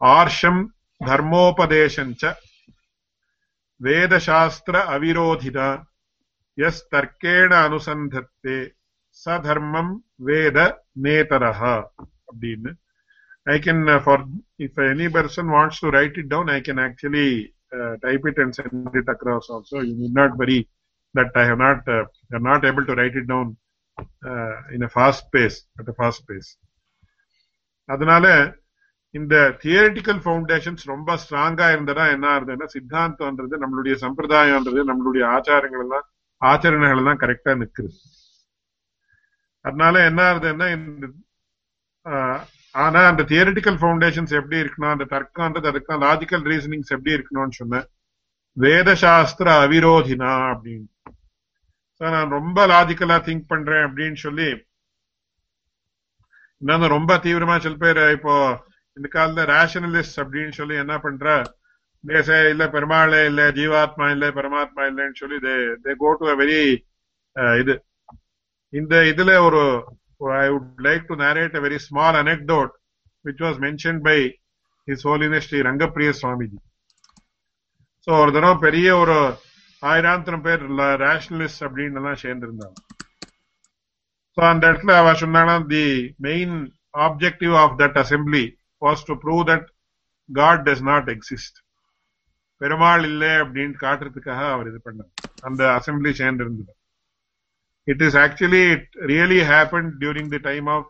ஆர்ஷம் 0.00 0.60
தர்மோபதேசஞ்ச 1.00 2.22
வேதசாஸ்திர 3.80 4.76
அவிரோதிதா 4.94 5.68
எஸ் 6.58 6.80
தர்க்கேண 6.92 7.50
அனுசந்தத்தே 7.66 8.56
சதர்மம் 9.16 9.92
வேத 10.28 10.58
நேதரஹா 11.04 11.76
அப்படின்னு 12.32 12.72
I 13.46 13.58
can, 13.58 13.88
uh, 13.88 14.00
for 14.00 14.16
if 14.58 14.78
any 14.90 15.08
person 15.08 15.50
wants 15.50 15.80
to 15.80 15.88
write 15.90 16.16
it 16.16 16.28
down, 16.28 16.48
I 16.48 16.60
can 16.60 16.78
actually 16.78 17.30
uh, 17.72 17.96
type 17.96 18.24
it 18.24 18.36
and 18.38 18.54
send 18.54 18.94
it 18.94 19.08
across 19.08 19.50
also. 19.50 19.80
You 19.80 19.94
need 19.96 20.14
not 20.14 20.36
worry 20.40 20.60
that 21.14 21.30
I 21.34 21.46
have 21.48 21.58
not, 21.58 21.80
uh, 21.88 22.04
I'm 22.32 22.44
not 22.44 22.64
able 22.64 22.84
to 22.86 22.94
write 22.94 23.16
it 23.16 23.26
down 23.26 23.46
uh, 24.30 24.56
in 24.74 24.82
a 24.84 24.88
fast 24.88 25.24
pace, 25.32 25.56
at 25.78 25.88
a 25.88 25.96
fast 26.02 26.22
pace. 26.28 26.50
அதனால 27.88 28.26
இந்த 29.14 29.34
theoretical 29.62 30.20
foundations 30.24 30.84
ரொம்ப 30.92 31.16
ஸ்ட்ராங்கா 31.22 31.66
இருந்ததா 31.74 32.04
என்ன 32.14 32.26
ஆகுதுன்னா 32.34 32.66
சித்தாந்தம்ன்றது 32.74 33.56
நம்மளுடைய 33.62 33.94
சம்பிரதாயம்ன்றது 34.04 34.82
நம்மளுடைய 34.90 35.24
ஆச்சாரங்கள் 35.36 35.82
எல்லாம் 35.86 36.06
ஆச்சரணங்கள் 36.42 37.02
எல்லாம் 37.02 37.20
கரெக்டா 37.24 37.54
நிக்குது 37.62 37.90
அதனால 39.64 40.04
என்ன 40.10 40.20
ஆகுதுன்னா 40.30 40.68
இந்த 40.76 41.08
ஆனா 42.74 43.00
அந்த 43.10 43.22
தியரிட்டிக்கல் 43.22 43.78
ஃபவுண்டேஷன்ஸ் 43.80 44.32
எப்படி 44.40 44.58
இருக்கணும் 44.62 44.94
அந்த 44.94 45.06
தர்க்கம்ன்றது 45.14 45.70
அதுக்கு 45.72 45.98
லாஜிக்கல் 46.04 46.44
ரீசனிங்ஸ் 46.50 46.94
எப்படி 46.96 47.14
இருக்கணும்னு 47.16 47.58
சொன்னேன். 47.60 47.86
வேதசாஸ்திர 48.56 49.48
அவிரோதினா 49.64 50.32
அப்படின்னு. 50.52 50.88
நான் 52.00 52.34
ரொம்ப 52.36 52.60
லாஜிக்கலா 52.66 53.16
திங்க் 53.26 53.50
பண்றேன் 53.50 53.84
அப்படின்னு 53.88 54.18
சொல்லி 54.26 54.48
இன்னும் 56.62 56.94
ரொம்ப 56.94 57.12
தீவிரமா 57.24 57.56
சில 57.58 57.74
பேர் 57.76 58.00
இப்போ 58.16 58.34
இந்த 58.96 59.06
காலத்துல 59.12 59.44
ரேஷனலிஸ்ட் 59.52 60.20
அப்படின்னு 60.22 60.52
சொல்லி 60.52 60.74
என்ன 60.82 60.94
பண்ற 60.98 61.26
தேச 62.04 62.28
இல்ல 62.52 62.64
பெருமாளே 62.68 63.20
இல்ல 63.30 63.42
ஜீவாத்மா 63.58 64.06
இல்ல 64.14 64.26
பரமாத்மா 64.38 64.82
இல்லைன்னு 64.90 65.20
சொல்லி 65.22 65.38
தே 65.84 65.94
கோ 66.02 66.10
டு 66.20 66.26
அ 66.32 66.36
வெரி 66.40 66.60
இது. 67.60 67.74
இந்த 68.72 68.94
இதுல 69.12 69.30
ஒரு 69.48 69.62
I 70.30 70.50
would 70.50 70.68
like 70.78 71.04
to 71.08 71.16
narrate 71.16 71.54
a 71.54 71.60
very 71.60 71.78
small 71.78 72.12
anecdote 72.22 72.70
which 73.24 73.40
was 73.40 73.56
mentioned 73.58 74.02
by 74.02 74.18
His 74.88 75.02
Holiness 75.02 75.46
Sri 75.48 75.62
Rangapriya 75.68 76.12
Swamiji. 76.20 76.60
So 78.06 78.10
ஒரு 78.20 78.30
தடவை 78.32 78.54
பெரிய 78.64 78.96
ஒரு 79.02 79.16
ஆயிராந்திரம் 79.82 80.42
பேர் 80.46 80.62
ரேஷனலிஸ்ட் 81.02 81.62
அப்படின்னு 81.66 81.98
எல்லாம் 82.00 82.20
சேர்ந்திருந்தாங்க. 82.22 82.78
ஸோ 84.36 84.40
அந்த 84.52 84.64
இடத்துல 84.70 84.94
அவ 85.00 85.12
சொன்னானா 85.20 85.54
the 85.74 85.84
main 86.26 86.56
objective 87.06 87.54
of 87.62 87.76
that 87.82 87.98
assembly 88.02 88.44
was 88.86 89.06
to 89.08 89.14
prove 89.24 89.42
that 89.50 89.66
God 90.28 90.64
does 90.68 90.84
not 90.90 91.08
exist 91.14 91.58
Perumal 92.60 93.04
இல்லை 93.04 93.30
அப்படின்னு 93.44 93.76
காட்டுறதுக்காக 93.84 94.42
அவர் 94.54 94.70
இது 94.72 94.80
பண்ணார். 94.84 95.12
அந்த 95.42 95.62
அசம்பிளி 95.78 96.12
சேர்ந்திருந்தது. 96.22 96.72
it 97.87 98.01
is 98.01 98.15
actually 98.15 98.63
it 98.71 98.85
really 99.11 99.39
happened 99.39 99.91
during 99.99 100.29
the 100.29 100.39
time 100.39 100.67
of 100.67 100.83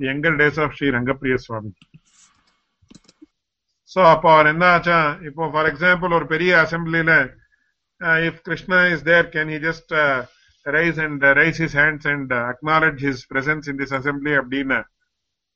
the 0.00 0.06
younger 0.06 0.36
days 0.36 0.58
of 0.58 0.74
Sri 0.76 0.90
Rangapriya 0.90 1.38
Swami. 1.38 1.72
So, 3.90 4.00
அப்போ 4.12 4.28
அவர் 4.34 4.48
என்ன 4.52 4.64
ஆச்சா 4.76 4.98
இப்போ 5.28 5.44
ஃபார் 5.52 5.68
எக்ஸாம்பிள் 5.70 6.14
ஒரு 6.16 6.26
பெரிய 6.32 6.52
அசம்பிளில 6.64 7.12
if 8.28 8.40
Krishna 8.48 8.78
is 8.94 9.04
there 9.10 9.28
can 9.34 9.52
he 9.54 9.58
just 9.66 9.92
raise 10.66 10.98
and 11.04 11.24
raise 11.40 11.60
his 11.62 11.76
hands 11.82 12.08
and 12.12 12.32
acknowledge 12.52 13.02
his 13.06 13.22
presence 13.32 13.68
in 13.72 13.78
this 13.82 13.94
assembly 13.98 14.34
அப்படின்னு 14.40 14.78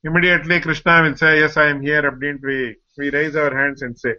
immediately 0.03 0.57
Krishna 0.67 0.95
will 1.05 1.19
say 1.23 1.31
yes 1.47 1.59
I 1.65 1.67
am 1.73 1.83
here 1.87 2.07
அப்படின்ட்டு 2.11 2.47
we 2.51 2.61
we 3.01 3.09
raise 3.17 3.37
our 3.43 3.57
hands 3.61 3.85
and 3.87 3.99
say 4.05 4.13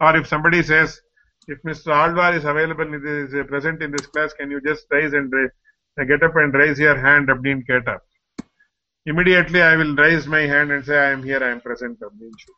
or 0.00 0.18
if 0.20 0.30
somebody 0.34 0.62
says 0.72 0.94
if 1.48 1.58
Mr. 1.62 1.92
Alvar 1.92 2.34
is 2.34 2.44
available, 2.44 2.92
is 2.94 3.34
present 3.46 3.82
in 3.82 3.92
this 3.92 4.06
class, 4.06 4.32
can 4.32 4.50
you 4.50 4.60
just 4.60 4.86
rise 4.90 5.12
and 5.12 5.32
get 6.10 6.22
up 6.22 6.36
and 6.36 6.54
raise 6.54 6.78
your 6.78 6.96
hand 7.06 7.26
அப்படின்னு 7.28 7.62
கேட்டார் 7.72 8.02
immediately 9.10 9.60
I 9.62 9.76
will 9.80 9.94
raise 10.04 10.24
my 10.26 10.42
hand 10.52 10.72
and 10.74 10.84
say 10.84 10.96
I 10.98 11.10
am 11.16 11.22
here, 11.22 11.42
I 11.48 11.50
am 11.50 11.60
present 11.60 11.98
அப்படின்னு 12.06 12.54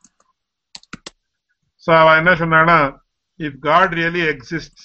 so 1.84 1.92
அவ 1.92 2.14
என்ன 2.20 2.32
சொன்னானா 2.42 2.78
if 3.38 3.52
God 3.70 3.88
really 4.00 4.24
exists 4.34 4.82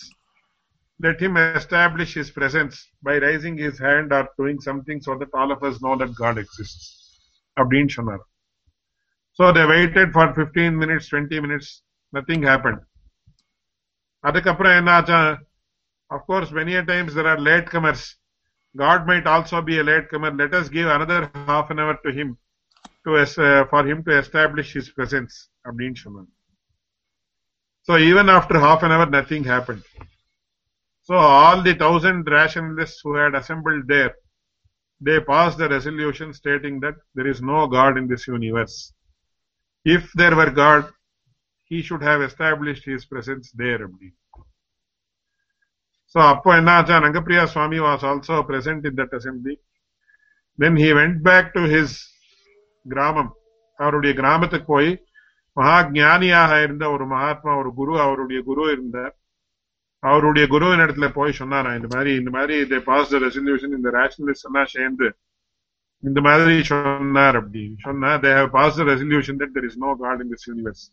let 0.99 1.19
him 1.19 1.37
establish 1.37 2.13
his 2.13 2.29
presence 2.31 2.75
by 3.07 3.15
raising 3.27 3.55
his 3.57 3.77
hand 3.79 4.13
or 4.17 4.23
doing 4.37 4.59
something 4.67 5.01
so 5.01 5.17
that 5.21 5.31
all 5.33 5.51
of 5.51 5.63
us 5.69 5.81
know 5.81 5.95
that 6.01 6.11
God 6.23 6.37
exists 6.43 6.83
அப்படின்னு 7.57 7.93
சொன்னார் 7.97 8.23
so 9.37 9.51
they 9.55 9.65
waited 9.75 10.09
for 10.17 10.25
15 10.33 10.77
minutes 10.81 11.07
20 11.09 11.39
minutes 11.45 11.69
nothing 12.13 12.43
happened 12.51 12.81
அதுக்கப்புறம் 14.23 14.77
என்ன 14.79 14.91
ஆச்சா 14.99 15.21
of 16.15 16.21
course 16.29 16.49
many 16.59 16.75
a 16.81 16.83
times 16.91 17.13
there 17.17 17.29
are 17.33 17.39
late 17.49 17.67
comers 17.75 18.03
God 18.78 19.06
might 19.08 19.26
also 19.26 19.60
be 19.60 19.80
a 19.80 19.82
latecomer. 19.82 20.30
Let 20.32 20.54
us 20.54 20.68
give 20.68 20.86
another 20.86 21.30
half 21.34 21.70
an 21.70 21.80
hour 21.80 21.98
to 22.04 22.12
him 22.12 22.38
to 23.04 23.16
uh, 23.16 23.64
for 23.66 23.86
him 23.86 24.04
to 24.04 24.18
establish 24.18 24.72
his 24.72 24.88
presence. 24.90 25.48
So 27.82 27.96
even 27.96 28.28
after 28.28 28.60
half 28.60 28.82
an 28.84 28.92
hour, 28.92 29.06
nothing 29.06 29.42
happened. 29.42 29.82
So 31.02 31.14
all 31.14 31.62
the 31.62 31.74
thousand 31.74 32.28
rationalists 32.30 33.00
who 33.02 33.14
had 33.14 33.34
assembled 33.34 33.88
there, 33.88 34.14
they 35.00 35.18
passed 35.20 35.58
the 35.58 35.68
resolution 35.68 36.32
stating 36.32 36.80
that 36.80 36.94
there 37.14 37.26
is 37.26 37.40
no 37.42 37.66
God 37.66 37.98
in 37.98 38.06
this 38.06 38.28
universe. 38.28 38.92
If 39.84 40.12
there 40.12 40.36
were 40.36 40.50
God, 40.50 40.90
he 41.64 41.82
should 41.82 42.02
have 42.02 42.20
established 42.22 42.84
his 42.84 43.06
presence 43.06 43.50
there. 43.52 43.88
So 46.14 46.18
அப்போ 46.32 46.50
என்ன 46.58 46.70
ஆச்சா? 46.78 46.96
Rangapriya 47.04 47.42
Swami 47.54 47.78
was 47.86 48.04
also 48.10 48.36
present 48.50 48.86
in 48.88 48.98
that 49.00 49.16
assembly 49.18 49.54
then 50.58 50.78
he 50.82 50.90
went 50.98 51.18
back 51.26 51.50
to 51.56 51.62
his 51.74 51.96
கிராமம். 52.86 53.30
அவருடைய 53.78 54.12
கிராமத்துக்கு 54.20 54.68
போய் 54.74 54.90
மகா 55.56 55.76
ஞானியாக 55.96 56.52
இருந்த 56.66 56.84
ஒரு 56.94 57.04
மகாத்மா 57.12 57.52
ஒரு 57.60 57.70
குரு 57.78 57.94
அவருடைய 58.06 58.40
குரு 58.48 58.64
இருந்தார். 58.74 59.14
அவருடைய 60.02 60.44
குருவின் 60.52 60.82
இடத்துல 60.84 61.06
போய் 61.16 61.38
சொன்னாராம் 61.38 61.76
இந்த 61.78 61.88
மாதிரி 61.94 62.10
இந்த 62.20 62.30
மாதிரி 62.36 62.54
இதை 62.64 62.78
பாஸ் 62.88 63.12
த 63.12 63.18
ரெசல்யூஷன் 63.24 63.76
இந்த 63.78 63.90
ரேஷனலிஸ்ட் 63.96 64.46
எல்லாம் 64.48 64.70
சேர்ந்து 64.74 65.06
இந்த 66.02 66.20
மாதிரி 66.26 66.56
சொன்னார் 66.72 67.36
அப்படின்னு 67.40 67.78
சொன்னா 67.86 68.10
they 68.24 68.32
have 68.38 68.50
pass 68.58 68.76
the 68.80 68.84
resolution 68.90 69.40
that 69.40 69.54
there 69.56 69.66
is 69.70 69.80
no 69.84 69.92
God 70.02 70.20
in 70.24 70.30
this 70.34 70.46
universe 70.50 70.84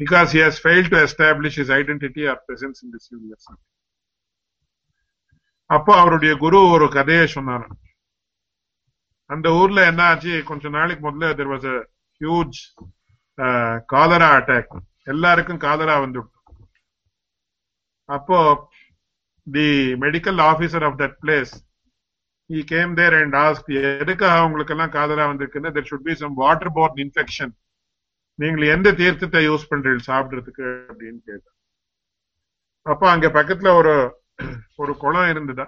because 0.00 0.28
he 0.36 0.42
has 0.46 0.60
fail 0.64 0.90
to 0.92 0.98
establish 1.06 1.58
is 1.64 1.72
identity 1.80 2.24
or 2.32 2.38
presence 2.48 2.80
in 2.84 2.92
this 2.94 3.08
universe 3.14 3.48
அப்போ 5.70 6.00
அவருடைய 6.00 6.36
குரு 6.36 6.58
ஒரு 6.70 6.88
கதையை 6.88 7.26
சொன்னாரு 7.34 7.66
அந்த 9.30 9.50
ஊர்ல 9.50 9.86
என்ன 9.86 10.02
ஆச்சு 10.02 10.42
கொஞ்ச 10.44 10.68
நாளைக்கு 10.68 11.02
முதல்ல 11.06 11.30
there 11.38 11.52
was 11.52 11.66
a 11.74 11.78
huge 12.20 12.58
cholera 13.86 14.28
attack 14.38 14.74
எல்லாருக்கும் 15.04 15.58
காலரா 15.58 15.96
வந்து 16.00 16.20
அப்போ 18.08 18.38
the 19.46 19.68
medical 20.04 20.40
officer 20.50 20.84
of 20.84 20.98
that 20.98 21.16
place 21.22 21.54
he 22.50 22.62
came 22.62 22.90
there 22.94 23.14
and 23.22 23.34
asked 23.34 23.68
எதுக்காக 24.00 24.44
உங்களுக்கு 24.44 24.74
எல்லாம் 24.74 24.92
காதலா 24.92 25.24
வந்திருக்குன்னு? 25.30 25.72
There 25.76 25.86
should 25.88 26.04
be 26.08 26.14
some 26.22 26.34
waterborne 26.42 26.98
infection. 27.04 27.48
நீங்கள் 28.38 28.66
எந்த 28.66 28.92
தீர்த்தத்தை 28.92 29.40
யூஸ் 29.48 29.70
பண்றீங்க 29.70 30.02
சாப்பிடுறதுக்கு? 30.06 30.66
அப்படின்னு 30.90 31.20
கேட்டார். 31.24 31.56
அப்ப 32.86 33.10
அங்க 33.10 33.28
பக்கத்துல 33.28 33.74
ஒரு 33.74 33.94
ஒரு 34.82 34.92
குளம் 35.02 35.30
இருந்ததா 35.32 35.66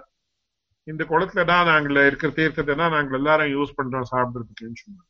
இந்த 0.87 1.03
குளத்துல 1.11 1.43
தான் 1.51 1.69
நாங்கள் 1.71 1.97
இருக்கிற 2.09 2.29
தீர்த்தத்தை 2.39 2.75
தான் 2.81 2.95
நாங்கள் 2.95 3.19
எல்லாரும் 3.19 3.53
யூஸ் 3.55 3.77
பண்றோம் 3.79 4.11
சாப்பிடுறதுக்குன்னு 4.13 4.81
சொன்னாங்க 4.83 5.07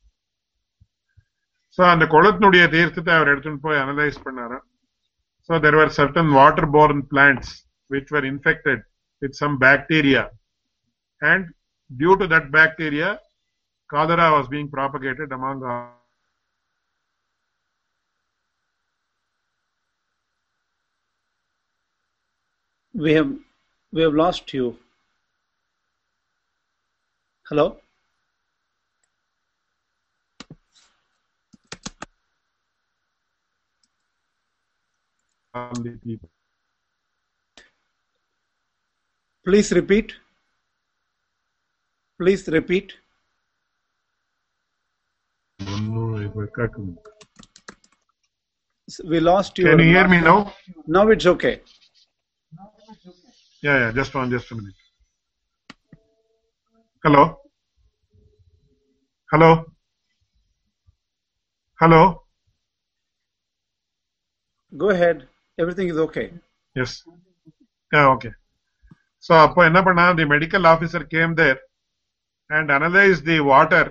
சோ 1.78 1.82
அந்த 1.94 2.06
குளத்தினுடைய 2.14 2.64
தீர்த்தத்தை 2.76 3.14
அவர் 3.18 3.32
எடுத்துட்டு 3.34 3.66
போய் 3.68 3.82
அனலைஸ் 3.84 4.26
பண்ணாராம் 4.26 4.66
So 5.50 5.58
there 5.58 5.76
were 5.76 5.90
certain 5.90 6.28
waterborne 6.28 7.10
plants 7.10 7.66
which 7.90 8.12
were 8.12 8.24
infected 8.24 8.82
with 9.22 9.34
some 9.34 9.58
bacteria. 9.58 10.30
And 11.22 11.48
due 11.90 12.16
to 12.18 12.28
that 12.28 12.52
bacteria, 12.52 13.20
cholera 13.90 14.32
was 14.32 14.48
being 14.48 14.70
propagated 14.70 15.32
among 15.32 15.64
our 15.64 15.96
We 22.96 23.14
have 23.14 23.32
We 23.92 24.04
have 24.04 24.14
lost 24.14 24.54
you. 24.54 24.78
Hello? 27.50 27.78
Please 39.44 39.72
repeat. 39.72 40.14
Please 42.20 42.48
repeat. 42.48 42.94
We 49.04 49.20
lost 49.20 49.58
you. 49.58 49.66
Can 49.66 49.80
you 49.80 49.86
hear 49.86 50.08
me 50.08 50.22
now? 50.22 50.54
Now 50.86 51.08
it's 51.10 51.26
okay. 51.26 51.62
Yeah, 53.63 53.79
yeah, 53.79 53.93
just 53.93 54.15
one, 54.15 54.31
just 54.31 54.51
a 54.53 54.55
minute. 54.55 54.75
Hello? 57.05 57.39
Hello? 59.31 59.65
Hello? 61.81 62.23
Go 64.77 64.91
ahead. 64.91 65.29
Everything 65.59 65.89
is 65.89 65.99
okay. 65.99 66.33
Yes. 66.75 67.03
Yeah, 67.93 68.09
okay. 68.15 68.33
So, 69.27 69.35
அப்போ 69.45 69.61
என்ன 69.69 69.81
பண்ணா 69.87 70.05
the 70.21 70.27
medical 70.35 70.65
officer 70.73 71.03
came 71.15 71.35
there 71.41 71.59
and 72.51 72.71
analyzed 72.79 73.25
the 73.31 73.39
water 73.53 73.85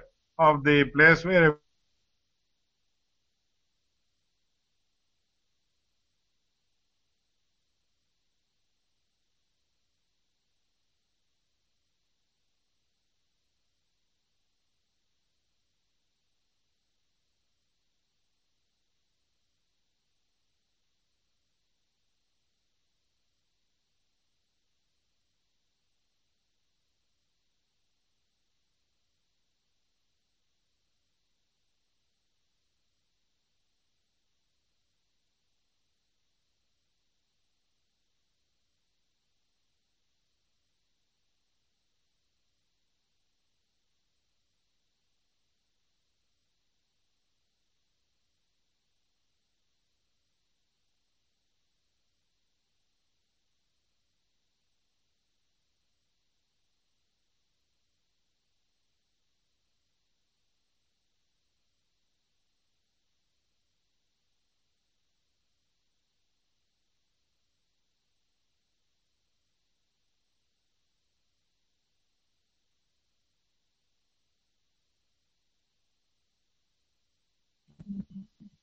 of 0.47 0.63
the 0.67 0.77
place 0.95 1.21
where 1.29 1.49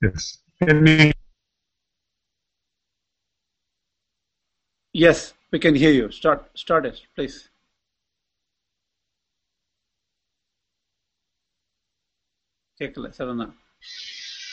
Yes. 0.02 0.38
Can 0.60 0.86
you 0.88 1.12
Yes, 4.94 5.18
we 5.52 5.58
can 5.58 5.74
hear 5.74 5.92
you. 5.92 6.10
Start 6.12 6.40
start 6.54 6.86
it, 6.86 7.00
please. 7.16 7.36
கேட்கல 12.80 13.08
Saravana 13.18 13.46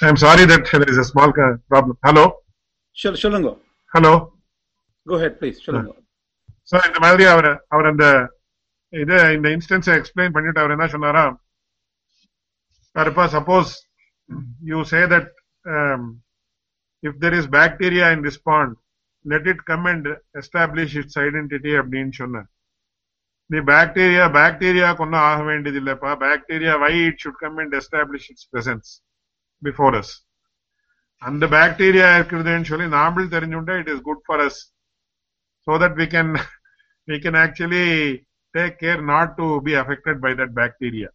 I'm 0.07 0.17
sorry 0.23 0.43
that 0.51 0.63
there 0.71 0.89
is 0.93 0.97
a 1.03 1.07
small 1.11 1.29
ca- 1.37 1.55
problem. 1.71 1.95
Hello? 2.07 2.25
சொல் 2.97 3.21
சொல்லுங்க 3.23 3.49
Hello? 3.93 4.13
Go 5.07 5.17
head 5.23 5.39
please 5.41 5.63
சொல்லுங்க 5.67 5.93
So, 6.69 6.75
இந்த 6.87 6.99
மாதிரி 7.03 7.23
அவர் 7.33 7.49
அவர் 7.73 7.87
அந்த 7.89 8.05
இது 8.93 9.15
இந்த 9.35 9.47
instance 9.55 9.87
explain 9.97 10.33
பண்ணிட்டு 10.35 10.61
அவர் 10.63 10.73
என்ன 10.75 10.87
சொன்னாரா 10.95 11.23
இப்ப 12.95 13.25
suppose 13.35 13.71
you 14.70 14.78
say 14.92 15.00
that 15.14 15.30
if 17.02 17.18
there 17.24 17.36
is 17.40 17.50
bacteria 17.58 18.08
in 18.16 18.24
this 18.28 18.42
pond 18.50 18.74
let 19.24 19.48
it 19.52 19.62
come 19.70 19.86
and 19.92 20.08
establish 20.40 20.96
its 21.02 21.18
identity 21.26 21.72
அப்படின்னு 21.82 22.14
சொன்ன 22.20 22.44
தி 23.50 23.62
பாக்டீரியா 23.72 24.26
பாக்டீரியாக்கு 24.38 25.02
ஒன்றும் 25.04 25.24
ஆக 25.30 25.40
வேண்டியது 25.50 25.78
இல்லப்பா. 25.82 26.10
Bacteria 26.26 26.74
why 26.84 26.92
it 27.06 27.22
should 27.24 27.40
come 27.44 27.58
and 27.62 27.74
establish 27.80 28.28
its 28.32 28.48
presence 28.52 28.90
before 29.62 29.96
us 30.00 30.12
அந்த 31.22 31.44
bacteria 31.56 32.06
இருக்குதுன்னு 32.18 32.70
சொல்லி 32.72 32.86
நாமல் 33.00 33.32
தெரிஞ்சுட்டா 33.34 33.74
it 33.82 33.92
is 33.94 34.04
good 34.10 34.24
for 34.28 34.44
us 34.48 34.60
so 35.66 35.72
that 35.78 35.92
we 35.94 36.06
can 36.06 36.28
we 37.08 37.16
can 37.24 37.34
actually 37.36 37.88
take 38.54 38.74
care 38.80 39.00
not 39.10 39.28
to 39.36 39.46
be 39.66 39.74
affected 39.74 40.16
by 40.24 40.32
that 40.34 40.50
bacteria. 40.54 41.08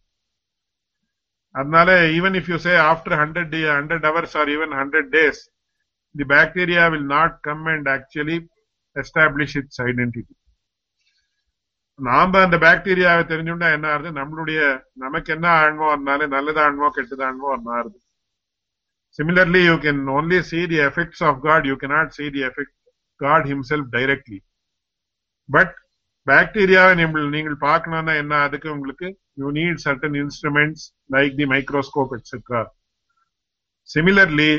அதனால 1.58 1.90
even 2.16 2.32
if 2.40 2.46
you 2.50 2.58
say 2.66 2.74
after 2.92 3.10
100 3.10 3.50
day, 3.54 3.64
100 3.66 4.04
hours 4.08 4.32
or 4.40 4.46
even 4.54 4.70
100 4.70 5.06
days 5.18 5.38
the 6.14 6.26
bacteria 6.34 6.82
will 6.92 7.06
not 7.16 7.32
come 7.46 7.62
and 7.74 7.86
actually 7.96 8.38
establish 8.96 9.52
its 9.62 9.78
identity 9.90 10.34
நாம 11.98 12.40
அந்த 12.46 12.56
பாக்டீரியாவை 12.64 13.22
தெரிஞ்சுட்டா 13.30 13.68
என்ன 13.76 13.86
ஆகுது 13.94 14.10
நம்மளுடைய 14.18 14.60
நமக்கு 15.04 15.30
என்ன 15.36 15.46
ஆன்மோ 15.62 15.86
அதனால 15.94 16.28
நல்லது 16.36 16.60
ஆன்மோ 16.66 16.88
கெட்டது 16.98 17.24
ஆன்மோ 17.30 17.56
மாறுது 17.70 17.98
Similarly, 19.18 19.64
you 19.64 19.78
can 19.78 20.08
only 20.08 20.42
see 20.42 20.66
the 20.66 20.80
effects 20.80 21.20
of 21.22 21.40
God, 21.42 21.66
you 21.66 21.76
cannot 21.76 22.14
see 22.14 22.28
the 22.30 22.42
effect 22.42 22.72
God 23.20 23.46
himself 23.46 23.84
directly. 23.90 24.42
But 25.48 25.70
பாக்டீரியாவை 26.30 26.92
நீங்கள் 27.00 27.26
நீங்கள் 27.34 27.56
பார்க்கணும்னா 27.68 28.14
என்ன? 28.22 28.34
அதுக்கு 28.46 28.68
உங்களுக்கு 28.76 29.06
you 29.40 29.48
need 29.58 29.80
certain 29.86 30.16
instruments 30.22 30.84
like 31.16 31.34
the 31.40 31.46
microscope 31.54 32.14
etcetera 32.16 32.62
similarly 33.88 34.52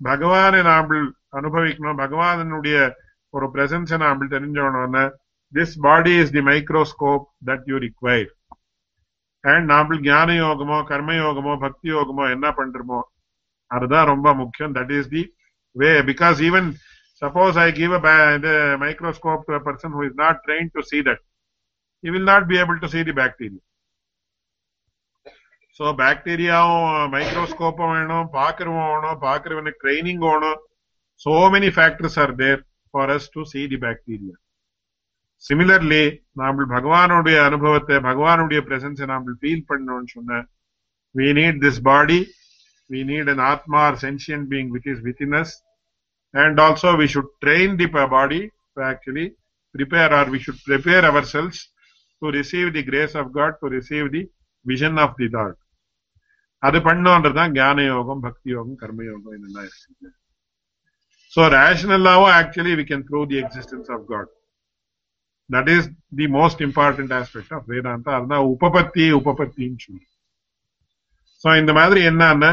பகவானை 0.00 0.60
நாம் 0.70 0.92
அனுபவிக்கணும். 1.38 2.00
பகவானுடைய 2.04 2.78
ஒரு 3.34 3.46
பிரசன்ஸை 3.54 3.96
நாம் 4.04 4.30
தெரிஞ்சோன்னு 4.34 5.04
this 5.52 5.74
body 5.86 6.12
is 6.22 6.34
the 6.36 6.42
microscope 6.50 7.24
that 7.48 7.66
you 7.70 7.76
require 7.86 8.30
and 9.44 9.66
நாம் 9.72 9.92
ஞான 10.08 10.30
யோகமோ 10.44 10.78
கர்ம 10.90 11.14
யோகமோ 11.24 11.52
பக்தி 11.64 11.88
யோகமோ 11.96 12.24
என்ன 12.34 12.46
பண்றோமோ 12.58 13.00
அதுதான் 13.70 14.08
ரொம்ப 14.12 14.28
முக்கியம். 14.40 14.74
That 14.78 14.92
is 14.98 15.10
the 15.14 15.22
way 15.76 15.90
because 16.10 16.38
even 16.48 16.68
suppose 17.21 17.57
I 17.65 17.69
give 17.79 17.93
a 17.99 18.01
microscope 18.83 19.45
to 19.49 19.59
person 19.67 19.95
who 19.97 20.03
is 20.09 20.19
not 20.23 20.41
train 20.47 20.69
to 20.75 20.83
see 20.91 21.01
that 21.09 21.21
he 22.03 22.11
will 22.13 22.27
not 22.31 22.43
be 22.47 22.57
able 22.63 22.79
to 22.83 22.89
see 22.93 23.03
the 23.09 23.15
bacteria 23.21 23.61
so 25.79 25.85
பாக்டீரியாவும் 25.99 26.91
மைக்ரோஸ்கோப்பும் 27.13 27.89
வேணும் 27.93 28.27
பாக்குறவன் 28.35 28.85
வேணும் 28.91 29.17
பாக்குறவனுக்கு 29.25 29.81
ட்ரைனிங் 29.83 30.21
வேணும் 30.27 30.59
so 31.21 31.33
many 31.55 31.69
factors 31.77 32.17
are 32.23 32.33
there 32.41 32.61
for 32.93 33.11
us 33.15 33.27
to 33.33 33.41
see 33.51 33.61
the 33.71 33.79
bacteria 33.83 34.35
similarly 35.43 36.03
நாம 36.41 36.65
பகவானுடைய 36.75 37.37
அனுபவத்தை 37.49 37.97
பகவானுடைய 38.07 38.59
பிரசன்ஸை 38.69 39.07
நாம 39.13 39.35
feel 39.41 39.67
பண்ணணும்னு 39.71 40.13
சொன்ன 40.15 40.41
we 41.15 41.27
need 41.33 41.55
this 41.61 41.77
body 41.91 42.21
we 42.89 43.01
need 43.03 43.27
an 43.33 43.39
atma 43.49 43.81
or 43.83 43.93
sentient 43.97 44.45
being 44.53 44.67
which 44.69 44.87
is 44.93 44.97
within 45.01 45.33
us 45.41 45.51
and 46.34 46.58
also 46.60 46.96
we 46.96 47.06
should 47.06 47.28
train 47.42 47.76
the 47.76 47.86
body 47.86 48.42
to 48.76 48.82
actually 48.82 49.26
prepare 49.74 50.12
or 50.12 50.24
we 50.26 50.38
should 50.38 50.58
prepare 50.64 51.04
ourselves 51.04 51.58
to 52.22 52.30
receive 52.30 52.72
the 52.72 52.82
grace 52.82 53.14
of 53.14 53.32
god 53.32 53.52
to 53.62 53.68
receive 53.68 54.10
the 54.12 54.22
vision 54.66 54.98
of 54.98 55.10
the 55.16 55.28
lord. 55.28 55.56
அது 56.62 56.78
பண்ணோன்றதுதான் 56.86 57.52
ஞான 57.58 57.84
யோகம் 57.84 58.22
பக்தி 58.24 58.48
யோகம் 58.54 58.78
கர்ம 58.80 59.04
யோகம் 59.10 59.36
இதெல்லாம் 59.36 59.68
இருக்குது 59.68 60.10
so 61.32 61.42
ரேஷனல்லாவும் 61.54 62.32
actually 62.40 62.72
we 62.80 62.84
can 62.90 63.04
prove 63.08 63.26
the 63.30 63.38
existence 63.42 63.88
of 63.94 64.04
God 64.12 64.30
that 65.50 65.70
is 65.76 65.86
the 66.20 66.26
most 66.36 66.60
important 66.66 67.12
aspect 67.20 67.52
of 67.58 67.68
Vedanta 67.72 68.12
அதுதான் 68.18 68.46
உபபத்தி 68.54 69.06
உபபத்தின்னு 69.20 69.80
சொல்லி 69.86 70.06
ஸோ 71.44 71.48
இந்த 71.60 71.72
மாதிரி 71.78 72.00
என்னன்னா 72.10 72.50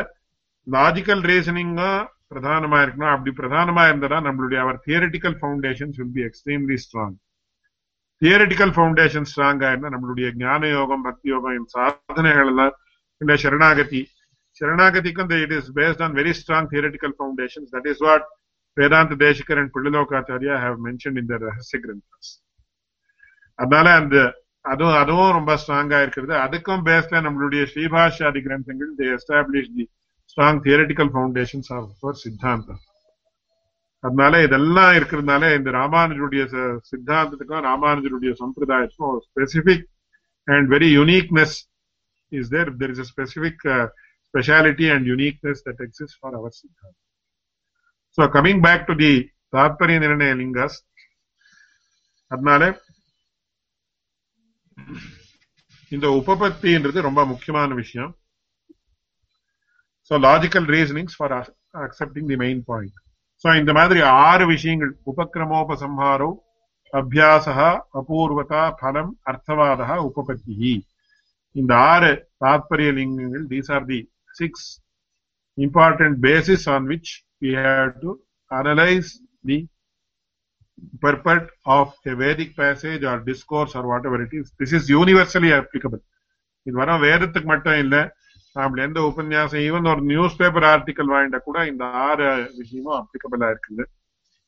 லாஜிக்கல் 0.67 1.23
ரீசனிங்கும் 1.31 1.99
பிரதானமா 2.31 2.77
இருக்கணும். 2.83 3.13
அப்படி 3.13 3.31
பிரதானமா 3.39 3.83
இருந்ததா 3.89 4.17
நம்மளுடைய 4.27 4.59
our 4.63 4.77
theoretical 4.87 5.37
foundations 5.41 5.97
will 5.99 6.15
be 6.17 6.23
extremely 6.29 6.77
strong 6.85 7.15
theoretical 8.21 8.73
foundation 8.75 9.27
ஸ்ட்ராங்கா 9.31 9.67
இருந்தா 9.71 9.91
நம்மளுடைய 9.95 10.27
ஞான 10.43 10.67
யோகம் 10.67 11.05
பக்தி 11.07 11.27
யோகம் 11.33 11.55
இந்த 11.57 11.69
சாதனைகள் 11.77 12.49
எல்லாம் 12.51 12.73
இந்த 13.21 13.33
சரணாகதி. 13.43 14.01
சரணாகதிக்கும் 14.61 15.31
it 15.43 15.55
is 15.57 15.69
based 15.77 16.01
on 16.05 16.15
very 16.19 16.33
strong 16.39 16.69
theoretical 16.73 17.15
foundation 17.17 17.67
that 17.73 17.87
is 17.91 18.01
what 18.07 18.25
Vedanta 18.77 19.15
Desikar 19.25 19.59
and 19.61 19.71
Pillai Lokacharya 19.75 20.55
have 20.63 20.79
mention 20.87 21.19
இந்த 21.21 21.37
ரகசிய 21.45 21.79
கிரந்தஸ் 21.83 22.31
அதனால 23.59 23.87
அந்த 24.01 24.17
அதுவும் 24.71 24.97
அதுவும் 25.01 25.35
ரொம்ப 25.37 25.51
ஸ்ட்ராங்கா 25.61 25.97
இருக்கிறது. 26.05 26.33
அதுக்கும் 26.45 26.83
பேஸ்ல 26.87 27.21
நம்மளுடைய 27.25 27.61
ஸ்ரீபாஷாதி 27.73 28.41
கிரந்தங்கள் 28.47 28.91
the 28.99 29.07
establish 29.15 29.71
the 29.77 29.85
strong 30.37 30.59
theoretical 30.65 31.09
foundations 31.13 31.69
of 31.75 31.87
for 31.99 32.17
சித்தாந்தம் 32.19 32.81
அதனால 34.03 34.41
இதெல்லாம் 34.43 34.91
இருக்கிறதுனால 34.97 35.43
இந்த 35.57 35.69
ராமானுஜருடைய 35.77 36.43
சித்தாந்தத்துக்கும் 36.89 37.65
ராமானுஜருடைய 37.67 38.31
சம்பிரதாயத்துக்கும் 38.41 39.11
ஒரு 39.11 39.21
specific 39.27 39.85
and 40.47 40.67
very 40.73 40.89
uniqueness 40.97 41.55
is 42.31 42.49
there 42.49 42.69
there 42.81 42.93
is 42.95 43.01
a 43.05 43.07
specific 43.11 43.65
speciality 44.27 44.87
and 44.95 45.07
uniqueness 45.07 45.63
that 45.67 45.81
exist 45.87 46.19
for 46.19 46.35
our 46.35 46.55
சித்தாந்தம் 46.59 47.01
so 48.17 48.29
coming 48.35 48.61
back 48.67 48.85
to 48.89 48.95
the 49.03 49.11
தாத்பரிய 49.53 49.97
நிர்ணய 50.05 50.35
லிங்கஸ் 50.35 50.77
அதனால 52.31 52.63
இந்த 55.91 56.07
உபபத்தின்றது 56.19 56.99
ரொம்ப 57.01 57.21
முக்கியமான 57.25 57.73
விஷயம். 57.73 58.13
So 60.11 60.17
logical 60.25 60.67
reasonings 60.75 61.17
for 61.17 61.33
accepting 61.85 62.27
the 62.31 62.37
main 62.45 62.61
point 62.69 62.97
so 63.45 63.47
இந்த 63.61 63.71
மாதிரி 63.73 63.99
ஆறு 64.23 64.45
விஷயங்கள் 64.53 64.91
உபக்கிரமோபசம்ஹாரோ 65.11 66.29
அபியாசா 66.93 67.69
அபூர்வதா 67.99 68.63
பலம் 68.81 69.13
அர்த்தவாதா 69.31 69.95
உபபத்தி 70.09 70.73
இந்த 71.55 71.73
ஆறு 71.91 72.11
தாத்பரிய 72.43 72.89
லிங்கங்கள் 72.97 73.45
these 73.53 73.71
are 73.77 73.87
the 73.91 73.99
six 74.35 74.67
important 75.57 76.19
basis 76.27 76.67
on 76.75 76.87
which 76.91 77.13
we 77.41 77.53
have 77.55 77.99
to 78.01 78.11
analyze 78.51 79.09
the 79.43 79.57
purport 80.99 81.49
of 81.67 81.93
a 82.05 82.15
Vedic 82.15 82.55
passage 82.55 83.03
or 83.03 83.19
discourse 83.21 83.75
or 83.75 83.87
whatever 83.87 84.21
it 84.23 84.31
is. 84.31 84.51
This 84.53 84.73
is 84.73 84.89
universally 84.91 85.51
applicable. 85.53 86.01
இது 86.65 86.75
வரும் 86.77 87.03
வேதத்துக்கு 87.03 87.47
மட்டும் 87.47 87.77
இல்ல 87.83 87.95
நாம 88.57 88.81
எந்த 88.85 88.99
உபன்யாசம் 89.09 89.63
ஈவன் 89.67 89.89
ஒரு 89.91 90.01
நியூஸ் 90.11 90.37
பேப்பர் 90.41 90.67
ஆர்டிக்கல் 90.73 91.11
வாங்கிட்ட 91.13 91.39
கூட 91.47 91.57
இந்த 91.71 91.83
ஆறு 92.07 92.27
விஷயமும் 92.59 92.97
அப்ளிகபிளா 92.99 93.49
இருக்குது. 93.53 93.83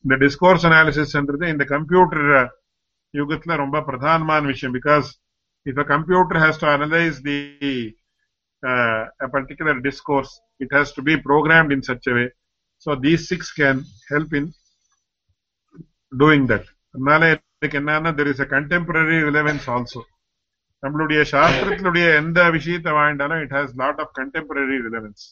இந்த 0.06 0.16
டிஸ்கோர்ஸ் 0.24 0.66
அனாலிசிஸ்ன்றது 0.70 1.46
இந்த 1.54 1.66
கம்ப்யூட்டர் 1.76 2.26
யுகத்துல 3.14 3.56
ரொம்ப 3.64 3.78
பிரதானமான 3.90 4.42
விஷயம். 4.54 4.76
Because 4.80 5.08
if 5.66 5.82
a 5.84 5.88
computer 5.94 6.42
has 6.46 6.62
to 6.64 6.70
analyse 6.76 7.20
the 7.30 7.38
particular 9.36 9.80
discourse 9.88 10.34
it 10.66 10.76
has 10.78 10.94
to 10.98 11.04
be 11.12 11.16
programmed 11.30 11.74
in 11.78 11.88
such 11.92 12.10
way 12.18 12.26
So 12.86 12.92
these 12.96 13.24
six 13.30 13.42
can 13.52 13.78
help 14.10 14.30
in 14.40 14.46
doing 16.14 16.44
that. 16.52 16.66
அதனால 16.96 17.22
இதுக்கு 17.32 17.78
என்னன்னா 17.80 18.12
there 18.20 18.30
is 18.34 18.44
a 18.44 18.48
contemporary 18.54 19.18
relevance 19.26 19.66
also 19.74 20.02
நம்மளுடைய 20.84 21.22
சாஸ்திரத்தினுடைய 21.34 22.06
எந்த 22.22 22.40
விஷயத்தை 22.58 22.92
வாங்கிட்டாலும் 23.00 23.42
it 23.46 23.56
has 23.58 23.74
lot 23.82 24.02
of 24.04 24.14
contemporary 24.20 24.78
relevance 24.88 25.26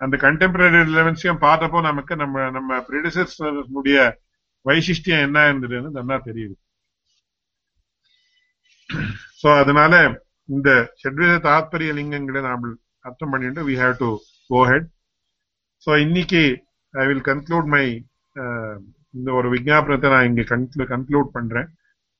அந்த 0.00 0.14
contemporary 0.26 0.80
ரிலவன்ஸையும் 0.90 1.42
பார்த்தப்போ 1.46 1.80
நமக்கு 1.88 2.14
நம்ம 2.22 2.44
நம்ம 2.56 2.78
பிரிடிசர்ஸுடைய 2.88 3.98
வைசிஷ்டியம் 4.66 5.24
என்ன 5.26 5.38
இருந்ததுன்னு 5.50 5.90
நல்லா 5.98 6.16
தெரியுது. 6.28 6.54
சோ 9.40 9.48
அதனால 9.62 9.92
இந்த 10.48 10.70
ஷட்வித 11.02 11.34
தாத்பரிய 11.48 11.92
லிங்கங்களை 11.98 12.40
நாம் 12.48 12.66
அர்த்தம் 13.08 13.32
பண்ணிட்டு 13.34 13.62
we 13.68 13.74
have 13.82 13.94
to 14.02 14.08
go 14.50 14.60
head 14.70 14.88
so 15.86 15.90
இன்னைக்கு 16.06 16.42
ஐ 16.94 17.04
வில் 17.10 17.24
கன்க்ளூட் 17.30 17.68
மை 17.76 17.84
இந்த 19.18 19.28
ஒரு 19.38 19.48
விஜாபனத்தை 19.54 20.10
நான் 20.14 20.28
இங்க 20.30 20.42
கன்க்ளூட் 20.94 21.30
பண்றேன். 21.38 21.68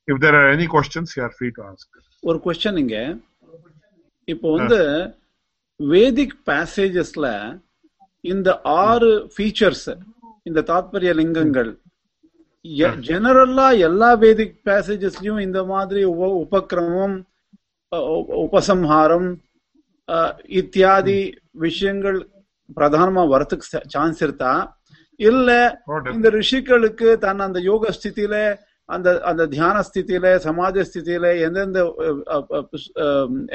If 0.09 0.21
there 0.25 0.37
are 0.41 0.49
any 0.55 0.67
questions 0.75 1.13
you 1.17 1.23
are 1.25 1.35
free 1.37 1.51
to 1.51 1.63
ask 1.69 1.99
ஒரு 2.23 2.39
கொஸ்டின் 2.45 2.81
இங்க. 2.83 2.97
இப்போ 4.29 4.49
வந்து 4.57 4.81
வேதிக் 5.81 6.37
பேசேஜஸ்ல 6.47 7.27
இந்த 8.25 8.49
ஆறு 8.83 9.11
ஃபீச்சர்ஸ் 9.35 9.89
இந்த 10.47 10.61
தாத்பரிய 10.69 11.13
லிங்கங்கள் 11.21 11.71
ஜெனரலா 13.07 13.69
எல்லா 13.87 14.11
வேதிக் 14.23 14.59
பேசேஜஸ்லயும் 14.69 15.41
இந்த 15.41 15.61
மாதிரி 15.65 16.03
உப 16.13 16.29
உபக்கிரமம் 16.43 17.17
உபசம்ஹாரம் 18.45 19.29
இத்தியாதி 20.61 21.19
விஷயங்கள் 21.65 22.19
பிரதானமா 22.77 23.23
வரத்துக்கு 23.33 23.67
சான்ஸ் 23.95 24.21
இருக்கா? 24.23 24.53
இல்ல 25.21 25.49
இந்த 26.13 26.29
ரிஷிகளுக்கு 26.37 27.09
தன் 27.19 27.45
அந்த 27.47 27.59
யோக 27.63 27.93
ஸ்திதியில 27.93 28.37
அந்த 28.89 29.09
அந்த 29.23 29.43
தியான 29.47 29.77
ஸ்திதியில 29.83 30.27
சமாஜ 30.45 30.85
ஸ்திதியில 30.89 31.27
எந்தெந்த 31.45 31.81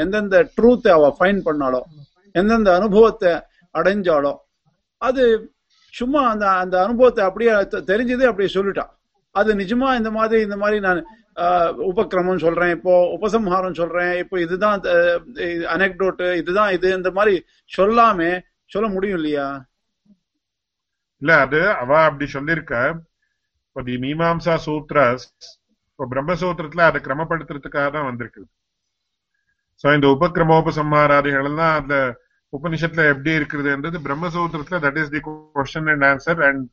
எந்தெந்த 0.04 0.38
ட்ரூத்தை 0.56 0.92
அவ 0.92 1.10
ஃபைன் 1.18 1.42
பண்ணாலோ 1.48 1.82
எந்தெந்த 2.36 2.72
அனுபவத்தை 2.76 3.32
அடைஞ்சாலோ 3.76 4.34
அது 5.02 5.24
சும்மா 5.94 6.22
அந்த 6.32 6.46
அந்த 6.62 6.76
அனுபவத்தை 6.84 7.22
அப்படியே 7.26 7.52
தெரிஞ்சது 7.90 8.24
அப்படியே 8.30 8.50
சொல்லிட்டான் 8.56 8.92
அது 9.36 9.52
நிஜமா 9.56 9.90
இந்த 9.96 10.12
மாதிரி 10.12 10.38
இந்த 10.42 10.58
மாதிரி 10.58 10.78
நான் 10.80 11.00
உபக்கிரமம் 11.88 12.44
சொல்றேன் 12.46 12.72
இப்போ 12.72 12.94
உபசம்ஹாரம் 13.16 13.80
சொல்றேன் 13.80 14.14
இப்போ 14.22 14.36
இதுதான் 14.40 14.80
அனெக்டோட்டு 15.74 16.28
இதுதான் 16.42 16.72
இது 16.72 16.88
இந்த 16.96 17.12
மாதிரி 17.12 17.36
சொல்லாமே 17.72 18.32
சொல்ல 18.72 18.88
முடியும் 18.88 19.18
இல்லையா? 19.20 19.46
இல்ல 21.22 21.32
அது 21.44 21.60
அவ 21.76 21.92
அப்படி 22.08 22.26
சொல்லிருக்க 22.34 22.74
இப்போ 23.78 23.86
தி 23.88 23.96
மீமாம்சா 24.04 24.54
சூத்ராஸ் 24.64 25.26
இப்போ 25.90 26.06
பிரம்மசூத்திரத்துல 26.14 26.86
அதை 26.90 27.00
கிரமப்படுத்துறதுக்காக 27.08 27.90
தான் 27.96 28.08
வந்திருக்கு 28.08 28.42
சோ 29.84 29.94
இந்த 29.98 30.08
உபக்கிரமோபசம்ஹாராதிகள் 30.16 31.48
எல்லாம் 31.50 31.76
அந்த 31.82 31.96
உபனிஷத்துல 32.54 33.06
எப்படி 33.12 33.32
இருக்குதுன்றது 33.40 34.00
பிரம்மசூத்திரத்துல 34.08 34.80
that 34.86 35.00
is 35.02 35.14
the 35.16 35.22
question 35.28 35.92
and 35.94 36.08
answer 36.10 36.42
and 36.50 36.64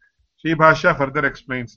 Sribhashya 0.45 0.93
further 0.99 1.29
explains 1.31 1.77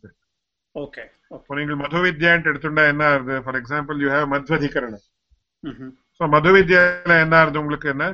okay 0.76 1.04
இப்போ 1.36 1.60
நீங்கள் 1.60 1.82
மது 1.84 2.06
வித்யான்ட்டு 2.08 2.52
எடுத்துட்டா 2.54 2.88
என்ன 2.94 3.06
ஆகுது? 3.12 3.36
ஃபார் 3.44 3.60
எக்ஸாம்பிள் 3.62 4.02
யூ 4.04 4.10
ஹேவ் 4.16 4.28
மத்வதிகரணம். 4.34 5.06
சோ 6.20 6.34
மது 6.36 6.52
வித்யால 6.58 7.22
என்ன 7.26 7.36
ஆகுது 7.42 7.62
உங்களுக்கு 7.64 7.90
என்ன? 7.96 8.06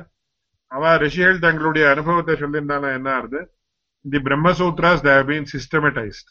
அவ 0.70 0.96
ரிஷிகள் 1.04 1.44
தங்களுடைய 1.46 1.84
அனுபவத்தை 1.94 2.34
சொல்லியிருந்தாலும் 2.42 2.96
என்ன 2.98 3.10
ஆகுது? 3.18 3.40
The 4.04 4.20
Brahma Sutras 4.28 5.04
they 5.08 5.14
been 5.30 5.52
systematised 5.56 6.30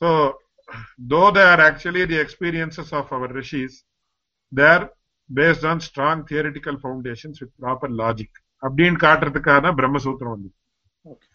So, 0.00 0.08
though 1.10 1.30
they 1.30 1.44
are 1.44 1.60
actually 1.60 2.04
the 2.04 2.18
experiences 2.18 2.92
of 2.92 3.12
our 3.12 3.28
rishis, 3.30 3.72
they 4.52 4.68
are 4.68 4.84
based 5.30 5.64
on 5.64 5.80
strong 5.80 6.24
theoretical 6.24 6.76
foundations 6.78 7.40
with 7.40 7.50
proper 7.58 7.88
logic. 7.96 8.30
அப்படின்னு 8.62 8.98
காட்டுறதுக்கான 9.00 9.72
பிரம்மசூத்திரம் 9.76 10.34
வந்து 10.36 10.50
Okay. 11.04 11.28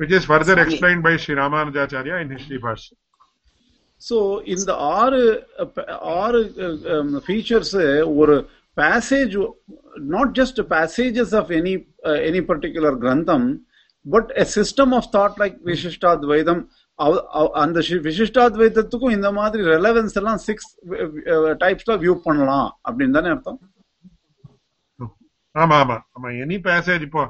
which 0.00 0.12
is 0.12 0.24
further 0.24 0.54
Swami. 0.54 0.64
explained 0.64 1.02
by 1.02 1.16
Sri 1.16 1.34
Ramanujacharya 1.34 2.22
in 2.22 2.30
his 2.30 2.42
Sribhashya. 2.46 2.94
So 4.10 4.16
இந்த 4.46 4.76
ஆறு 4.76 5.20
அஹ், 5.58 5.66
ப- 5.66 5.86
ஆறு 6.18 6.40
features 7.26 7.72
ஒரு 8.16 8.34
passage 8.76 9.34
not 10.08 10.38
just 10.38 10.60
passages 10.68 11.34
of 11.36 11.48
any 11.50 11.72
any 12.28 12.42
particular 12.50 12.98
கிரந்தம் 12.98 13.46
but 14.06 14.30
a 14.36 14.46
system 14.54 14.94
of 14.94 15.08
thought 15.12 15.38
like 15.38 15.56
Vishishtadvaita 15.64 16.62
அவ- 16.62 16.66
அவ- 16.68 16.81
அந்த 17.63 17.79
விசிஷ்டாத்வைத்தத்துக்கும் 18.07 19.15
இந்த 19.17 19.29
மாதிரி 19.37 19.61
ரெலவென்ஸ் 19.75 20.17
எல்லாம் 20.21 20.41
சிக்ஸ் 20.47 20.69
டைப்ஸ்ல 21.63 21.93
வியூ 22.03 22.13
பண்ணலாம் 22.25 22.67
அப்படின்னு 22.87 23.15
தானே 23.17 23.31
அர்த்தம்? 23.35 23.59
ஆமா 25.55 25.75
ஆமா. 25.83 25.97
ஆமா 26.17 26.29
எனி 26.43 26.57
பேசேஜ் 26.69 27.03
இப்போ 27.07 27.23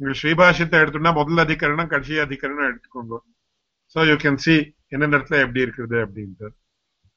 உங்க 0.00 0.12
ஸ்ரீபாஷத்தை 0.20 0.76
எடுத்தோம்னா 0.82 1.12
முதல் 1.18 1.42
அதிகரணம் 1.44 1.90
கடைசி 1.92 2.14
அதிகரணம் 2.26 2.68
எடுத்துக்கோங்க. 2.70 3.16
சோ 3.96 3.98
யூ 4.10 4.16
கேன் 4.24 4.40
சி 4.46 4.54
என்னென்ன 4.94 5.16
இடத்துல 5.18 5.38
எப்படி 5.44 5.64
இருக்குது 5.66 5.96
அப்படின்ட்டு. 6.04 6.48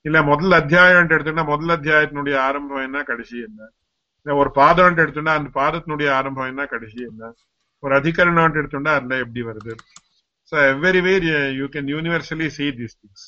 இல்ல 0.06 0.18
முதல் 0.32 0.54
அத்தியாயம் 0.60 1.12
எடுத்தோம்னா 1.16 1.45
முதல் 1.54 1.74
அத்தியாயத்தினுடைய 1.78 2.36
ஆரம்பம் 2.47 2.86
என்ன 2.88 2.99
கடைசி 3.10 3.38
என்ன? 3.47 3.60
இல்ல 4.26 4.36
ஒரு 4.41 4.49
பாதம் 4.60 5.02
எடுத்தோம்னா 5.04 5.36
அந்த 5.39 5.49
பாதத்தினுடைய 5.60 6.10
ஆரம்பம் 6.20 6.49
என்ன 6.52 6.64
கடைசி 6.74 6.99
என்ன? 7.12 7.32
ஒரு 7.84 7.93
அதிகரணம் 7.99 8.60
எடுத்தோம்னா 8.62 8.93
அதுல 8.99 9.20
எப்படி 9.26 9.43
வருது? 9.49 9.74
So 10.52 10.58
every 10.72 11.02
way 11.08 11.14
you 11.60 11.66
can 11.76 11.91
universally 11.95 12.47
see 12.58 12.70
these 12.80 12.95
things. 12.99 13.22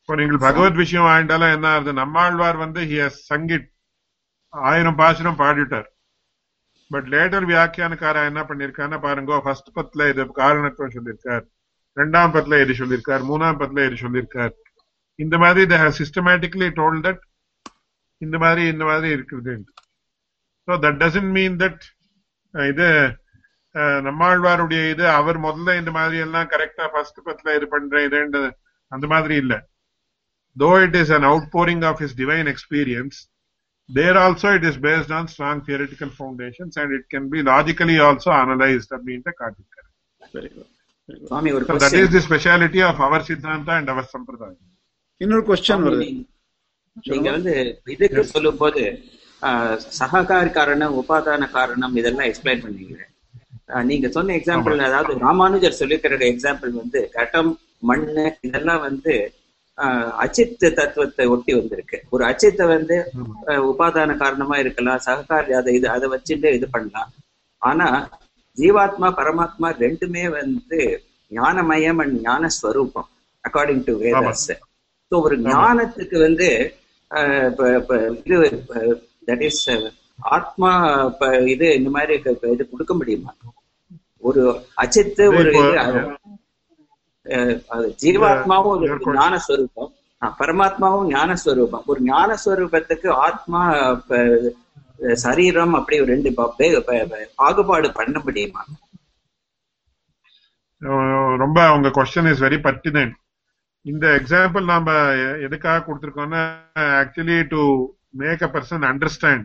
இப்போ 0.00 0.14
நீங்கள் 0.20 0.40
பகவத் 0.44 0.80
விஷயம் 0.82 1.08
ஆயிட்டாலும் 1.10 1.52
என்ன 1.56 1.66
ஆகுது? 1.74 1.92
நம்மாழ்வார் 2.00 2.56
வந்து 2.62 2.80
ஹி 2.90 2.96
ஹஸ் 3.04 3.20
சங்கிட் 3.30 3.66
ஆயிரம் 4.52 4.98
பாசனம் 5.02 5.38
பாடிட்டார். 5.42 5.88
பட் 6.90 7.06
லேட்டர் 7.12 7.46
வியாக்கியானக்காரா 7.50 8.22
என்ன 8.30 8.40
பண்ணிருக்காருன்னா 8.48 8.98
பாருங்க 9.06 9.38
ஃபர்ஸ்ட் 9.44 9.70
பத்துல 9.76 10.08
இது 10.12 10.24
காரணத்துவம் 10.40 10.94
சொல்லியிருக்கார் 10.96 11.44
ரெண்டாம் 11.96 12.34
பத்துல 12.36 12.58
இது 12.64 12.74
சொல்லியிருக்கார் 12.80 13.22
மூணாம் 13.30 13.60
பத்துல 13.62 13.86
இது 13.88 13.96
சொல்லியிருக்கார் 14.04 14.52
இந்த 15.18 15.36
மாதிரி 15.44 15.62
the 15.70 15.78
have 15.82 15.94
systematically 16.00 16.68
told 16.80 17.00
that 17.06 17.22
இந்த 18.20 18.36
மாதிரி 18.44 18.62
இந்த 18.72 18.84
மாதிரி 18.90 19.08
இருக்குது. 19.16 19.54
So 20.68 20.72
that 20.84 21.00
doesn't 21.02 21.32
mean 21.38 21.56
that 21.62 21.82
இது 22.54 22.86
நம்மாழ்வாருடைய 24.02 24.90
இது 24.90 25.08
அவர் 25.10 25.38
முதல்ல 25.38 25.78
இந்த 25.78 25.90
மாதிரி 25.90 26.16
எல்லாம் 26.18 26.48
கரெக்டா 26.48 26.86
ஃபர்ஸ்ட் 26.92 27.20
பத்துல 27.24 27.56
இது 27.56 27.68
பண்றேன் 27.68 28.06
இதுன்றது 28.08 28.50
அந்த 28.92 29.06
மாதிரி 29.06 29.34
இல்ல. 29.36 29.54
Though 30.56 30.82
it 30.82 30.96
is 30.96 31.12
an 31.12 31.26
outpouring 31.52 31.84
of 31.84 32.00
his 32.00 32.12
divine 32.14 32.46
experience 32.46 33.18
there 33.88 34.16
also 34.18 34.48
it 34.50 34.62
is 34.62 34.76
based 34.80 35.10
on 35.10 35.24
strong 35.26 35.56
theoretical 35.62 36.10
foundations 36.10 36.76
and 36.76 36.92
it 36.92 37.04
can 37.10 37.24
be 37.28 37.40
logically 37.44 37.96
also 38.00 38.30
analyzed 38.42 38.90
அப்படின்ட்டு 38.96 39.32
காட்டிருக்காரு 39.40 39.88
வெரி 40.34 40.50
குட் 40.52 40.70
சுவாமி 41.22 41.52
ஒரு 41.52 41.64
so 41.64 41.72
that 41.74 41.80
question. 41.84 42.04
is 42.04 42.12
the 42.16 42.22
speciality 42.28 42.82
of 42.82 43.00
our 43.00 43.20
siddhanta 43.22 43.72
and 43.78 43.90
our 43.90 44.04
sampradaya. 44.12 44.58
இன்னொரு 45.20 45.44
question 45.48 45.84
வருது. 45.86 46.06
நீங்க- 47.06 47.30
வந்து 47.30 47.54
இதுக்கு 47.86 48.22
சொல்லும்போது 48.26 48.82
ஆஹ், 49.42 49.76
சககாரி 49.98 50.50
காரணம் 50.52 50.96
உபாதான 50.98 51.50
காரணம் 51.50 51.96
இதெல்லாம் 51.96 52.28
எக்ஸ்பிளைன் 52.28 52.62
பண்ணீங்க 52.64 52.96
ஆஹ், 52.98 53.11
நீங்க 53.84 54.06
சொன்ன 54.08 54.34
எக்ஸாம்பிள் 54.36 54.86
அதாவது 54.86 55.12
ராமானுஜர் 55.20 55.78
சொல்லியிருக்கிற 55.78 56.24
எக்ஸாம்பிள் 56.28 56.72
வந்து 56.76 57.00
கட்டம் 57.12 57.52
மண்ணு 57.82 58.24
இதெல்லாம் 58.40 58.82
வந்து 58.82 59.14
ஆஹ், 59.78 60.10
அச்சித் 60.18 60.50
தத்துவத்தை 60.76 61.24
ஒட்டி 61.28 61.52
வந்திருக்கு. 61.54 61.98
ஒரு 62.10 62.22
அச்சித்தை 62.24 62.64
வந்து 62.68 62.96
உபாதான 63.68 64.16
காரணமா 64.16 64.56
இருக்கலாம் 64.58 65.04
சககாரி 65.06 65.52
அதை 65.58 65.70
இது 65.74 65.86
அதை 65.88 66.06
வச்சுட்டு 66.12 66.48
இது 66.52 66.66
பண்ணலாம். 66.68 67.10
ஆனா 67.62 67.86
ஜீவாத்மா 68.58 69.08
பரமாத்மா 69.18 69.68
ரெண்டுமே 69.80 70.24
வந்து 70.32 70.80
ஞானமயம் 71.30 72.00
அண்ட் 72.04 72.16
ஞான 72.22 72.50
ஸ்வரூபம் 72.56 73.08
அக்கார்டிங் 73.44 73.84
டு 73.86 73.94
வேதாஸ் 74.02 74.46
ஸோ 75.12 75.22
ஒரு 75.22 75.36
ஞானத்துக்கு 75.48 76.18
வந்து 76.20 76.48
இது 78.20 78.38
தட் 79.28 79.44
இஸ் 79.48 79.62
ஆத்மா 80.16 81.08
ப- 81.08 81.38
இது 81.38 81.74
இந்த 81.74 81.90
மாதிரி 81.90 82.22
இது 82.42 82.70
கொடுக்க 82.70 82.94
முடியுமா? 82.94 83.34
ஒரு 84.16 84.66
அச்சித்து 84.74 85.28
ஒரு 85.28 85.52
இப்போ, 85.52 86.28
ஜீவாத்மாவும் 88.02 88.66
ஒரு. 88.66 88.98
ஞானஸ்வரூபம். 88.98 89.92
பரமாத்மாவும் 90.38 91.08
ஞானஸ்வரூபம். 91.08 91.82
ஒரு 91.86 92.00
ஞானஸ்வரூபத்துக்கு 92.04 93.08
ஆத்மா 93.08 93.94
சரீரம் 95.12 95.74
அப்படி 95.74 96.00
ஒரு 96.00 96.12
ரெண்டு 96.12 96.32
பாகுபாடு 97.34 97.92
பண்ண 97.92 98.18
முடியுமா? 98.18 98.64
ரொம்ப 101.36 101.72
உங்க 101.72 101.88
கொஸ்டின் 101.88 102.30
இஸ் 102.30 102.42
வெரி 102.42 102.58
பர்டினன்ட் 102.62 103.12
இந்த 103.80 104.06
எக்ஸாம்பிள் 104.06 104.64
நாம 104.64 104.92
எதுக்காக 105.40 105.92
கொடுத்திருக்கோம்னா 105.92 106.54
actually 106.74 107.46
to 107.48 107.86
make 108.08 108.42
a 108.42 108.46
person 108.46 108.82
understand 108.82 109.44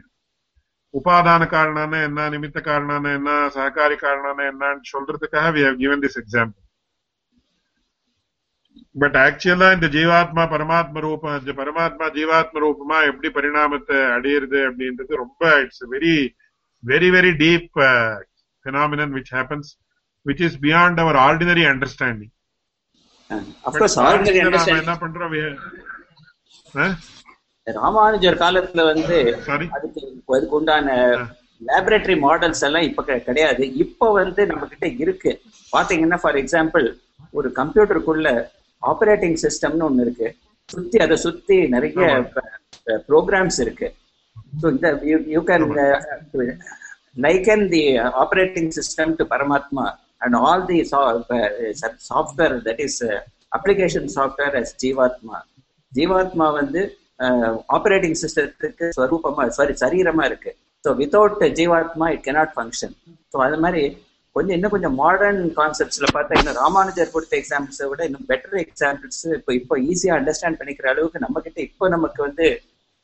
உபாதான 0.97 1.43
காரணம்னா 1.49 1.99
என்ன 2.03 2.29
நிமித்த 2.33 2.59
காரணம்னா 2.67 3.11
என்ன 3.17 3.31
சககாரி 3.55 3.97
காரணம்னா 3.99 4.45
என்னன்னு 4.51 4.91
சொல்றதுக்காக 4.93 5.51
we 5.55 5.63
have 5.67 5.77
given 5.77 5.99
this 6.01 6.17
example. 6.17 6.61
But 8.95 9.17
ஆக்சுவலா 9.23 9.67
இந்த 9.73 9.87
ஜீவாத்மா 9.95 10.43
பரமாத்ம 10.51 11.01
ரூபம் 11.05 11.35
இந்த 11.39 11.51
பரமாத்மா 11.59 12.05
ஜீவாத்ம 12.15 12.61
ரூபமா 12.63 12.97
எப்படி 13.09 13.29
பரிணாமத்தை 13.35 13.97
அடையிறது 14.15 14.59
அப்படின்றது 14.69 15.21
ரொம்ப 15.23 15.41
it's 15.63 15.83
very 15.93 16.15
very 16.83 17.09
very 17.15 17.33
deep 17.43 17.69
phenomenon 18.65 19.09
which 19.17 19.29
happens 19.31 19.67
which 20.25 20.41
is 20.41 20.53
beyond 20.57 20.95
our 20.99 21.15
ordinary 21.25 21.65
understanding. 21.73 22.31
Of course 23.67 23.95
But 23.95 24.05
ordinary 24.07 24.39
நாம 24.39 24.49
அண்டர்ஸ்டாண்டிங் 24.49 24.81
என்ன 24.83 24.95
பண்றோம் 25.03 25.31
we- 25.33 25.57
ஆ? 26.75 26.87
ராமானுஜர் 27.67 28.41
காலத்துல 28.43 28.81
வந்து? 28.91 29.17
அதுக்கு 29.75 30.01
அதுக்கு 30.35 30.57
உண்டான 30.59 30.95
லேபரேட்டரி 31.69 32.15
மாடல்ஸ் 32.25 32.63
எல்லாம் 32.67 32.87
இப்ப 32.89 33.19
கிடையாது. 33.27 33.63
இப்போ 33.83 34.07
வந்து 34.21 34.41
நம்ம 34.51 34.65
கிட்ட 34.73 34.87
இருக்கு. 35.03 35.31
பாத்தீங்கன்னா 35.73 36.19
ஃபார் 36.23 36.39
எக்ஸாம்பிள் 36.41 36.85
ஒரு 37.37 37.49
கம்ப்யூட்டருக்குள்ள 37.59 38.27
ஆபரேட்டிங் 38.83 39.37
சிஸ்டம்னு 39.45 39.87
ஒண்ணு 39.89 40.03
இருக்கு. 40.05 40.27
சுத்தி 40.69 40.97
அதை 41.05 41.15
சுத்தி 41.25 41.57
நிறைய 41.75 42.07
ப்ரோக்ராம்ஸ் 43.11 43.59
இருக்கு. 43.65 43.87
ஸோ 44.61 44.65
இந்த 44.73 44.87
you 45.35 45.41
can 45.49 45.65
liken 47.25 47.65
the 47.73 47.83
operating 48.23 48.71
system 48.77 49.13
to 49.19 49.25
Paramatma 49.33 49.85
and 50.23 50.35
all 50.47 50.65
the 50.71 50.77
software 52.09 52.55
that 52.67 52.81
is 52.87 53.01
application 53.57 54.07
software 54.15 54.55
as 54.61 54.73
Jivatma 54.83 55.37
ஜீவாத்மா 55.91 56.47
வந்து 56.59 56.81
ஆப்ரேட்டிங் 57.75 58.17
சிஸ்டத்துக்கு 58.21 58.87
ஸ்வரூபமா 58.97 59.43
சாரி 59.57 59.73
சரீரமா 59.83 60.23
இருக்கு. 60.29 60.51
So 60.83 60.89
without 60.99 61.39
Jivatma 61.59 62.07
it 62.15 62.25
cannot 62.27 62.53
function 62.55 62.93
so 63.33 63.37
அது 63.45 63.57
மாதிரி 63.63 63.81
கொஞ்சம் 64.35 64.55
இன்னும் 64.57 64.73
கொஞ்சம் 64.73 64.95
மாடர்ன் 65.01 65.41
கான்செப்ட்ஸ்ல 65.59 66.07
பார்த்தா 66.15 66.37
இன்னும் 66.39 66.57
ராமானுஜர் 66.61 67.13
கொடுத்த 67.13 67.33
எக்ஸாம்பிள்ஸை 67.41 67.85
விட 67.91 68.01
இன்னும் 68.09 68.27
பெட்டர் 68.31 68.57
எக்ஸாம்பிள்ஸ் 68.63 69.23
இப்போ 69.37 69.51
இப்போ 69.59 69.75
ஈஸியா 69.87 70.13
அண்டர்ஸ்டாண்ட் 70.19 70.59
பண்ணிக்கிற 70.59 70.87
அளவுக்கு 70.93 71.23
நம்ம 71.25 71.41
கிட்ட 71.41 71.59
இப்போ 71.61 71.87
நமக்கு 71.95 72.21
வந்து 72.27 72.45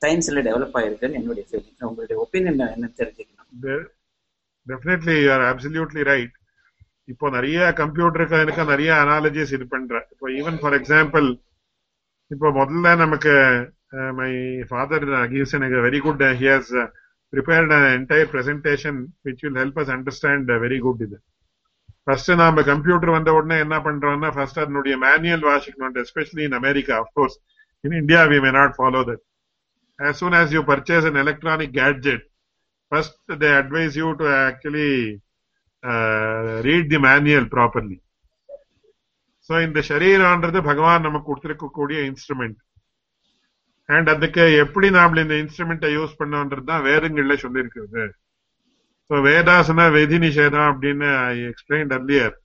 சயின்ஸ்ல 0.01 0.43
டெவலப் 0.47 0.78
ஆயிருக்குன்னு 0.80 1.20
என்னுடைய 1.20 1.45
ஃபீலிங் 1.49 1.88
உங்களுடைய 1.89 2.18
ஒப்பீனியன் 2.24 2.61
என்ன 2.76 2.89
தெரிஞ்சுக்கணும்? 2.99 3.84
டெஃபினெட்லி 4.68 5.18
ஆர் 5.34 5.43
you 5.70 5.86
ரைட் 6.11 6.36
இப்போ 7.07 7.28
நிறைய 7.30 7.59
கம்ப்யூட்டருக்கு 7.80 8.43
எனக்கு 8.43 8.64
நிறைய 8.66 8.91
அனாலஜிஸ் 9.03 9.53
இது 9.57 9.66
பண்ற 9.68 9.95
இப்போ 10.11 10.28
ஈவன் 10.39 10.59
ஃபார் 10.61 10.76
எக்ஸாம்பிள் 10.80 11.28
இப்போ 12.32 12.49
முதல்ல 12.59 12.93
நமக்கு 12.95 13.34
மை 14.18 14.30
ஃபாதர் 14.70 15.06
கிவ்ஸ் 15.32 15.56
எனக்கு 15.59 15.84
very 15.88 16.00
good 16.06 16.24
he 16.40 16.48
has 16.52 16.72
prepared 17.32 17.70
an 17.70 17.84
entire 17.92 18.26
presentation 18.26 18.94
which 19.24 19.40
will 19.42 19.54
help 19.54 19.76
us 19.78 19.88
understand 19.90 20.50
uh, 20.50 20.59
very 20.59 20.78
good 20.84 21.00
இது 21.06 21.18
ஃபர்ஸ்ட் 22.06 22.30
நாம 22.40 22.62
கம்ப்யூட்டர் 22.68 23.11
வந்த 23.14 23.30
உடனே 23.38 23.56
என்ன 23.64 23.76
பண்றோம்னா 23.86 24.28
ஃபர்ஸ்ட் 24.36 24.61
அதனுடைய 24.62 24.94
மேனுவல் 25.02 25.44
வாசிக்கணும் 25.48 25.98
especially 26.04 26.42
in 26.46 26.56
America 26.61 26.94
of course 27.02 27.36
in 27.84 27.96
India 28.00 28.20
we 28.30 28.38
may 28.44 28.52
not 28.59 28.76
follow 28.78 29.02
that 29.09 29.24
as 29.98 30.18
soon 30.20 30.34
as 30.34 30.52
you 30.52 30.62
purchase 30.62 31.04
an 31.04 31.16
electronic 31.16 31.70
gadget 31.72 32.20
first 32.92 33.14
they 33.40 33.52
advise 33.52 33.96
you 33.96 34.14
to 34.14 34.26
actually 34.40 34.90
uh, 35.82 36.62
read 36.62 36.84
the 36.88 37.00
manual 37.00 37.46
properly 37.56 37.98
so 39.50 39.54
இந்த 39.66 39.82
ஷரீரான்றது 39.88 40.62
பகவான் 40.62 41.06
நமக்கு 41.06 41.28
கொடுத்திருக்கக்கூடிய 41.30 41.98
instrument 42.11 42.59
and 43.89 44.09
அதுக்கு 44.09 44.43
எப்படி 44.63 44.88
நாம 44.89 45.19
இந்த 45.21 45.36
இன்ஸ்ட்ருமெண்ட்டை 45.43 45.89
use 45.97 46.19
பண்ணோன்றது 46.19 46.69
தான் 46.71 46.86
வேதங்கள்ல 46.89 47.36
சொல்லியிருக்கிறது. 47.43 48.03
ஸோ 49.09 49.15
வேதாசன 49.25 49.89
வெதி 49.91 50.17
நிஷேதம் 50.25 50.69
அப்படின்னு 50.71 51.09
ஐ 51.31 51.36
எக்ஸ்பிளைன்ட் 51.51 51.93
அர்லியர் 51.97 52.36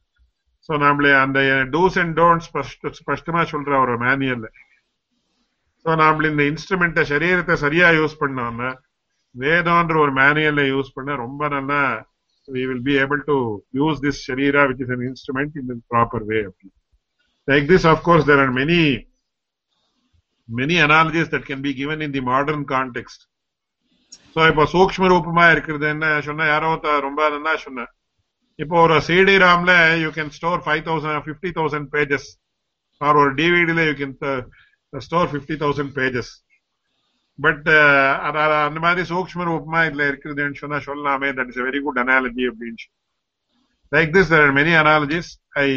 ஸோ 0.69 0.79
நம்மளே 0.79 1.13
அந்த 1.25 1.39
டூஸ் 1.75 1.99
அண்ட் 2.03 2.15
டோன்ட்ஸ் 2.21 2.49
ஸ்பஷ்டமா 3.01 3.43
சொல்ற 3.53 3.73
ஒரு 3.85 3.95
மேனுவல் 3.99 4.49
ஸோ 5.85 5.91
நாம 5.97 6.27
இந்த 6.27 6.45
இன்ஸ்ட்ருமெண்ட்டை 6.53 7.05
சரீரத்தை 7.13 7.57
சரியா 7.57 7.89
யூஸ் 7.99 8.21
பண்ணோம்னா 8.23 8.71
வேதம்ன்ற 9.35 9.97
ஒரு 9.97 10.13
மேனுவல்ல 10.13 10.63
யூஸ் 10.75 10.95
பண்ண 10.97 11.17
ரொம்ப 11.17 11.49
நல்லா 11.49 11.81
we 12.49 12.63
will 12.71 12.83
be 12.83 12.95
able 13.03 13.23
to 13.25 13.37
use 13.75 14.01
this 14.01 14.21
sharira 14.29 14.63
with 14.71 14.81
is 14.81 14.93
an 14.97 15.05
instrument 15.11 15.57
in 15.57 15.83
proper 15.93 16.25
way 16.25 16.41
way. 16.43 16.69
Like 17.49 17.67
this 17.67 17.87
of course 17.87 18.27
there 18.27 18.41
there 18.43 18.53
many 18.53 18.81
many 20.49 20.75
many 20.75 20.79
analogies 20.79 21.29
that 21.29 21.45
can 21.45 21.61
be 21.61 21.75
given 21.75 22.03
in 22.03 22.13
the 22.13 22.21
modern 22.23 22.65
context. 22.67 23.21
So 24.37 24.41
இப்போ 24.51 24.65
சூக்ஷ்ம 24.73 25.09
ரூபமா 25.13 25.45
இருக்கிறது 25.53 25.87
என்ன 25.89 26.07
சொன்னா 26.21 26.45
யாரோ 26.47 26.69
ஒருத்தர் 26.73 27.07
ரொம்ப 27.07 27.29
நல்லா 27.29 27.53
சொன்ன 27.57 27.87
இப்போ 28.59 28.77
ஒரு 28.85 28.97
CD 29.09 29.37
ராம்ல 29.39 29.73
you 30.03 30.11
can 30.11 30.31
store 30.31 30.61
five 30.67 30.83
thousand 30.89 31.25
fifty 31.27 31.51
thousand 31.59 31.89
pages 31.95 32.29
or 33.01 33.19
ஒரு 33.23 33.31
டிவிடில 33.41 33.81
you 33.89 33.95
can 34.03 34.15
store 34.93 35.31
fifty 35.33 35.57
thousand 35.65 35.93
pages 35.99 36.33
but 37.39 37.69
அந்த 38.67 38.79
மாதிரி 38.87 39.03
சூக்ஷ்ம 39.13 39.47
ரூபமா 39.51 39.81
இதுல 39.89 40.05
இருக்குதுன்னு 40.11 40.61
சொன்னா 40.63 40.79
சொல்லலாமே 40.89 41.31
that 41.39 41.51
is 41.53 41.63
very 41.69 41.81
good 41.87 42.01
analogy 42.05 42.47
அப்படின்னு 42.51 42.87
like 43.93 44.13
this 44.17 44.33
there 44.35 44.55
many 44.61 44.75
analogies 44.83 45.31
I 45.67 45.69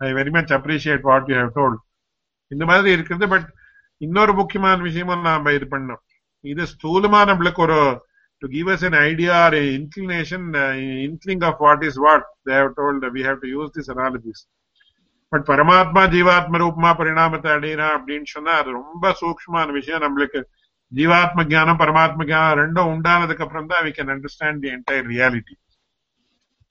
I 0.00 0.10
very 0.20 0.32
much 0.38 0.52
appreciate 0.58 1.04
what 1.10 1.30
you 1.32 1.36
have 1.42 1.54
told 1.60 1.80
இந்த 2.50 2.64
மாதிரி 2.64 2.90
இருக்குது 2.96 3.26
பட் 3.32 3.48
இன்னொரு 4.00 4.32
முக்கியமான 4.34 4.76
விஷயமும் 4.82 5.26
நாம 5.26 5.52
இது 5.52 5.66
பண்ணோம் 5.70 6.02
இது 6.44 6.64
ஸ்தூலமா 6.72 7.20
நம்மளுக்கு 7.30 7.60
ஒரு 7.66 7.78
to 8.42 8.48
give 8.48 8.68
us 8.68 8.84
an 8.88 8.94
idea 9.02 9.36
or 9.44 9.56
inclination 9.72 10.46
inkling 11.06 11.44
of 11.44 11.62
what 11.64 11.82
is 11.88 11.98
what 12.04 12.26
they 12.46 12.54
have 12.60 12.70
told 12.78 13.06
we 13.16 13.22
have 13.28 13.40
to 13.42 13.48
use 13.54 13.72
this 13.76 13.90
analogies 13.94 14.42
but 15.32 15.46
பரமாத்மா 15.48 16.02
ஜீவாத்ம 16.12 16.60
ரூபமா 16.62 16.90
பரிணாமத்தை 17.00 17.50
அடையிறான் 17.56 17.96
அப்படின்னு 17.96 18.28
சொன்னா 18.28 18.52
அது 18.60 18.70
ரொம்ப 18.72 19.10
சூக்ஷ்மமான 19.20 19.68
விஷயம். 19.72 20.04
நம்மளுக்கு 20.04 20.40
ஜீவாத்ம 20.92 21.44
ஜானம் 21.50 21.80
பரமாத்ம 21.82 22.26
ஜானம் 22.30 22.58
ரெண்டும் 22.60 22.90
உண்டானதுக்கு 22.92 23.44
அப்புறம் 23.46 23.68
தான் 23.72 23.84
we 23.86 23.90
can 23.90 24.12
understand 24.14 24.62
the 24.62 24.70
entire 24.76 25.08
reality 25.12 25.54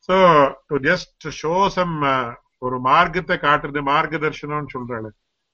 so 0.09 0.15
to 0.67 0.77
just 0.87 1.27
show 1.41 1.53
some 1.75 1.95
ஒரு 2.59 2.77
மார்க்கத்தை 2.81 3.35
காட்டுறது 3.37 3.81
மார்க்க 3.83 4.25
தர்ஷனம்னு 4.25 4.73
சொல்றாரு 4.75 5.09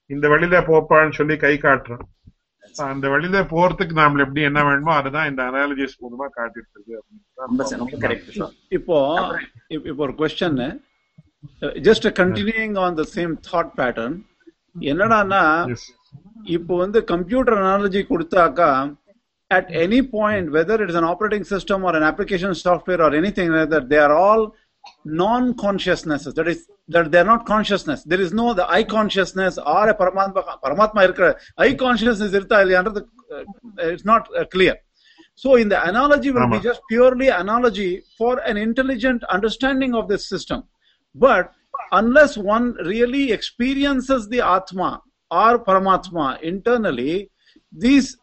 இந்த 0.09 0.25
வழியில 0.29 0.57
போப்பான்னு 0.67 1.13
சொல்லி 1.13 1.35
கை 1.37 1.53
காட்டுறோம். 1.59 2.03
அந்த 2.85 3.05
வழியில 3.09 3.39
போறதுக்கு 3.49 3.93
நாம 3.93 4.21
எப்படி 4.21 4.41
என்ன 4.41 4.59
வேணுமோ 4.63 4.91
அதுதான் 4.93 5.29
இந்த 5.31 5.41
அனாலஜிஸ் 5.49 5.99
மூலமா 6.01 6.27
காட்டிட்டு 6.37 6.97
ரொம்ப 7.37 7.65
ரொம்ப 7.75 7.97
கரெக்ட் 8.03 8.31
சார் 8.37 8.53
இப்போ 8.69 8.97
இப்- 9.71 9.85
இப்போ 9.89 10.01
ஒரு 10.03 10.15
question 10.21 10.59
just 11.85 12.07
continuing 12.19 12.75
on 12.83 12.97
the 12.97 13.05
same 13.13 13.33
thought 13.47 13.71
pattern 13.79 14.15
என்னடான்னா 14.87 15.43
எஸ் 15.73 15.87
இப்போ 16.55 16.73
வந்து 16.77 17.01
கம்ப்யூட்டர் 17.13 17.61
அனாலஜி 17.61 18.03
கொடுத்தாக்கா 18.07 18.71
any 19.81 19.99
point 20.09 20.45
whether 20.49 20.75
it 20.75 20.89
is 20.89 20.95
an 20.95 21.05
operating 21.05 21.43
system 21.45 21.83
or 21.83 21.95
an 21.95 22.03
application 22.03 22.51
software 22.59 23.01
or 23.01 23.13
anything 23.13 23.49
like 23.51 23.69
that 23.69 23.83
they 23.87 23.99
are 23.99 24.13
all 24.21 24.41
non-consciousnesses. 25.05 26.33
That 26.33 26.47
is, 26.47 26.67
that 26.89 27.11
they're 27.11 27.25
not 27.25 27.45
consciousness. 27.45 28.03
There 28.03 28.21
is 28.21 28.33
no 28.33 28.53
the 28.53 28.69
I 28.69 28.83
consciousness 28.83 29.57
or 29.57 29.89
a 29.89 29.95
Paramatma, 29.95 30.61
Paramatma. 30.63 31.35
I 31.57 31.73
consciousness 31.73 32.31
irta 32.31 33.05
it's 33.77 34.05
not 34.05 34.27
uh, 34.37 34.45
clear. 34.45 34.77
So 35.35 35.55
in 35.55 35.69
the 35.69 35.83
analogy 35.87 36.31
will 36.31 36.47
be 36.47 36.59
just 36.59 36.81
purely 36.89 37.29
analogy 37.29 38.03
for 38.17 38.37
an 38.39 38.57
intelligent 38.57 39.23
understanding 39.25 39.95
of 39.95 40.07
this 40.07 40.29
system. 40.29 40.63
But 41.15 41.51
unless 41.91 42.37
one 42.37 42.73
really 42.85 43.31
experiences 43.31 44.27
the 44.29 44.41
Atma 44.41 45.01
or 45.31 45.63
Paramatma 45.63 46.39
internally, 46.41 47.31
this 47.71 48.15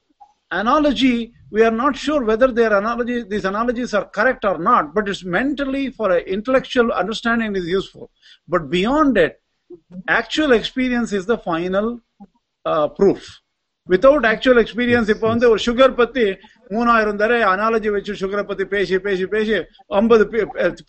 analogy 0.52 1.32
we 1.52 1.62
are 1.62 1.76
not 1.82 1.94
sure 1.96 2.22
whether 2.24 2.48
their 2.52 2.72
analogy 2.78 3.16
these 3.24 3.44
analogies 3.44 3.92
are 3.94 4.06
correct 4.18 4.44
or 4.44 4.56
not 4.70 4.94
but 4.94 5.08
it's 5.08 5.24
mentally 5.38 5.84
for 5.90 6.08
an 6.10 6.24
intellectual 6.36 6.88
understanding 6.92 7.54
is 7.56 7.66
useful 7.68 8.06
but 8.48 8.70
beyond 8.70 9.16
it 9.18 9.34
actual 10.20 10.52
experience 10.52 11.12
is 11.12 11.26
the 11.26 11.38
final 11.50 11.86
uh, 12.64 12.86
proof 12.98 13.20
without 13.88 14.22
actual 14.34 14.56
experience 14.64 15.08
இப்போ 15.14 15.26
வந்து 15.32 15.46
ஒரு 15.52 15.60
sugar 15.66 15.94
பத்தி 16.00 16.24
மூணாயிரம் 16.74 17.20
தடவை 17.22 17.44
analogy 17.52 17.90
வச்சு 17.94 18.12
சுகரை 18.22 18.44
பத்தி 18.50 18.64
பேசி 18.74 18.98
பேசி 19.06 19.24
பேசி 19.34 19.54
ஐம்பது 20.00 20.24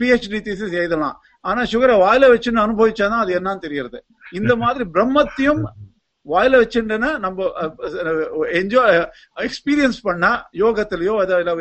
பிஹெச்டி 0.01 0.39
தீசிஸ் 0.47 0.75
எழுதலாம் 0.81 1.15
ஆனா 1.45 1.61
சுகரை 1.73 1.95
வாயில 2.05 2.29
வச்சுன்னு 2.33 2.63
அனுபவிச்சாதான் 2.65 3.23
அது 3.25 3.33
என்னன்னு 3.39 3.65
தெரியறது 3.67 3.99
இந்த 4.39 4.55
மாதிரி 4.63 4.85
பிரம்மத்தையும் 4.97 5.63
வாயில 6.27 6.55
வச்சுட்டேன்னா 6.61 7.19
நம்ம 7.19 7.43
என்ஜாய் 8.51 9.09
எக்ஸ்பீரியன்ஸ் 9.35 9.99
பண்ணா 10.01 10.49
யோகத்திலயோ 10.53 11.13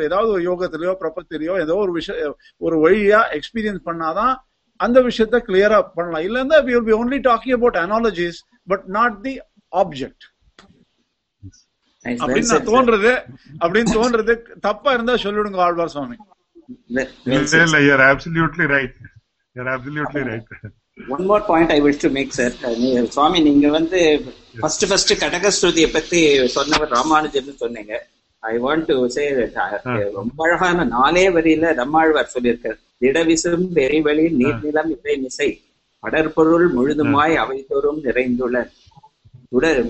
ஏதாவது 0.03 0.27
ஒரு 0.27 0.41
யோகத்திலயோ 0.41 0.95
பிரபத்திலயோ 0.99 1.59
ஏதோ 1.59 1.75
ஒரு 1.75 1.91
விஷயம் 1.91 2.37
ஒரு 2.57 2.89
வழியா 2.89 3.21
எக்ஸ்பீரியன்ஸ் 3.31 3.81
பண்ணாதான் 3.85 4.35
அந்த 4.75 5.01
விஷயத்த 5.01 5.41
கிளியரா 5.47 5.87
பண்ணலாம். 5.95 6.21
இல்லைன்னா 6.21 6.53
we 6.63 6.75
will 6.75 6.95
only 7.01 7.19
talking 7.21 7.53
about 7.53 7.75
about 7.75 8.29
but 8.63 8.83
not 8.85 9.21
the 9.21 9.39
object 9.71 10.25
அப்படின்னு 12.05 12.61
தோன்றது 12.71 13.11
அப்படின்னு 13.59 13.95
தோன்றது 13.97 14.59
தப்பா 14.59 14.93
இருந்தா 14.93 15.13
சொல்லிடுங்க 15.13 15.55
ஆழ்வார் 15.55 15.87
சுவாமி. 15.87 16.15
இல்ல 16.87 17.07
right 18.67 18.95
right 20.13 20.47
one 20.97 21.25
more 21.29 21.43
point 21.49 21.71
I 21.75 21.77
wish 21.85 22.01
to 22.03 22.09
make 22.15 22.35
sir 22.37 22.55
Swami 23.15 23.39
நீங்க 23.47 23.67
வந்து 23.77 23.99
ஃபர்ஸ்ட் 24.61 24.85
ஃபர்ஸ்ட் 24.89 25.13
கடகஸ்ருதியை 25.23 25.89
பத்தி 25.93 26.19
சொன்னவர் 26.55 26.91
ராமானுஜர்னு 26.97 27.55
சொன்னீங்க. 27.63 27.93
ஐ 28.43 28.53
வாண்ட் 28.65 28.85
டு 28.89 28.95
சே 29.15 29.23
ரொம்ப 30.19 30.37
அழகான 30.45 30.85
நாலே 30.95 31.25
வரியில 31.37 31.73
நம்மாழ்வார் 31.81 32.33
சொல்லியிருக்கார். 32.35 32.79
திடவிசும் 33.01 33.65
வெறிவெளி 33.77 34.25
நீர்நிலம் 34.39 34.89
இவை 34.95 35.15
மிசை 35.25 35.49
படற்பொருள் 36.03 36.67
முழுதுமாய் 36.77 37.35
அவை 37.43 37.57
தோறும் 37.69 38.01
நிறைந்துள்ள 38.07 38.57
உடல் 39.57 39.83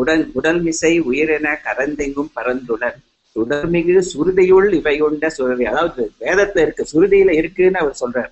உடல் 0.00 0.24
உடல் 0.38 0.60
மிசை 0.66 0.92
உயிரென 1.10 1.46
கரந்தெங்கும் 1.66 2.32
பரந்துளர் 2.36 2.98
சுடர்மிகு 3.36 4.02
சுருதியுள் 4.12 4.68
இவையுண்ட 4.78 5.26
சுருதி. 5.36 5.64
அதாவது 5.70 6.02
வேதத்துல 6.24 6.62
இருக்கு 6.66 6.84
சுருதியில 6.92 7.30
இருக்குன்னு 7.40 7.80
அவர் 7.82 8.00
சொல்றார். 8.02 8.30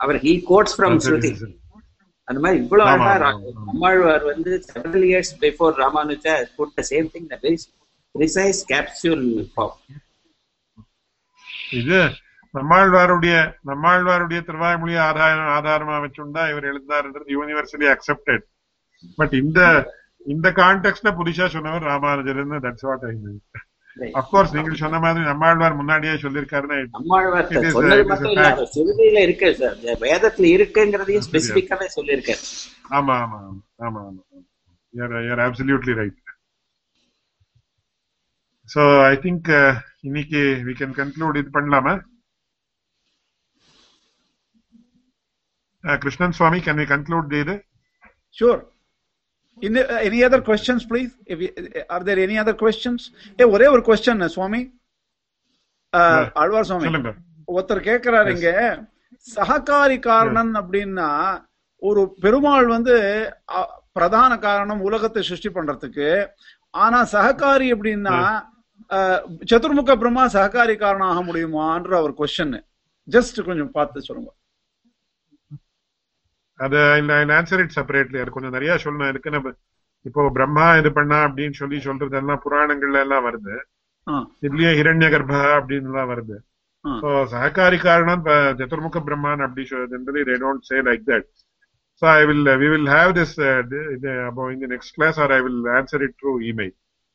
அவர் 0.00 0.18
ஹீ 0.24 0.32
கோட்ஸ் 0.50 0.76
ஃப்ரம் 0.78 0.98
ஸ்ருதி 1.04 1.30
அந்த 2.28 2.38
மாதிரி 2.40 2.58
இவ்வளவு 2.62 2.88
அழகா. 2.94 3.28
நம்மாழ்வார் 3.68 4.24
வந்து 4.30 4.52
several 4.66 5.06
years 5.08 5.34
before 5.42 5.76
Ramanuja 5.80 6.34
put 6.56 6.74
the 6.76 6.84
same 6.90 7.08
thing 7.14 7.28
very 7.36 7.54
precise 8.14 8.60
capsule 8.70 9.24
form 9.52 9.76
இது 11.78 12.00
நம்மாழ்வாருடைய 12.54 13.36
நம்மாழ்வாருடைய 13.68 14.40
திருவாய்மொழி 14.46 14.94
ஆதாரம் 15.06 15.50
ஆதாரமா 15.56 15.96
வச்சுண்டா 16.04 16.44
இவர் 16.52 16.68
எழுந்தாருன்றது 16.70 17.34
யூனிவர்சலி 17.36 17.88
அக்செப்டட் 17.94 18.44
பட் 19.18 19.34
இந்த 19.40 19.60
இந்த 20.26 20.48
கான்டெக்ட்ல 20.56 21.10
புதுசா 21.18 21.46
சொன்னவர் 21.48 21.88
ராமானுஜர்னு 21.90 22.58
that's 22.64 22.86
what 22.88 23.04
I 23.06 23.14
of course 24.18 24.54
நீங்கள் 24.56 24.80
சொன்ன 24.82 24.98
மாதிரி 24.98 25.22
நம்மாழ்வார் 25.24 25.78
முன்னாடியே 25.78 26.14
சொல்லியிருக்காருன்னு 26.24 26.78
நம்மாழ்வார் 26.96 27.48
சொன்னது 27.74 28.04
மட்டும் 28.10 28.32
இல்ல 29.04 29.20
இருக்கு 29.26 29.48
சார். 29.60 29.76
வேதத்துல 30.04 30.50
இருக்குங்கிறதையும் 30.56 31.26
ஸ்பெசிபிக்காவே 31.28 31.88
சொல்லியிருக்காரு. 31.96 32.42
ஆமா 32.98 33.16
ஆமா 33.24 33.38
ஆமா 33.86 34.00
ஆமா 34.04 34.22
you are 34.94 35.44
absolutely 35.46 35.94
right 36.00 36.18
so 38.68 38.80
I 39.04 39.14
think 39.18 39.50
இன்னைக்கு 40.02 40.40
வி 40.66 40.74
கேன் 40.80 40.96
கன்க்ளூட் 40.98 41.40
இது 41.40 41.50
பண்ணலாமா? 41.50 41.94
Krishnan 45.84 46.36
Swami 46.38 46.58
can 46.60 46.80
we 46.80 46.88
conclude 46.90 47.38
இது? 47.42 47.54
Sure. 48.36 48.58
Uh, 49.62 50.24
other 50.24 50.40
questions, 50.42 50.84
please? 50.88 51.10
If 51.26 51.38
you, 51.38 51.50
are 51.88 52.02
there 52.04 52.28
any 52.28 52.36
other 52.42 52.54
questions? 52.54 53.10
ஏ 53.40 53.44
ஒரே 53.44 53.66
ஒரு 53.66 53.80
question 53.80 54.26
Swami. 54.26 54.80
Ah, 55.96 56.00
Yeah. 56.00 56.30
Alwar 56.34 56.64
Swami. 56.64 56.86
ஒருத்தர் 57.52 57.86
கேக்குறாரு 57.88 58.34
இங்க. 58.34 58.84
சககாரி 59.34 59.98
காரணன் 59.98 60.54
அப்படின்னா 60.54 61.40
ஒரு 61.76 62.14
பெருமாள் 62.20 62.66
வந்து 62.66 62.96
பிரதான 63.92 64.38
காரணம் 64.38 64.80
உலகத்தை 64.80 65.22
சிருஷ்டி 65.22 65.48
பண்றதுக்கு. 65.48 66.26
ஆனா 66.70 67.04
சககாரி 67.04 67.72
அப்படின்னா 67.74 68.46
சதுர்முக 69.50 69.96
பிரம்மா 69.96 70.26
சககாரி 70.26 70.76
காரணம் 70.76 71.08
ஆக 71.08 71.24
முடியுமான்ற 71.24 72.02
ஒரு 72.02 72.14
கொஸ்டின் 72.18 72.64
ஜஸ்ட் 73.10 73.44
கொஞ்சம் 73.44 73.70
பார்த்து 73.70 74.02
சொல்லுங்க. 74.02 74.34
அது 76.58 76.76
ஆன்சர் 77.38 77.62
இட் 77.64 77.74
செப்பரேட்லி 77.78 78.20
அது 78.20 78.30
கொஞ்சம் 78.30 78.50
நிறைய 78.50 78.78
சொல்லணும். 78.84 79.08
இருக்கு 79.08 79.30
நம்ம 79.30 79.52
இப்போ 80.02 80.30
பிரம்மா 80.30 80.76
இது 80.76 80.92
பண்ணா 80.92 81.18
அப்படின்னு 81.28 81.52
சொல்லி 81.52 81.76
சொல்றதெல்லாம் 81.76 82.42
புராணங்கள்ல 82.44 83.00
எல்லாம் 83.06 83.26
வருது. 83.28 83.56
இதுலயே 84.42 84.70
ஹிரண்ய 84.80 85.08
கர்ப்பா 85.16 85.42
அப்படின்னு 85.58 85.90
எல்லாம் 85.92 86.10
வருது. 86.14 86.38
ஸோ 86.84 87.08
சககாரி 87.34 87.78
காரணம் 87.78 88.24
சதுர்முக 88.60 89.02
பிரம்மான் 89.08 89.44
அப்படி 89.46 89.64
சொல்றது 89.64 90.26
they 90.30 90.36
don't 90.46 90.66
say 90.70 90.78
like 90.90 91.04
that 91.12 91.28
So 92.02 92.06
I 92.06 92.24
will, 92.24 92.48
uh, 92.48 92.56
we 92.58 92.68
will 92.68 92.86
have 92.86 93.12
this 93.16 93.36
uh, 93.38 93.62
the, 93.70 93.98
the, 94.02 94.28
about 94.28 94.52
in 94.52 94.60
the 94.60 94.68
next 94.68 94.92
class, 94.92 95.18
or 95.18 95.32
I 95.32 95.40
will 95.40 95.58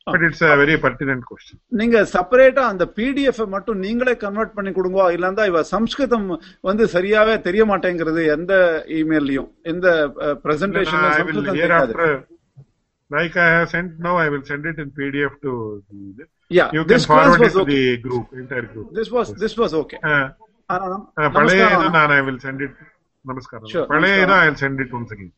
a 0.06 0.56
very 0.56 0.76
pertinent 0.84 1.22
question. 1.30 1.56
நீங்க 1.80 1.98
செப்பரேட்டா 2.14 2.64
அந்த 2.72 2.84
பிடிஎஃப் 2.98 3.40
மட்டும் 3.54 3.78
நீங்களே 3.86 4.14
கன்வெர்ட் 4.24 4.54
பண்ணி 4.56 4.70
கொடுங்க 4.78 5.06
இல்லன்னா 5.16 5.44
இவ 5.50 5.62
சம்ஸ்கிருதம் 5.74 6.28
வந்து 6.68 6.86
சரியாவே 6.94 7.34
தெரிய 7.48 7.64
மாட்டேங்கிறது 7.70 8.22
எந்த 8.36 8.52
இமெயிலையும் 9.00 9.50
எந்த 9.72 9.86
Then 9.88 10.20
I 10.20 10.32
will 10.32 10.42
presentation 10.44 11.58
hereafter, 11.62 12.08
like 13.10 13.36
I 13.46 13.50
have 13.56 13.68
sent 13.74 13.98
now, 14.06 14.14
I 14.16 14.28
will 14.28 14.44
send 14.52 14.64
it 14.72 14.78
in 14.84 14.90
PDF 14.98 15.34
to. 15.46 15.52
The, 15.90 16.26
Yeah, 16.50 16.70
you 16.76 16.84
can 16.84 17.00
forward 17.00 17.40
it 17.40 17.52
to 17.52 17.60
okay. 17.60 17.74
the 17.74 17.96
group, 17.98 18.26
entire 18.32 18.66
group. 18.72 18.88
This 18.92 19.10
was 19.10 19.28
this 19.34 19.54
was 19.56 19.72
okay. 19.74 19.98
Uh, 20.04 20.26
uh, 20.70 21.30
பழைய 21.36 21.62
I 22.16 22.20
will 22.28 22.38
send 22.38 22.60
it. 22.66 22.74
நமஸ்காரம் 23.24 23.70
பழைய 23.92 24.16
send 24.62 24.80
it 24.84 24.90
once 24.98 25.12
again. 25.16 25.30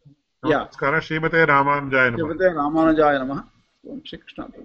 Yeah. 0.43 0.63
நமஸ்காரம் 0.63 1.05
ஸ்ரீமதே 1.07 1.43
ராமானுஜாய 1.53 2.07
நமः 2.15 2.25
ஜெகதே 2.25 2.49
ராமானுஜாய 2.61 3.15
நமः 3.25 3.41
Łącznik 3.87 4.25
kształtu. 4.25 4.61